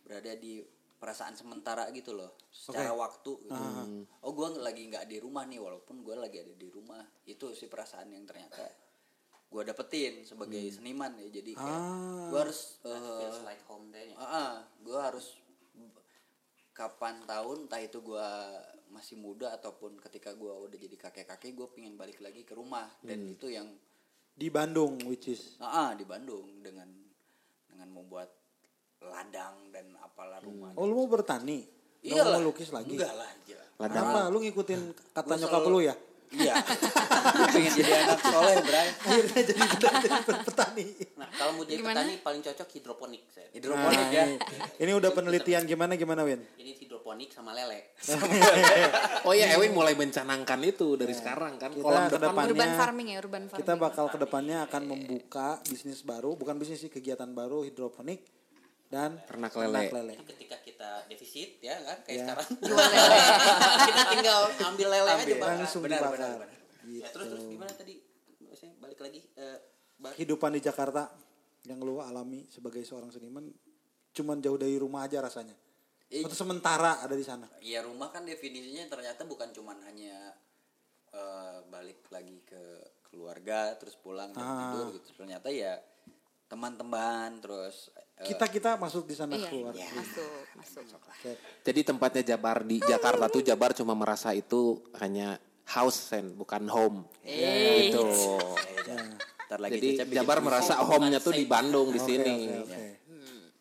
[0.03, 0.63] berada di
[0.97, 3.53] perasaan sementara gitu loh secara waktu gitu.
[4.25, 7.03] oh gue lagi nggak di rumah nih walaupun gue lagi ada di rumah.
[7.23, 8.67] Itu sih perasaan yang ternyata
[9.47, 11.27] gue dapetin sebagai seniman ya.
[11.31, 11.81] Jadi kayak
[12.31, 14.11] gue harus Feels like home deh.
[14.83, 15.39] gue harus
[16.75, 18.29] kapan tahun entah itu gue
[18.89, 22.87] masih muda ataupun ketika gue udah jadi kakek kakek gue pengen balik lagi ke rumah
[22.99, 23.67] dan itu yang
[24.31, 26.85] Di Bandung which is ah ah, di Bandung dengan
[27.67, 28.29] dengan membuat
[28.99, 31.65] ladang dan apalah rumah Oh lu mau bertani?
[31.99, 32.37] Lu Iyalah.
[32.37, 32.93] mau lukis lagi?
[32.93, 34.19] enggak lah aja Kenapa?
[34.29, 34.81] Lu ngikutin
[35.11, 35.95] kata nyokap selalu- lu ya?
[36.35, 36.53] Iya
[37.55, 39.61] pengen jadi anak soleh bray Akhirnya jadi
[40.43, 40.85] petani.
[41.15, 42.03] Nah, kalau mau jadi Gimana?
[42.03, 43.47] petani paling cocok hidroponik saya.
[43.55, 44.37] hidroponik Nah, ya ini,
[44.83, 46.43] ini udah penelitian gimana gimana Win?
[46.59, 47.95] Ini hidroponik sama lele.
[49.27, 51.71] Oh ya Ewing mulai mencanangkan itu dari sekarang kan.
[51.75, 53.59] Kita Kolam ke depan depannya Urban farming ya, urban farming.
[53.63, 58.36] kita bakal ke depannya akan membuka bisnis baru, bukan bisnis sih kegiatan baru hidroponik
[58.87, 60.15] dan Ternak lele.
[60.23, 62.23] ketika kita defisit ya kan kayak Ya.
[62.23, 62.47] sekarang
[63.87, 66.15] kita tinggal ambil lele aja bang langsung benar, dibakar.
[66.15, 66.49] benar, benar.
[66.87, 67.95] ya, terus terus gimana tadi
[68.39, 69.59] Maksudnya balik lagi eh,
[69.97, 70.13] Bar.
[70.13, 71.09] Kehidupan di Jakarta
[71.63, 73.49] yang lu alami sebagai seorang seniman
[74.09, 75.53] cuman jauh dari rumah aja rasanya.
[76.07, 77.43] Atau sementara ada di sana.
[77.59, 80.31] Iya rumah kan definisinya ternyata bukan cuman hanya
[81.09, 82.61] eh, balik lagi ke
[83.03, 84.53] keluarga terus pulang dan Ah.
[84.71, 85.09] tidur gitu.
[85.17, 85.75] Ternyata ya
[86.47, 89.73] teman-teman terus eh, Kita kita masuk di sana Iya, keluar.
[89.77, 90.83] masuk, masuk.
[90.97, 91.31] Oke.
[91.61, 95.37] Jadi tempatnya Jabar di Jakarta tuh Jabar cuma merasa itu hanya
[95.67, 97.05] house sen bukan home.
[97.21, 98.01] Eh, Gitu.
[99.45, 102.35] ntar lagi Jadi Jabar merasa home-nya tuh di Bandung di sini.
[102.57, 102.85] oke, oke.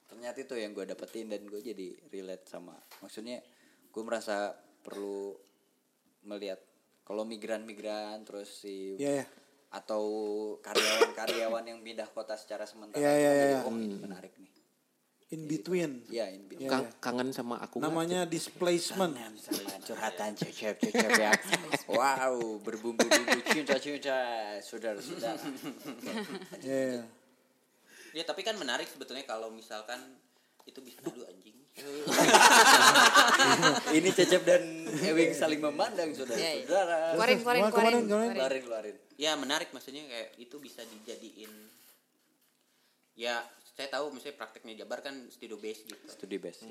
[0.09, 3.39] ternyata itu yang gue dapetin dan gue jadi relate sama maksudnya
[3.87, 4.51] gue merasa
[4.83, 5.39] perlu
[6.25, 6.59] melihat
[7.03, 9.27] kalau migran-migran terus si Iya, iya.
[9.77, 10.03] Atau
[10.59, 13.61] karyawan-karyawan yang pindah kota secara sementara Iya, iya, jadi, iya.
[13.63, 14.53] oh ini menarik nih
[15.27, 16.07] In between.
[16.07, 17.03] ya ini Iya, Kang- iya.
[17.03, 17.83] kangen sama aku?
[17.83, 19.11] Namanya displacement.
[19.37, 21.35] sama curhatan cecep cecep ya
[21.89, 24.17] wow berbumbu-bumbu cinta-cinta
[24.61, 25.37] saudara-saudara
[26.63, 27.05] Iya.
[28.13, 29.99] ya tapi kan menarik sebetulnya kalau misalkan
[30.65, 31.55] itu bisa aduh anjing
[33.93, 34.63] ini cecep dan
[34.97, 38.03] Ewing saling memandang saudara-saudara Keluarin, keluarin, keluarin.
[38.07, 41.53] keluarin keluarin ya menarik maksudnya kayak itu bisa dijadiin
[43.15, 43.41] ya
[43.73, 46.69] saya tahu misalnya prakteknya Jabar kan studio base gitu studi best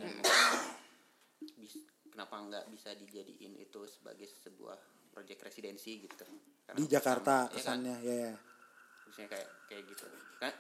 [1.56, 4.78] Bis- kenapa nggak bisa dijadiin itu sebagai sebuah
[5.12, 6.26] proyek residensi gitu
[6.64, 7.56] Karena Di Jakarta sama- ya kan?
[7.56, 7.96] kesannya.
[8.02, 8.34] Ya, ya.
[9.06, 10.54] Misalnya kayak kayak gitu kan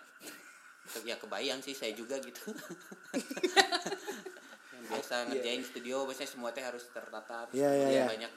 [1.02, 2.54] ya kebayang sih saya juga gitu
[4.70, 8.06] yang biasa ngerjain studio biasanya semua teh harus tertata Iya, iya, kemudian iya.
[8.08, 8.32] banyak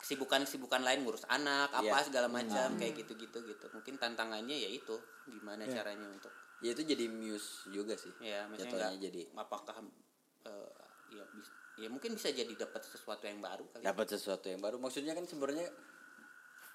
[0.00, 2.08] kesibukan kesibukan lain ngurus anak apa Iya.
[2.08, 3.38] segala macam kayak gitu gitu.
[3.38, 4.96] Gitu mungkin tantangannya ya itu
[5.26, 8.12] gimana caranya untuk ya itu jadi muse juga sih.
[8.18, 9.76] Ya jatuhnya nggak- jadi apakah
[10.42, 10.72] eh,
[11.12, 11.24] ya
[11.76, 13.84] ya mungkin bisa jadi dapat sesuatu yang baru kali.
[13.84, 14.76] Dapat sesuatu yang baru.
[14.76, 15.68] Maksudnya kan sebenarnya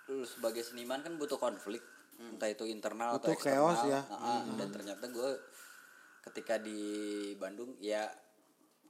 [0.08, 1.82] lu sebagai seniman kan butuh konflik.
[2.16, 4.02] Entah itu internal atau Butuh chaos eksternal ya.
[4.08, 5.30] Nah, dan ternyata gue
[6.24, 6.80] ketika di
[7.36, 8.08] Bandung ya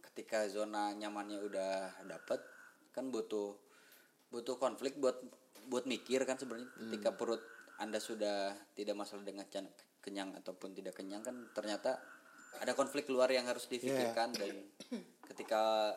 [0.01, 1.73] ketika zona nyamannya udah
[2.05, 2.39] dapet
[2.93, 3.64] kan butuh
[4.29, 5.17] butuh konflik buat
[5.65, 7.41] buat mikir kan sebenarnya ketika perut
[7.77, 11.97] anda sudah tidak masalah dengan can- kenyang ataupun tidak kenyang kan ternyata
[12.55, 14.55] ada konflik luar yang harus difikirkan dan
[15.25, 15.91] ketika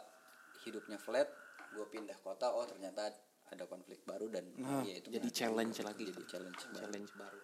[0.64, 1.28] hidupnya flat
[1.70, 3.12] gue pindah kota oh ternyata
[3.48, 4.44] ada konflik baru dan
[4.84, 5.32] ya itu Jadi menarik.
[5.32, 6.02] challenge lagi.
[6.04, 6.80] jadi challenge baru.
[6.82, 7.40] Challenge baru.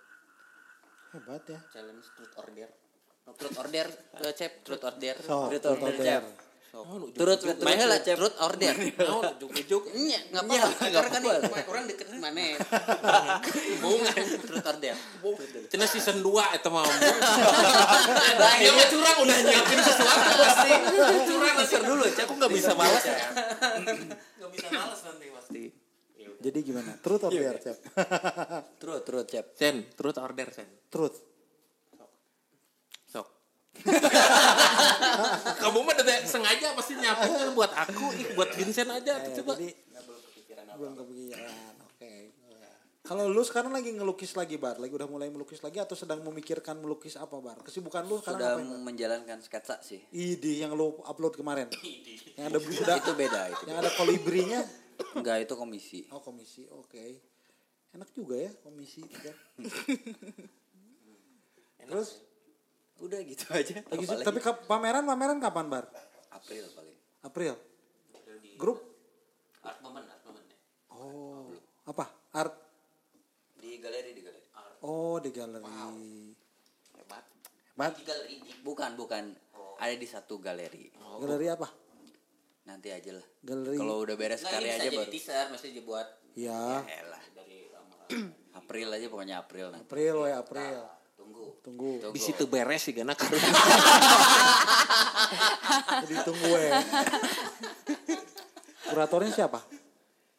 [1.14, 1.60] Hebat ya.
[1.70, 2.68] challenge truth order
[3.24, 3.86] oh, truth order
[4.18, 6.04] eh, cep truth order So, Truth truth order, order.
[6.04, 6.24] Cep.
[7.14, 8.18] Turut turut Main lah Cep.
[8.18, 8.74] truth order.
[9.06, 9.82] Oh, ujuk-ujuk.
[9.94, 10.86] Nya, enggak apa-apa.
[10.90, 12.44] Karena kan nih, orang deket mana.
[13.82, 14.94] Hubungan truth order.
[15.70, 16.82] Cina season 2 itu mau.
[18.74, 20.70] Mah curang udah nyiapin sesuatu pasti.
[21.30, 22.26] Curang Teaser dulu Cep.
[22.26, 23.16] Aku nggak bisa balas ya.
[23.84, 25.62] Nggak bisa balas nanti pasti.
[26.44, 26.92] Jadi gimana?
[27.00, 27.78] Truth or dare, Cep?
[28.82, 29.46] turut turut Cep.
[29.54, 30.68] Sen, truth order Sen.
[30.90, 31.33] Truth.
[35.54, 39.36] Kamu mah udah sengaja pasti nyiapin kan buat aku, ih, buat Vincent aja tuh Eh,
[39.42, 39.52] coba.
[39.54, 39.68] Jadi
[40.74, 41.74] belum kepikiran.
[41.86, 42.12] Oke.
[43.04, 44.80] Kalau lu sekarang lagi ngelukis lagi, Bar?
[44.80, 47.60] Lagi udah mulai melukis lagi atau sedang memikirkan melukis apa, Bar?
[47.60, 48.64] Kesibukan lu sekarang Sudah apa?
[48.64, 48.80] Bar?
[48.80, 50.00] menjalankan sketsa sih.
[50.10, 51.68] Ide yang lu upload kemarin.
[52.40, 53.62] yang ada udah, Itu beda itu.
[53.68, 54.64] yang ada kolibrinya.
[55.12, 56.08] Enggak itu komisi.
[56.10, 56.64] Oh, komisi.
[56.72, 57.20] Oke.
[57.92, 59.04] Enak juga ya komisi.
[61.84, 62.24] Terus
[62.96, 63.74] Udah gitu aja.
[63.80, 65.84] lagi Apalagi tapi kap- pameran pameran kapan, Bar?
[66.30, 66.96] April paling.
[67.22, 67.54] April.
[68.54, 68.78] Grup?
[69.60, 70.46] Art moment, art moment.
[70.88, 71.50] Oh.
[71.84, 72.04] Apa?
[72.32, 72.54] Art.
[73.56, 74.46] Di galeri di galeri.
[74.80, 75.64] Oh, di galeri.
[76.94, 77.24] Hebat.
[77.66, 77.92] Hebat.
[77.94, 79.24] Di galeri di Bukan bukan.
[79.74, 80.86] Ada di satu galeri.
[80.94, 81.66] Galeri apa?
[82.64, 83.26] Nanti aja lah.
[83.42, 83.76] Galeri.
[83.76, 85.10] Kalau udah beres Nah, karya aja baru.
[85.10, 86.80] teaser, maksudnya buat Ya.
[86.80, 87.22] Elah.
[87.32, 87.66] dari
[88.60, 89.84] April aja pokoknya April nanti.
[89.84, 90.78] April ya April.
[91.24, 91.56] Tunggu.
[91.64, 92.12] Tunggu.
[92.12, 93.40] Di situ beres sih karena karena
[96.04, 96.84] Jadi tunggu ya.
[98.92, 99.64] Kuratornya siapa?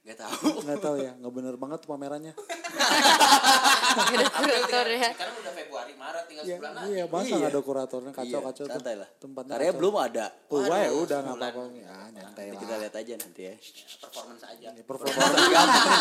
[0.06, 0.62] Gak tahu.
[0.62, 1.12] Nggak tahu ya.
[1.18, 2.38] Nggak bener banget tuh pamerannya.
[4.06, 5.10] Ada kurator ya.
[5.18, 5.54] Sekarang udah
[5.86, 6.90] Februari, Maret tinggal Iya, sebulan lagi.
[6.90, 7.36] iya masa Iya.
[7.36, 8.74] nggak ada kuratornya kacau Iya, kacau tuh.
[8.74, 9.10] santai lah.
[9.16, 9.78] Tempatnya Karya kacau.
[9.78, 10.26] belum ada.
[10.48, 11.52] Oh, ya udah nggak sebulan.
[11.52, 11.76] apa-apa.
[11.76, 12.60] Ya nyantai Nanti lah.
[12.60, 13.54] kita lihat aja nanti ya.
[14.00, 14.68] Performance aja.
[14.68, 15.36] Ini performance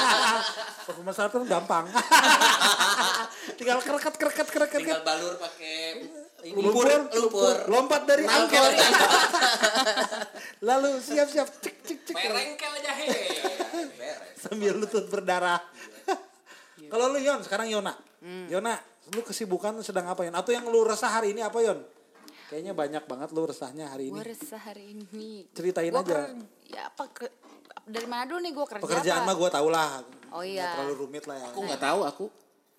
[0.86, 1.84] performance art kan gampang.
[3.58, 4.80] Tinggal kereket kereket kereket.
[4.80, 5.76] Tinggal balur pakai
[6.46, 7.56] Lumpur, lumpur.
[7.66, 8.72] lompat dari angkot.
[10.68, 13.08] Lalu siap-siap cek cek cek Merengkel aja he.
[13.94, 14.36] Beres.
[14.38, 15.60] sambil lutut berdarah.
[16.84, 17.96] Kalau lu Yon, sekarang Yona.
[18.46, 18.76] Yona,
[19.12, 20.32] Lu kesibukan sedang apa Yon?
[20.32, 21.84] Atau yang lu resah hari ini apa Yon?
[22.48, 24.16] Kayaknya banyak banget lu resahnya hari ini.
[24.16, 25.48] Gue resah hari ini.
[25.52, 26.30] Ceritain gua aja.
[26.30, 27.26] Ker- ya apa ke,
[27.84, 29.28] dari mana dulu nih gue kerja Pekerjaan apa?
[29.32, 29.90] mah gue tau lah.
[30.32, 30.72] Oh iya.
[30.72, 31.46] Gak terlalu rumit lah ya.
[31.52, 32.26] Aku nggak tau aku.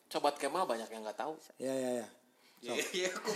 [0.10, 1.34] Sobat Kemal banyak yang nggak tahu.
[1.62, 2.08] Iya iya iya.
[2.66, 3.30] Iya, iya aku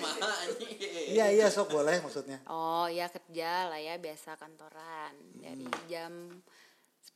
[1.14, 2.42] Iya, iya, sok boleh maksudnya.
[2.50, 5.86] Oh, iya kerja lah ya biasa kantoran dari hmm.
[5.86, 6.14] jam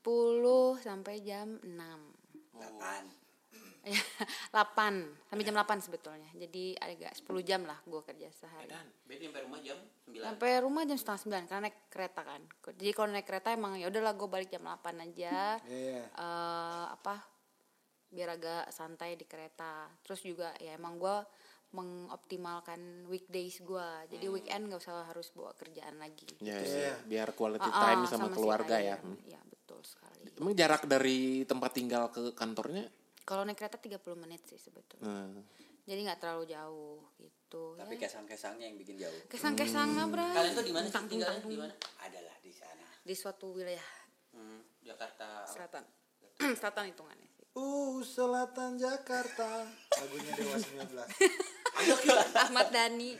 [0.03, 1.73] 10 sampai jam 6.
[2.59, 3.22] 8.
[4.55, 6.29] 8 sampai jam 8 sebetulnya.
[6.33, 8.71] Jadi agak 10 jam lah gue kerja sehari.
[9.03, 9.77] Berarti sampai rumah jam
[10.07, 10.23] 9.
[10.23, 12.41] Sampai rumah jam setengah sembilan karena naik kereta kan.
[12.73, 15.59] Jadi kalau naik kereta emang ya udahlah gue balik jam 8 aja.
[15.67, 16.03] Iya iya.
[16.07, 17.15] eh apa
[18.07, 19.89] biar agak santai di kereta.
[20.01, 21.17] Terus juga ya emang gue
[21.73, 22.79] mengoptimalkan
[23.09, 23.89] weekdays gue.
[24.07, 24.35] Jadi Hmm.
[24.37, 26.29] weekend gak usah harus bawa kerjaan lagi.
[26.39, 26.63] Ya, Iya.
[26.63, 27.09] sih.
[27.09, 28.95] biar quality ah, time sama, si keluarga ya.
[28.95, 29.01] ayam.
[29.11, 29.17] Hmm.
[29.25, 30.29] Iya betul sekali.
[30.37, 32.85] Emang jarak dari tempat tinggal ke kantornya?
[33.23, 35.07] Kalau naik kereta 30 menit sih sebetulnya.
[35.27, 35.43] Nah,
[35.83, 37.75] Jadi nggak terlalu jauh gitu.
[37.75, 38.07] Tapi ya.
[38.07, 39.21] kesang-kesangnya yang bikin jauh.
[39.27, 40.23] Kesang-kesang bro.
[40.29, 41.39] Kalian tuh di mana sih tinggalnya?
[41.39, 41.73] Di mana?
[41.99, 42.85] Adalah di sana.
[42.99, 43.83] Di suatu wilayah
[44.31, 45.45] Hmm, Jakarta.
[45.45, 45.83] selatan.
[46.59, 47.45] selatan hitungannya sih.
[47.53, 49.67] Uh, selatan Jakarta.
[49.93, 50.89] Lagunya Dewa 19.
[52.43, 53.13] Ahmad Dhani.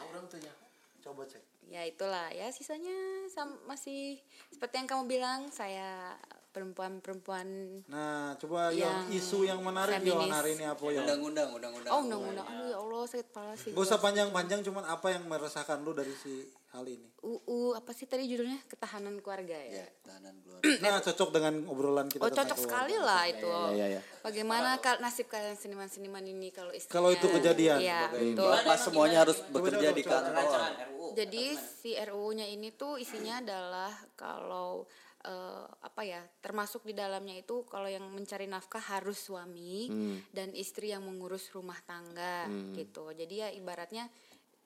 [0.00, 0.54] orang tuh ya.
[1.00, 1.42] Coba cek.
[1.66, 2.92] Ya itulah ya sisanya
[3.26, 6.16] sam- masih seperti yang kamu bilang saya
[6.54, 7.46] perempuan-perempuan
[7.86, 10.30] Nah, coba yang, Yang isu yang menarik feminis.
[10.30, 11.02] hari ini apa Yon?
[11.02, 11.90] Undang-undang, undang-undang.
[11.90, 13.70] Oh undang-undang aduh ya Allah sakit kepala sih.
[13.70, 16.32] Gak usah panjang-panjang, cuman apa yang meresahkan lu dari si
[16.70, 17.10] hal ini?
[17.20, 19.82] UU apa sih tadi judulnya ketahanan keluarga ya?
[19.82, 20.62] Ya, tahanan keluarga.
[20.84, 22.62] Nah, cocok dengan obrolan kita Oh cocok keluarga.
[22.62, 23.52] sekali lah itu.
[23.74, 24.00] iya, iya.
[24.20, 26.94] Bagaimana kal- nasib kalian seniman-seniman ini kalau istrinya?
[26.94, 28.62] Kalau itu kejadian, Iya bagaimana?
[28.62, 28.78] betul.
[28.80, 30.60] Semuanya harus bekerja di kantor?
[31.14, 34.82] Jadi si RUU-nya ini tuh isinya adalah kalau
[35.24, 39.88] eh, apa ya termasuk di dalamnya itu kalau yang mencari nafkah harus suami
[40.30, 42.46] dan istri yang mengurus rumah tangga
[42.76, 43.10] gitu.
[43.16, 44.06] Jadi ya ibaratnya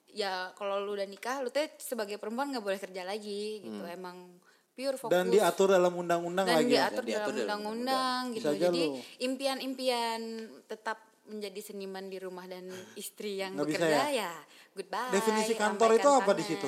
[0.09, 3.83] ya kalau lu udah nikah lu tuh sebagai perempuan nggak boleh kerja lagi gitu.
[3.87, 4.29] Emang
[4.79, 6.71] pure fokus Dan diatur dalam undang-undang dan lagi.
[6.71, 8.49] diatur Dan dalam diatur dalam undang-undang gitu.
[8.51, 8.81] Bisa Jadi
[9.23, 10.21] impian-impian
[10.67, 12.65] tetap menjadi seniman di rumah dan
[12.97, 14.27] istri yang bisa bekerja ya?
[14.27, 14.33] ya?
[14.73, 15.13] goodbye.
[15.13, 16.67] Definisi kantor itu apa di situ?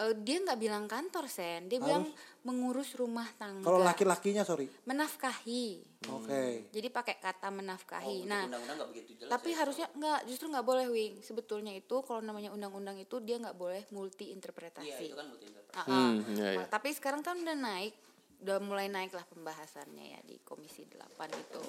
[0.00, 2.08] Eh, dia nggak bilang kantor sen, dia bilang
[2.40, 3.60] mengurus rumah tangga.
[3.60, 4.64] Kalau laki-lakinya, sorry.
[4.88, 5.84] menafkahi.
[6.08, 6.72] Oke.
[6.72, 8.24] Jadi pakai kata menafkahi.
[8.24, 9.28] Oh, nah, undang-undang begitu jelas.
[9.28, 11.14] tapi harusnya nggak, justru nggak boleh wing.
[11.20, 14.88] Sebetulnya itu kalau namanya undang-undang itu dia nggak boleh multi interpretasi.
[14.88, 15.76] Iya, itu kan multi interpretasi.
[15.76, 16.08] Ah, ah.
[16.08, 16.60] Hmm, iya, iya.
[16.64, 17.92] Ma- Tapi sekarang kan udah naik,
[18.40, 21.64] udah mulai naik lah pembahasannya ya di Komisi 8 itu.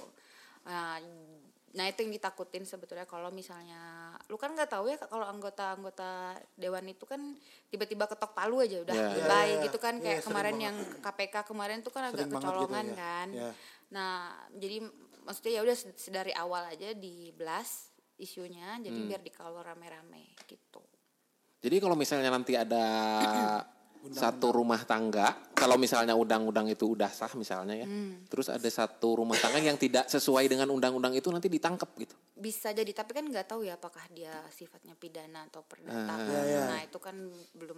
[0.72, 0.95] Nah,
[1.72, 3.80] nah itu yang ditakutin sebetulnya kalau misalnya
[4.27, 6.11] lu kan nggak tahu ya kalau anggota-anggota
[6.53, 7.22] dewan itu kan
[7.65, 9.07] tiba-tiba ketok palu aja udah Iya.
[9.10, 9.64] goodbye Iya, iya.
[9.64, 10.65] gitu kan Iya, kayak sering kemarin banget.
[10.65, 12.95] yang KPK kemarin tuh kan agak gitu kecolongan ya.
[12.98, 13.27] kan.
[13.31, 13.49] Iya.
[13.89, 14.15] Nah,
[14.53, 14.77] jadi
[15.22, 15.76] maksudnya ya udah
[16.10, 19.07] dari awal aja di blast isunya jadi Hmm.
[19.07, 20.84] biar dikawal rame-rame gitu.
[21.57, 22.84] Jadi kalau misalnya nanti ada
[24.10, 28.26] satu rumah tangga, kalau misalnya undang-undang itu udah sah misalnya ya, Hmm.
[28.26, 32.18] terus ada satu rumah tangga yang tidak sesuai dengan undang-undang itu nanti ditangkap gitu.
[32.34, 36.61] bisa jadi tapi kan nggak tahu ya apakah dia sifatnya pidana atau perdata Iya, iya.
[36.65, 37.14] nah itu kan
[37.53, 37.78] belum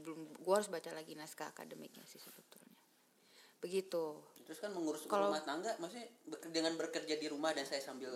[0.00, 2.80] belum gua harus baca lagi naskah akademiknya sih sebetulnya.
[3.60, 4.16] Begitu.
[4.42, 6.08] Terus kan mengurus Kalau- rumah tangga, maksudnya
[6.48, 8.10] dengan bekerja di rumah dan saya sambil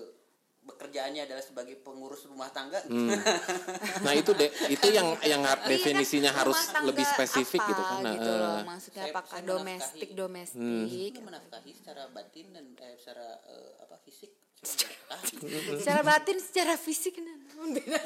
[0.66, 2.82] bekerjaannya adalah sebagai pengurus rumah tangga.
[4.04, 7.82] Nah itu de, itu yang yang Iya kan, definisinya rumah harus lebih spesifik apa gitu
[7.82, 8.00] kan.
[8.02, 10.20] Nah, gitu loh eh, maksudnya Saya- apakah saya domestik menafkahi.
[10.20, 14.30] domestik Itu menafkahi secara batin dan eh, secara eh, apa fisik.
[14.60, 15.78] Saya menafkahi.
[15.78, 17.38] secara batin secara fisik nah,
[17.76, 18.00] beda.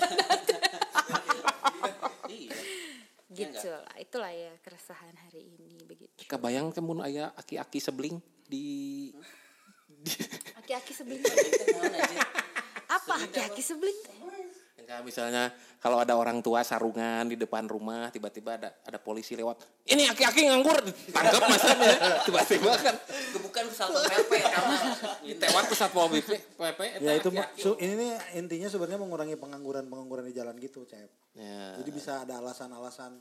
[2.29, 2.53] iya.
[3.31, 9.09] gitu lah itulah ya keresahan hari ini begitu kebayang kemun aya aki-aki sebling di,
[9.87, 10.13] di
[10.59, 10.93] aki-aki
[11.95, 12.21] aja.
[13.11, 14.19] Apa aki-aki sebelin teh?
[14.81, 15.45] Enggak, misalnya
[15.79, 20.47] kalau ada orang tua sarungan di depan rumah tiba-tiba ada ada polisi lewat ini aki-aki
[20.47, 20.79] nganggur
[21.11, 21.91] tangkap masanya
[22.27, 22.95] tiba-tiba kan
[23.31, 24.75] Gebukan salto PP sama
[25.23, 30.27] ditewat ke satpol pp pp Ya itu su- ini nih intinya sebenarnya mengurangi pengangguran pengangguran
[30.27, 31.11] di jalan gitu, Cep.
[31.35, 31.79] ya.
[31.79, 33.15] Jadi bisa ada alasan-alasan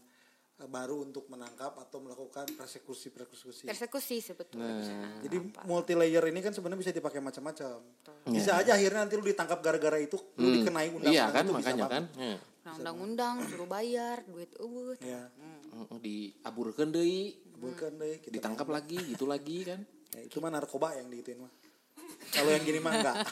[0.68, 3.64] baru untuk menangkap atau melakukan persekusi persekusi.
[3.64, 4.84] persekusi sebetulnya.
[4.84, 7.80] Nah, Jadi multi layer ini kan sebenarnya bisa dipakai macam-macam.
[8.28, 11.60] Bisa aja akhirnya nanti lu ditangkap gara-gara itu, lu dikenai undang-undang iya kan itu bisa
[11.64, 12.04] makanya kan?
[12.20, 12.36] Ya.
[12.68, 15.32] Nah, undang-undang suruh bayar duit eueuh Ya,
[16.04, 18.20] diaburkeun deui bukan deh.
[18.28, 19.80] Ditangkap lagi gitu lagi kan?
[20.12, 21.54] Ya, itu mah narkoba yang digituin mah.
[22.30, 23.16] Kalau yang gini mah enggak.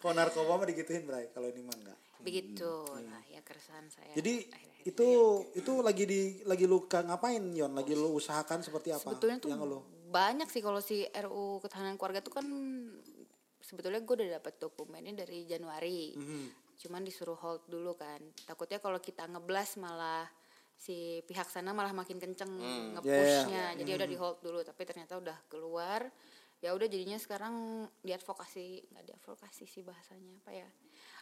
[0.00, 1.28] Kalau narkoba mah digituin, Bray.
[1.30, 1.98] Kalau ini mah enggak.
[2.22, 2.70] begitu.
[2.86, 4.14] Lah ya keresahan saya.
[4.14, 5.06] Jadi akhir-akhir itu
[5.54, 7.72] itu lagi di lagi lu ka- ngapain Yon?
[7.72, 9.04] Lagi lu usahakan seperti apa?
[9.04, 9.78] sebetulnya tuh yang lu?
[10.06, 12.44] banyak sih kalau si RU ketahanan keluarga tuh kan
[13.58, 16.14] sebetulnya gue udah dapat dokumennya dari Januari.
[16.76, 18.18] Cuman disuruh hold dulu kan.
[18.44, 20.26] Takutnya kalau kita ngeblas malah
[20.76, 22.50] si pihak sana malah makin kenceng
[22.92, 23.72] ngepushnya.
[23.74, 26.06] Jadi udah di hold dulu tapi ternyata udah keluar
[26.62, 27.54] ya udah jadinya sekarang
[28.00, 30.68] diadvokasi nggak diadvokasi sih bahasanya apa ya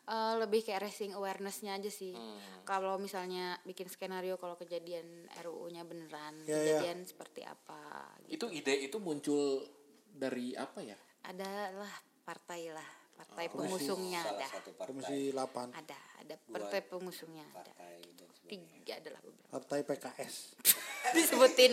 [0.00, 2.16] Eh, lebih kayak racing awarenessnya aja sih
[2.64, 6.80] kalau misalnya bikin skenario kalau kejadian RUU-nya beneran Ya, ya.
[6.80, 8.64] kejadian seperti apa Itu gitu.
[8.64, 9.60] ide itu muncul
[10.08, 10.96] dari apa ya?
[11.22, 11.92] adalah
[12.24, 17.60] partai lah partai pengusungnya salah ada satu partai Komisi 8 ada ada partai pengusungnya ada
[17.68, 18.72] partai dan sebagainya.
[18.80, 20.34] tiga adalah beberapa Partai PKS.
[21.10, 21.72] disebutin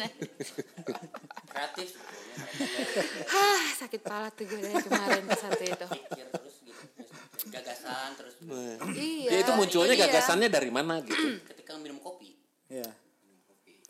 [1.47, 1.89] kreatif
[3.27, 6.83] hah sakit pala tuh gue dari kemarin pas satu itu pikir terus gitu
[7.33, 8.33] terus gagasan terus
[8.95, 10.05] iya Ya itu munculnya iya.
[10.07, 11.17] gagasannya dari mana gitu.
[11.53, 12.35] ketika minum kopi
[12.67, 12.83] Ya.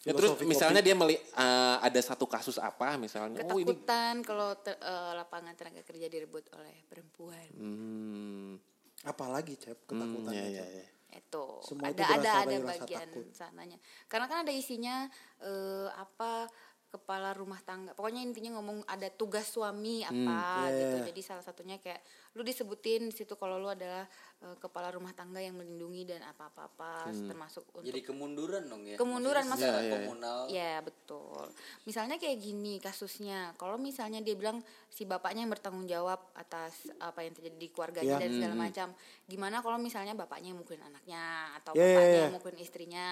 [0.06, 4.56] Ya, terus misalnya dia meli, eh, ada satu kasus apa misalnya, oh ini ketakutan kalau
[4.56, 8.56] te- eh, lapangan tenaga kerja direbut oleh perempuan hmm,
[9.04, 10.56] Apalagi Cep ketakutan ya, itu.
[10.56, 10.88] ya, ya.
[11.18, 13.26] Itu Semua itu ada berasal ada ada bagian takut.
[13.34, 14.95] sananya karena kan ada isinya
[15.41, 16.45] eh, apa
[16.88, 21.06] kepala rumah tangga pokoknya intinya ngomong ada tugas suami apa iya, gitu iya.
[21.12, 22.00] jadi salah satunya kayak
[22.34, 24.08] lu disebutin di situ kalau lu adalah
[24.40, 28.88] eh, kepala rumah tangga yang melindungi dan apa apa apa termasuk untuk jadi kemunduran dong
[28.88, 29.96] ya Kemunduran, Maksudnya maksud- Iya, iya.
[30.00, 31.44] komunal Ya betul.
[31.84, 33.54] Misalnya kayak gini kasusnya.
[33.60, 38.18] Kalau misalnya dia bilang si bapaknya yang bertanggung jawab atas apa yang terjadi di keluarganya
[38.18, 38.22] Iya.
[38.26, 38.88] dan segala macam.
[39.28, 41.22] Gimana kalau misalnya bapaknya yang mukulin anaknya
[41.62, 42.24] atau iya, bapaknya iya.
[42.26, 43.06] yang mukulin istrinya?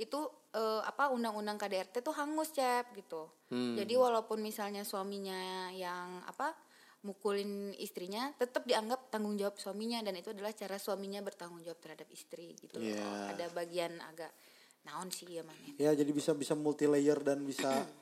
[0.00, 3.28] Itu eh, apa undang-undang KDRT tuh hangus cep gitu.
[3.50, 6.54] Jadi walaupun misalnya suaminya yang apa
[7.02, 12.06] mukulin istrinya tetap dianggap tanggung jawab suaminya dan itu adalah cara suaminya bertanggung jawab terhadap
[12.14, 12.86] istri gitu loh.
[12.94, 13.34] Iya.
[13.34, 14.30] Ada bagian agak
[14.86, 17.68] naon sih ya mana Ya jadi bisa bisa multi layer dan bisa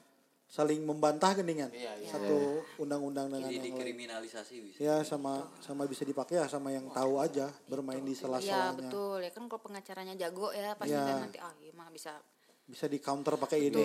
[0.49, 1.69] saling membantah geningan.
[2.03, 3.69] Satu undang-undang dengan jadi yang lain.
[3.71, 8.19] dikriminalisasi bisa Ya sama sama bisa dipakai ya sama yang tahu aja bermain di Iya
[8.19, 8.73] sela-selanya.
[8.75, 11.05] betul ya kan kalau pengacaranya jago ya pasti Iya.
[11.05, 12.17] kan nanti ah iya mah bisa
[12.65, 13.77] Bisa di counter pakai ini.
[13.77, 13.85] tuh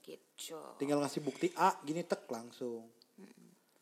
[0.00, 0.58] gitu.
[0.76, 2.86] Tinggal ngasih bukti A gini tek langsung.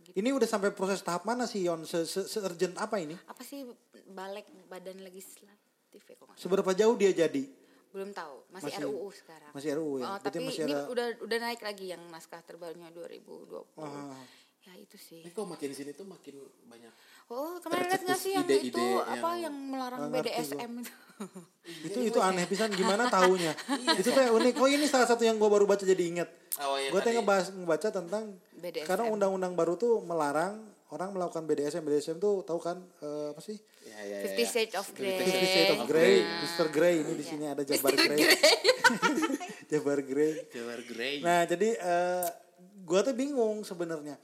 [0.06, 1.82] Ini udah sampai proses tahap mana sih Yon?
[1.82, 3.16] Se, se, se urgent apa ini?
[3.24, 3.64] Apa sih
[4.06, 5.56] balik badan legislatif
[6.02, 6.16] ya?
[6.34, 7.48] Seberapa jauh dia jadi?
[7.94, 9.52] Belum tahu masih, Masih- RUU sekarang.
[9.54, 10.04] masih RUU ya?
[10.04, 13.62] Oh, Berarti tapi masih ini ada- udah udah naik lagi yang naskah terbarunya 2020.
[13.78, 14.18] Ah.
[14.64, 15.20] Ya itu sih.
[15.20, 16.34] Ini kok makin sini tuh makin
[16.64, 16.90] banyak.
[17.26, 20.92] Oh kemarin lihat nggak sih yang ide-ide itu apa yang- yang melarang BDSM itu?
[21.86, 23.54] itu itu aneh pisan gimana tahunya
[23.96, 26.26] itu teh unik oh ini salah satu yang gue baru baca jadi inget
[26.56, 27.14] Oh, iya, gue tadi.
[27.14, 28.84] ngebahas ngebaca tentang BDSM.
[28.84, 30.58] karena undang-undang baru tuh melarang
[30.94, 34.18] orang melakukan BDSM BDSM tuh tahu kan eh, apa sih Ya, ya, ya.
[34.24, 35.18] Fifty Shades of Grey.
[35.20, 36.66] Fifty Shades of Grey Mr.
[36.68, 38.16] Grey ini di sini ada Jabar Grey
[39.70, 41.14] Jabar Grey Jabar Grey.
[41.20, 42.26] nah jadi eh
[42.80, 44.16] gue tuh bingung sebenarnya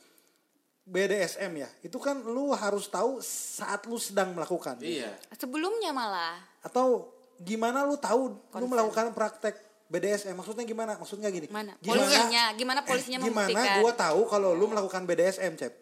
[0.82, 5.12] BDSM ya itu kan lu harus tahu saat lu sedang melakukan Iya.
[5.32, 9.54] Sebelumnya malah atau gimana lu tahu lu melakukan praktek
[9.86, 11.74] BDSM maksudnya gimana maksudnya gini mana?
[11.78, 13.76] gimana Polisinya, gimana polisinya gimana membuktikan?
[13.80, 15.72] gua tahu kalau lu melakukan BDSM cep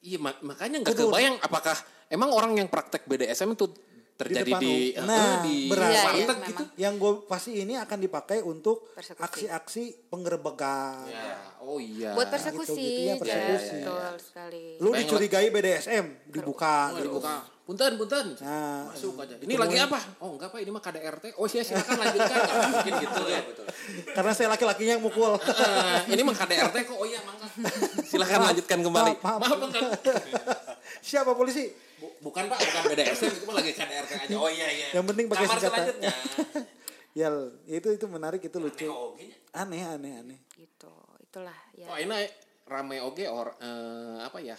[0.00, 1.76] Iya, mak- makanya nggak kebayang apakah
[2.08, 3.68] emang orang yang praktek BDSM itu
[4.16, 6.64] terjadi depan di, eh, Nah, di berarti- Iya, iya, gitu.
[6.76, 12.12] yang gue pasti ini akan dipakai untuk aksi-aksi penggerebekan Ya, oh iya.
[12.12, 13.20] Buat persekusi, gitu, iya, Jas.
[13.22, 13.76] persekusi.
[13.78, 14.64] betul sekali.
[14.76, 17.04] lu dicurigai BDSM dibuka Oh, gitu.
[17.10, 17.34] dibuka.
[17.70, 18.26] Punten, punten.
[18.42, 19.38] Nah, Masuk aja.
[19.38, 19.94] Ini lagi apa?
[20.18, 21.38] Oh enggak pak, ini mah KDRT.
[21.38, 22.38] Oh iya silakan lanjutkan.
[22.42, 23.40] Ya, mungkin gitu ya.
[23.46, 23.66] Betul.
[24.10, 25.38] karena saya laki-lakinya yang mukul
[26.04, 26.98] ini mah KDRT kok.
[26.98, 27.46] Oh iya mangga.
[28.02, 29.12] Silakan lanjutkan kembali.
[29.16, 29.86] maaf, Maaf, maaf.
[30.98, 34.34] Siapa polisi Bu- bukan pak, bukan BDSM itu mah lagi KDRT aja.
[34.34, 34.86] Oh iya iya.
[34.90, 35.70] Yang penting pakai Kamar senjata.
[35.70, 36.10] selanjutnya.
[37.22, 37.28] ya
[37.68, 39.30] itu itu menarik itu lucu Oh, gini.
[39.52, 40.90] aneh aneh aneh Gitu,
[41.20, 41.86] itulah ya.
[41.86, 42.26] Oh ini
[42.64, 44.58] rame oge or eh, apa ya?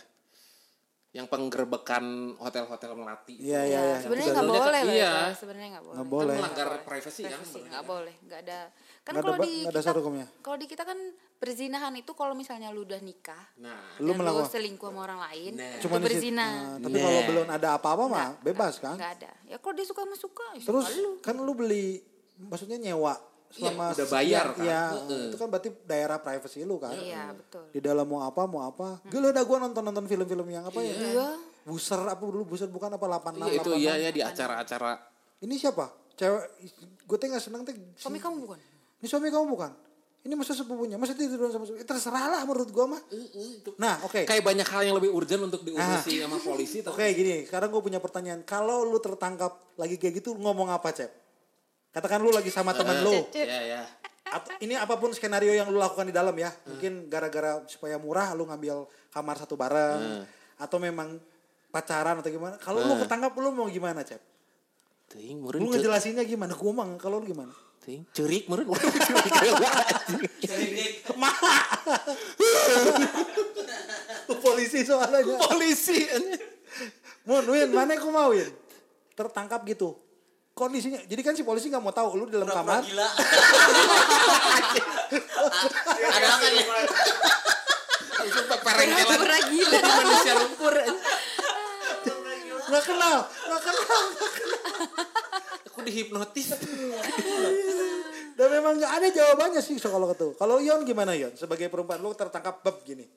[1.11, 2.03] Yang penggerbekan
[2.39, 3.35] hotel-hotel melati.
[3.35, 5.13] iya iya Ya, iya sebenarnya nggak boleh kan- loh iya.
[5.33, 5.95] sebenarnya nggak boleh.
[5.97, 6.35] Nggak Itu boleh.
[6.38, 8.59] melanggar privasi kan nggak boleh, nggak ada.
[9.01, 9.91] Kan kalau di nggak ada kita,
[10.39, 10.99] kalau di kita kan
[11.35, 15.73] perzinahan itu kalau misalnya lu udah nikah, Nah, Lu melakukan- selingkuh sama orang lain, Nah.
[15.75, 16.47] itu berzina.
[16.47, 17.03] Nah, tapi Nah.
[17.03, 19.31] kalau belum ada apa-apa mah bebas kan Nggak ada.
[19.45, 21.11] Ya kalau dia suka sama suka, ya terus suka lu.
[21.19, 21.99] kan lu beli
[22.39, 23.13] maksudnya nyewa
[23.52, 24.64] selama Iya, udah bayar sekian- kan.
[24.64, 25.23] iya, Heeh.
[25.28, 27.64] itu kan berarti daerah privacy lu kan Iya betul.
[27.69, 30.94] di dalam mau apa mau apa gila dah gua nonton nonton film-film yang apa ya
[30.94, 31.28] Iya.
[31.61, 34.02] buser apa dulu buser bukan apa 86 iya itu iya 86.
[34.02, 34.91] ya di acara-acara
[35.40, 36.44] ini siapa cewek
[37.03, 38.60] gue teh nggak seneng teh Suami kamu bukan?
[38.98, 39.72] ini suami kamu bukan
[40.22, 43.02] ini masa sepupunya masa tiduran sama sepupu terserah lah menurut gua mah
[43.76, 47.36] nah oke kayak banyak hal yang lebih urgent untuk diurusi sama polisi Oke tapi gini,
[47.44, 48.41] sekarang gue punya pertanyaan.
[48.44, 51.10] Kalau lu tertangkap lagi kayak gitu, ngomong apa, Cep?
[51.91, 53.27] Katakan lu lagi sama teman lu.
[53.35, 53.81] ya ya
[54.31, 56.47] Atau ini apa pun skenario yang lu lakukan di dalam ya.
[56.68, 60.23] Mungkin gara-gara supaya murah lu ngambil kamar satu bareng.
[60.55, 61.19] Atau memang
[61.68, 62.55] pacaran atau gimana.
[62.59, 64.23] Kalau lu ketangkap lu mau gimana, Cep?
[65.11, 66.55] Ting, Lu ngejelasinnya gimana?
[66.55, 67.51] Gua mah kalau lu gimana?
[67.81, 68.77] ting, ceurik meureun.
[70.45, 71.01] Ceurik
[74.41, 75.22] polisi soalnya.
[75.49, 76.05] Polisi.
[77.26, 78.49] Mun, Win, mana aku mau Win?
[79.18, 79.97] Tertangkap gitu.
[80.52, 82.84] Kondisinya, jadi kan si polisi nggak mau tahu lu di dalam kamar.
[82.84, 83.07] gila
[86.11, 86.65] Ada apa nih?
[88.19, 89.80] Langsung perengkelan Pura gila.
[89.80, 90.76] manusia lumpur.
[92.72, 94.03] Nggak kenal, nggak kenal.
[95.72, 96.48] Aku dihipnotis.
[98.36, 100.36] Dan memang nggak ada jawabannya sih soal itu.
[100.36, 101.32] Kalau Yon gimana Yon?
[101.36, 103.07] Sebagai perempuan lu tertangkap beb gini,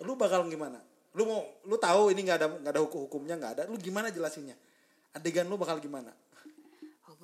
[0.00, 0.80] lu bakal gimana?
[1.14, 3.62] Lu mau, lu tahu ini nggak ada nggak ada hukum hukumnya nggak ada.
[3.68, 4.56] Lu gimana jelasinnya?
[5.14, 6.10] Adegan lu bakal gimana?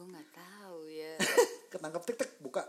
[0.01, 1.15] Gue nggak tahu ya.
[1.77, 2.65] Ketangkap tik tik buka.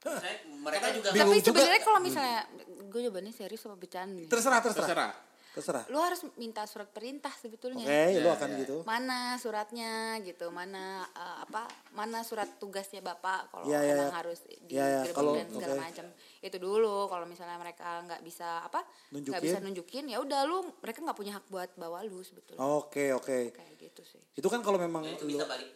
[0.00, 2.40] Saya- mereka juga Tapi sebenarnya kalau misalnya
[2.88, 4.28] gue jawabannya serius apa bercanda nih?
[4.32, 4.88] Terserah terserah.
[4.88, 5.12] Terserah.
[5.54, 5.84] Terserah.
[5.86, 7.84] Lu harus minta surat perintah sebetulnya.
[7.84, 8.76] Oke, lu akan gitu.
[8.82, 14.16] Mana suratnya gitu, mana eh, apa, mana surat tugasnya bapak kalau Iya, iya, emang iya.
[14.18, 15.82] harus di Iya, iya, kalau- dan segala oke.
[15.84, 16.06] macam.
[16.42, 18.82] Itu dulu kalau misalnya mereka nggak bisa apa,
[19.12, 22.58] nggak bisa nunjukin, ya udah lu mereka nggak punya hak buat bawa lu sebetulnya.
[22.58, 23.52] Oke oke.
[23.52, 24.20] Kayak gitu sih.
[24.34, 25.70] Itu kan kalau memang itu lu bisa balik.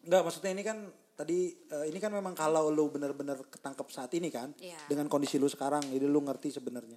[0.00, 0.78] Enggak, maksudnya ini kan
[1.12, 4.80] tadi eh, ini kan memang kalau lu benar-benar ketangkep saat ini kan Iya.
[4.88, 6.96] dengan kondisi lu sekarang, jadi lu ngerti sebenarnya.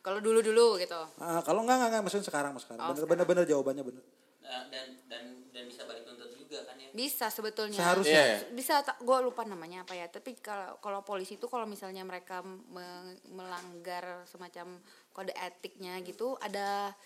[0.00, 0.96] Kalau dulu-dulu gitu.
[1.20, 2.90] Ah, kalau enggak enggak enggak maksudnya sekarang mas sekarang.
[2.90, 4.04] Bener bener bener jawabannya bener.
[4.40, 6.88] Nah, dan dan dan bisa balik tuntut juga kan ya.
[6.90, 7.76] Bisa sebetulnya.
[7.76, 8.22] Seharusnya.
[8.40, 8.50] Iya.
[8.50, 10.08] Bisa gue lupa namanya apa ya.
[10.08, 14.80] Tapi kalau kalau polisi itu kalau misalnya mereka me- melanggar semacam
[15.12, 16.96] kode etiknya gitu ada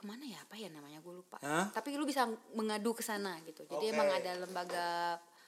[0.00, 1.36] ke mana ya apa ya namanya gue lupa.
[1.38, 1.68] Hah?
[1.70, 2.24] Tapi lu bisa
[2.56, 3.68] mengadu ke sana gitu.
[3.68, 3.92] Jadi Oke.
[3.92, 4.86] emang ada lembaga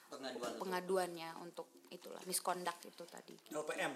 [0.07, 0.53] Pengaduan.
[0.61, 3.33] pengaduannya untuk itulah misconduct itu tadi.
[3.49, 3.93] LPM,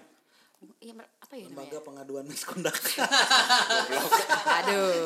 [0.81, 1.85] Iya apa ya lembaga namanya?
[1.85, 2.97] pengaduan misconduct.
[4.57, 5.05] Aduh,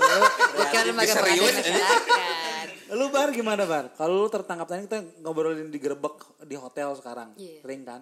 [0.54, 2.68] bukan lembaga pengaduan masyarakat.
[2.92, 3.92] lu bar gimana bar?
[3.92, 7.60] Kalau lu tertangkap tadi kita ngobrolin di gerbek di hotel sekarang, Iya.
[7.60, 8.02] sering kan?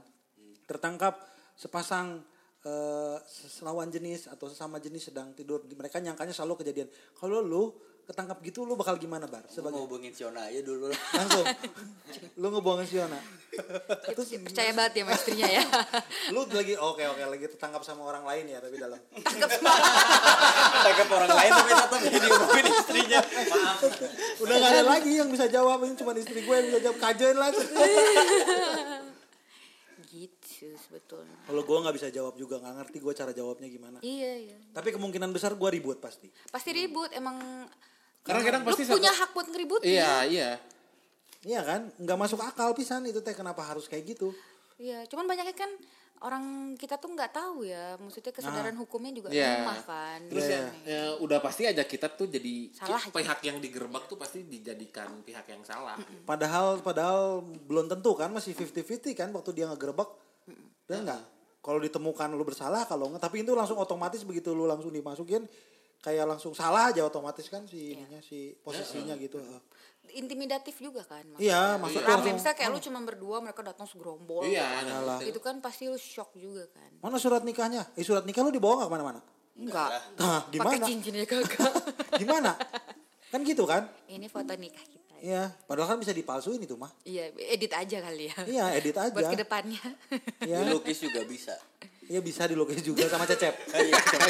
[0.65, 1.17] Tertangkap
[1.53, 2.21] sepasang
[2.65, 6.91] eh, selawan jenis atau sesama jenis sedang tidur, mereka nyangkanya selalu kejadian.
[7.15, 7.71] Kalau lu
[8.09, 9.45] ketangkap gitu, lu bakal gimana bar?
[9.45, 11.45] Sebagai mau hubungin Siona aja dulu langsung,
[12.41, 13.21] lu ngebuangin si Yona.
[14.09, 15.63] Itu percaya banget ya sama istrinya ya.
[16.33, 21.51] lu lagi oke oke lagi tertangkap sama orang lain ya tapi dalam Tangkap orang lain
[21.53, 23.19] tapi tetap dihubungin istrinya.
[23.21, 23.79] Maaf.
[24.41, 27.35] udah gak ada lagi yang bisa jawab ini cuma istri gue yang bisa jawab kajen
[27.37, 27.49] lah
[30.61, 31.35] gitu sebetulnya.
[31.43, 34.57] kalau gue nggak bisa jawab juga nggak ngerti gue cara jawabnya gimana Iya, iya.
[34.69, 37.39] tapi kemungkinan besar gue ribut pasti Pasti ribut emang
[38.21, 40.51] Karena kadang lu pasti punya satu- hak buat ngeribut Iya, iya.
[41.41, 44.35] iya kan nggak masuk akal pisan itu teh kenapa harus kayak gitu
[44.75, 45.71] Iya, cuman banyaknya kan
[46.19, 46.43] orang
[46.75, 49.59] kita tuh nggak tahu ya, maksudnya kesadaran hukumnya juga Iya.
[49.59, 50.19] lemah kan.
[50.25, 50.51] Terus Gitu.
[50.53, 55.19] ya, ya, udah pasti aja kita tuh jadi Salah pihak yang digerebek tuh pasti dijadikan
[55.21, 55.95] pihak yang salah.
[56.23, 60.07] padahal padahal belum tentu kan masih 50-50 kan waktu dia ngegerebek
[60.89, 61.21] dan enggak
[61.61, 65.45] kalau ditemukan lu bersalah kalau enggak tapi itu langsung otomatis begitu lu langsung dimasukin
[65.99, 69.37] kayak langsung salah aja otomatis kan si ininya si posisinya gitu
[70.09, 71.21] Intimidatif juga kan.
[71.21, 71.45] maksudnya.
[71.45, 74.41] iya maksudnya Rame, misalnya kayak lu cuma berdua, mereka datang segerombol.
[74.41, 75.21] Iya, Yalah.
[75.21, 76.89] Itu kan pasti lu shock juga kan.
[76.97, 79.21] mana surat nikahnya eh surat nikah lu dibawa nggak ke mana-mana
[79.53, 79.89] Enggak.
[80.17, 81.73] nah Pakai gimana cincinnya kagak.
[82.25, 82.57] gimana
[83.29, 85.08] kan gitu kan Ini foto nikah kita.
[85.19, 86.89] Iya, padahal kan bisa dipalsuin itu mah.
[87.03, 88.35] Iya, edit aja kali ya.
[88.43, 89.13] Iya, edit aja.
[89.13, 89.83] Buat ke depannya.
[90.41, 91.55] Iya, Dilukis juga bisa.
[92.09, 93.53] iya bisa dilukis juga sama Cecep.
[93.85, 94.27] Iya, coba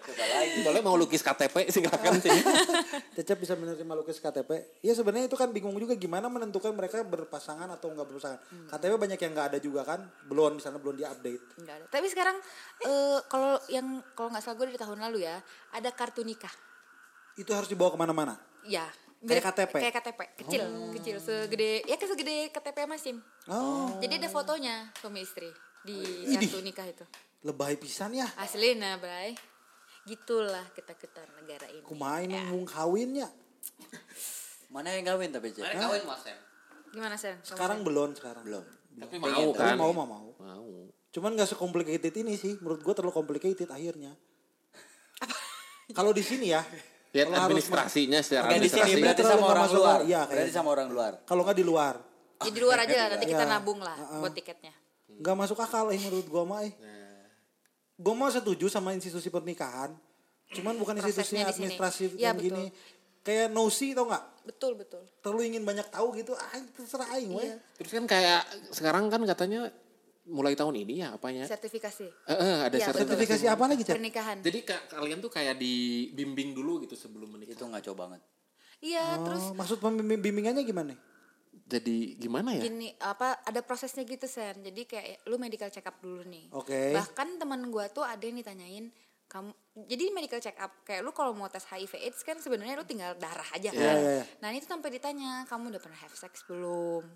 [0.00, 0.64] Coba lagi.
[0.64, 2.32] Boleh mau lukis KTP silakan sih.
[3.20, 4.80] Cecep bisa menerima lukis KTP.
[4.80, 8.40] Iya sebenarnya itu kan bingung juga gimana menentukan mereka berpasangan atau enggak berpasangan.
[8.72, 11.44] KTP banyak yang enggak ada juga kan, belum misalnya belum diupdate.
[11.60, 11.84] Enggak ada.
[11.92, 12.36] Tapi sekarang
[12.80, 15.36] eh, kalau yang kalau nggak salah gue dari tahun lalu ya,
[15.76, 16.52] ada kartu nikah.
[17.36, 18.40] Itu harus dibawa ke mana-mana.
[19.20, 19.36] Ya.
[19.36, 19.74] Kayak KTP?
[19.76, 20.62] Kayak KTP, kecil,
[20.96, 23.16] kecil segede ya kayak segede KTP Masim.
[23.52, 25.52] Oh, Jadi ada fotonya suami istri
[25.84, 26.48] di Idih.
[26.48, 27.04] kartu nikah itu.
[27.40, 28.28] lebay pisan ya.
[28.36, 29.36] Asli nah, Bray.
[30.08, 31.84] Gitulah kita-kita negara ini.
[31.84, 32.48] Kumaha Ya.
[32.48, 33.28] nunggu kawinnya.
[34.72, 35.68] Mana yang kawin tapi Cek?
[35.68, 36.38] Mereka kawin mas Sam.
[36.90, 37.36] Gimana, Sen?
[37.44, 38.44] Sekarang belum sekarang.
[38.44, 38.64] Belum.
[39.00, 39.76] Tapi mau kan?
[39.76, 40.28] mau mah mau.
[40.36, 40.68] Mau.
[41.10, 42.56] Cuman gak sekomplikated ini sih.
[42.60, 44.16] Menurut gua terlalu complicated akhirnya.
[45.90, 46.62] Kalau di sini ya.
[47.10, 49.00] Lihat kalau harus administrasinya secara Oke di sini administrasi.
[49.00, 49.90] berarti Terlalu sama orang masuk luar.
[49.92, 50.06] akal.
[50.06, 51.12] Iya, Berarti sama orang luar.
[51.22, 51.94] Kalau nggak di luar.
[52.40, 53.50] Ya, di luar aja, nanti kita Ya.
[53.50, 54.72] nabung lah buat tiketnya.
[55.10, 56.72] nggak masuk akal eh menurut gua mah eh.
[57.94, 59.92] Gua mah setuju sama institusi pernikahan.
[60.48, 61.52] Cuman bukan institusi Prosesnya di sini.
[61.52, 62.46] administrasi Ya, yang betul.
[62.48, 62.64] gini.
[63.20, 64.24] Kayak nosi tau nggak?
[64.46, 65.02] Betul, betul.
[65.20, 66.32] Terlalu ingin banyak tahu gitu.
[66.32, 67.44] Ah, terserah aing weh.
[67.44, 67.56] Iya.
[67.76, 69.68] Terus kan kayak sekarang kan katanya
[70.30, 71.44] mulai tahun ini ya apanya?
[71.44, 72.98] Sertifikasi Eh, eh, ada Iya, sertifikasi.
[73.04, 73.94] Sertifikasi apa lagi, Cep?
[73.94, 74.36] pernikahan.
[74.40, 77.52] Jadi ka- kalian tuh kayak dibimbing dulu gitu sebelum menikah.
[77.52, 78.22] Itu ngaco banget.
[78.80, 80.94] Iya, terus Oh, maksud pembimbing- bimbingannya gimana?
[81.50, 82.62] jadi gimana ya?
[82.62, 84.58] Gini apa ada prosesnya gitu Sen.
[84.60, 86.50] Jadi kayak lu medical check up dulu nih.
[86.50, 86.90] Oke.
[86.90, 88.90] Bahkan teman gua tuh ada yang ditanyain
[89.26, 92.82] kamu jadi medical check up kayak lu kalau mau tes HIV AIDS kan sebenarnya lu
[92.82, 93.78] tinggal darah aja kan.
[93.78, 94.24] Iya, iya, iya.
[94.40, 97.06] Nah, itu sampai ditanya, kamu udah pernah have sex belum?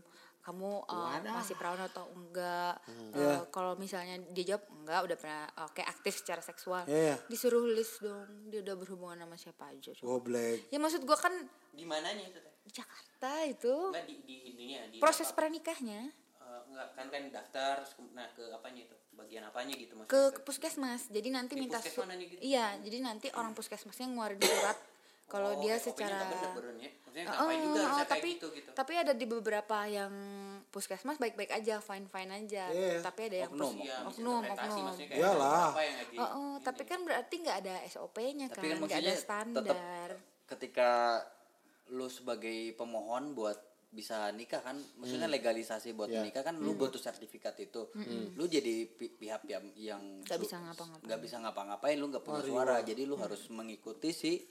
[0.45, 2.77] Kamu uh, masih perawan atau enggak?
[2.85, 3.11] Hmm.
[3.17, 3.41] Uh.
[3.49, 6.85] Kalau misalnya dia jawab enggak, udah pernah oke aktif secara seksual.
[6.85, 7.17] Iya, iya.
[7.27, 9.97] Disuruh list dong, dia udah berhubungan sama siapa aja.
[9.97, 10.21] coba.
[10.21, 10.69] Goblek.
[10.69, 11.33] Ya maksud gua kan
[11.73, 12.53] Di mananya itu teh?
[12.61, 15.37] di Jakarta itu Enggak di di ininya di proses apa?
[15.41, 16.13] pernikahnya.
[16.13, 17.77] Eh, enggak kan kan daftar
[18.13, 21.79] nah ke apanya itu bagian apanya gitu maksudnya ke, ke puskesmas jadi nanti Di minta
[21.79, 22.41] puskesmas gitu?
[22.43, 24.75] iya jadi nanti orang puskesmasnya ngeluarin surat
[25.35, 26.91] kalau Oh, dia secara bener ya.
[26.95, 30.13] Maksudnya Oh, juga oh, kayak tapi gitu gitu tapi ada di beberapa yang
[30.69, 32.99] puskesmas baik-baik aja fine fine aja Iya.
[33.01, 35.71] tapi ada yang Oknum, pus- Iya, oknum oknum Iyalah.
[36.17, 40.11] Oh, oh, tapi kan berarti nggak ada SOP-nya kan Tapi kan nggak ada standar
[40.45, 40.91] ketika
[41.89, 43.59] lu sebagai pemohon buat
[43.91, 45.37] bisa nikah kan maksudnya Hmm.
[45.39, 46.27] legalisasi buat Iya.
[46.27, 47.87] nikah kan lu butuh sertifikat itu
[48.35, 51.07] lu jadi pi- pihak yang yang Nggak bisa ngapa-ngapain.
[51.07, 54.43] nggak bisa ngapa-ngapain lu nggak punya suara jadi lu harus mengikuti si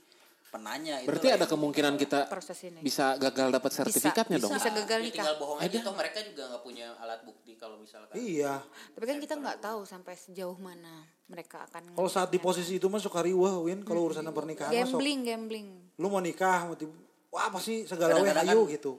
[0.53, 4.53] penanya itu Berarti ada kemungkinan kita proses ini bisa gagal dapat sertifikatnya bisa, dong.
[4.53, 7.75] bisa gagal Ya, nikah tinggal bohong aja toh mereka juga nggak punya alat bukti kalau
[7.75, 8.61] misalkan Iya.
[8.93, 12.85] tapi kan kita nggak tahu sampai sejauh mana mereka akan Kalau saat di posisi itu
[12.85, 13.81] mah suka riwah, Win.
[13.81, 14.93] Kalau urusan pernikahan mah sok.
[14.93, 16.93] gambling gambling Lu mau nikah, mau tiba-
[17.27, 18.93] wah pasti segala we Kadang-kadang hayu kan- gitu.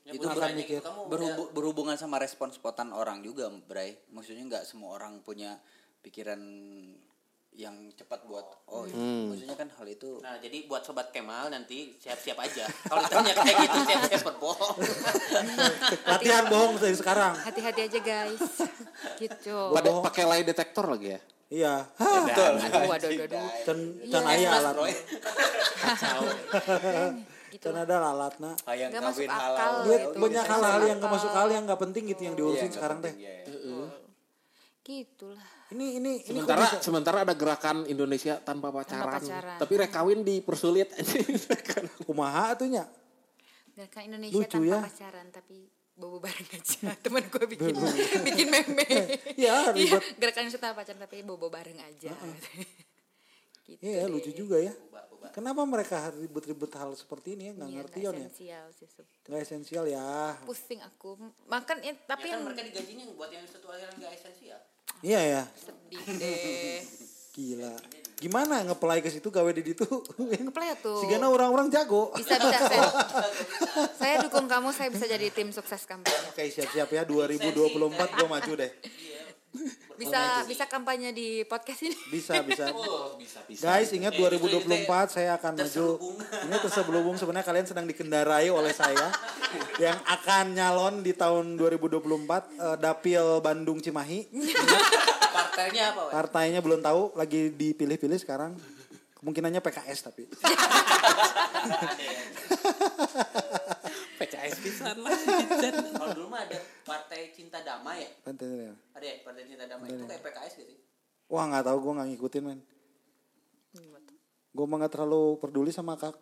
[0.00, 0.78] Ya, itu akan mikir.
[0.78, 5.58] gitu, kamu berhubu- berhubungan sama respon spontan orang juga Bray maksudnya nggak semua orang punya
[5.98, 6.38] pikiran
[7.56, 9.32] yang cepat buat oh Hmm.
[9.32, 12.68] maksudnya kan hal itu Nah, jadi buat sobat Kemal nanti siap-siap aja.
[12.84, 14.76] Kalau ditanya kayak gitu siap-siap berbohong.
[16.12, 17.32] Latihan bohong dari sekarang.
[17.34, 18.44] hati-hati aja guys
[19.16, 21.20] gitu Pada pakai lie detektor lagi ya.
[21.46, 21.74] Iya.
[21.96, 24.74] Waduh waduh waduh can Iya, can aya Mas alat.
[24.74, 24.92] Roy
[27.48, 28.50] gitu Can ada alatna.
[28.64, 30.18] hayang Nggak masuk kawin akal halal Duit gitu.
[30.20, 33.12] banyak hal-hal yang gak masuk hal yang gak penting gitu yang diurusin Iya, sekarang teh.
[33.14, 33.48] penting, ya.
[35.68, 39.18] Ini ini ini Sementara bisa- sementara ada gerakan Indonesia tanpa pacaran.
[39.18, 39.58] pacaran.
[39.58, 40.94] Tapi rekawin dipersulit
[42.06, 42.86] kumaha atunya.
[43.72, 44.78] Gerakan Indonesia Lucu tanpa ya.
[44.80, 45.58] pacaran tapi
[45.92, 47.72] bobo bareng aja teman gue bikin
[48.22, 48.84] bikin meme
[49.42, 50.16] Iya, ribet.
[50.16, 52.48] gerakan Indonesia tanpa pacaran tapi bobo bareng aja gitu
[53.82, 54.70] Iya lucu juga ya.
[55.28, 57.52] Kenapa mereka ribet-ribet hal seperti ini ya?
[57.52, 58.20] Nggak Iya, ngerti nggak Yon ya.
[58.22, 59.24] esensial sih sebetulnya.
[59.26, 60.06] Nggak esensial ya.
[60.46, 61.08] pusing aku
[61.44, 64.60] makan ya, tapi Ya kan yang mereka digajinya buat yang satu hal yang nggak esensial.
[65.04, 65.42] Iya ya.
[65.56, 66.80] sedih deh
[67.36, 67.74] Gila.
[68.16, 69.84] Gimana ngeplay ke situ gawe di ditu?
[70.16, 71.04] Ngeplay tuh.
[71.04, 72.16] Sigana orang-orang jago.
[72.16, 72.88] bisa bisa saya
[74.00, 77.52] saya dukung kamu saya bisa jadi tim sukses kampanye Oke siap-siap ya 2024
[77.92, 78.72] gue maju deh.
[79.96, 82.68] Bisa bisa kampanye di podcast ini Bisa bisa.
[82.76, 83.62] Oh, bisa bisa.
[83.64, 85.88] Guys ingat 2024 saya akan maju.
[86.44, 89.08] Ini terselubung sebenarnya kalian sedang dikendarai oleh saya
[89.84, 94.28] yang akan nyalon di tahun 2024 eh, Dapil Bandung Cimahi.
[95.36, 96.12] Partainya apa, Wak?
[96.12, 98.56] Partainya belum tahu, lagi dipilih-pilih sekarang.
[99.16, 100.28] Kemungkinannya PKS tapi.
[104.66, 105.14] Pisan lah.
[105.94, 108.10] Kalau dulu mah ada Partai Cinta Damai ya?
[108.26, 108.74] Partainya.
[108.98, 110.74] Ada ya Partai Cinta Damai itu kayak PKS gitu.
[111.30, 112.60] Wah nggak tahu gue nggak ngikutin men.
[114.56, 116.16] Gue mah nggak terlalu peduli sama kak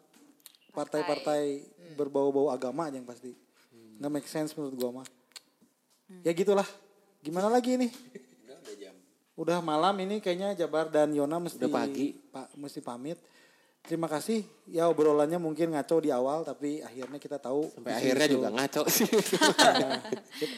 [0.75, 1.63] partai-partai
[1.95, 3.31] berbau-bau agama aja yang pasti.
[4.03, 5.07] Nggak make sense menurut gue mah.
[6.27, 6.67] Ya gitulah.
[7.25, 7.89] Gimana lagi ini?
[8.45, 8.95] udah udah jam
[9.35, 12.13] Udah malam ini kayaknya Jabar dan Yona mesti Udah pagi.
[12.29, 13.17] Pak mesti pamit.
[13.85, 14.49] Terima kasih.
[14.65, 19.05] Ya obrolannya mungkin ngaco di awal tapi akhirnya kita tahu Sampai akhirnya juga ngaco sih.
[19.85, 20.01] Nah,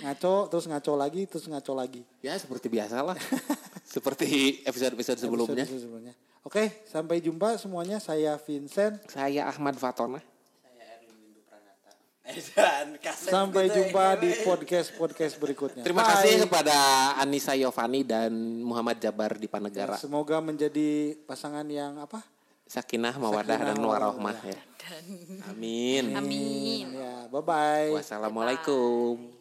[0.06, 2.06] ngaco terus ngaco lagi terus ngaco lagi.
[2.22, 3.18] ya seperti biasa lah.
[3.94, 5.66] seperti episode-episode sebelumnya.
[5.66, 6.14] Episode sebelumnya.
[6.46, 7.98] Oke, sampai jumpa semuanya.
[7.98, 9.02] Saya Vincent.
[9.10, 10.22] Saya Ahmad Fatona.
[10.62, 11.90] Saya Erwin Pranata.
[12.54, 14.16] dan kaset Sampai gitu, jumpa eh.
[14.22, 15.82] di podcast podcast berikutnya.
[15.82, 16.10] Terima Bye.
[16.14, 16.78] kasih kepada
[17.18, 18.30] Anissa Yovani dan
[18.62, 19.98] Muhammad Jabar di Panegara.
[19.98, 22.35] Semoga menjadi pasangan yang apa?
[22.66, 24.58] Sakinah, mawadah, dan warohmah ya.
[25.50, 26.14] Amin.
[26.14, 27.94] amin Ya, bye bye.
[27.94, 29.35] Wassalamualaikum.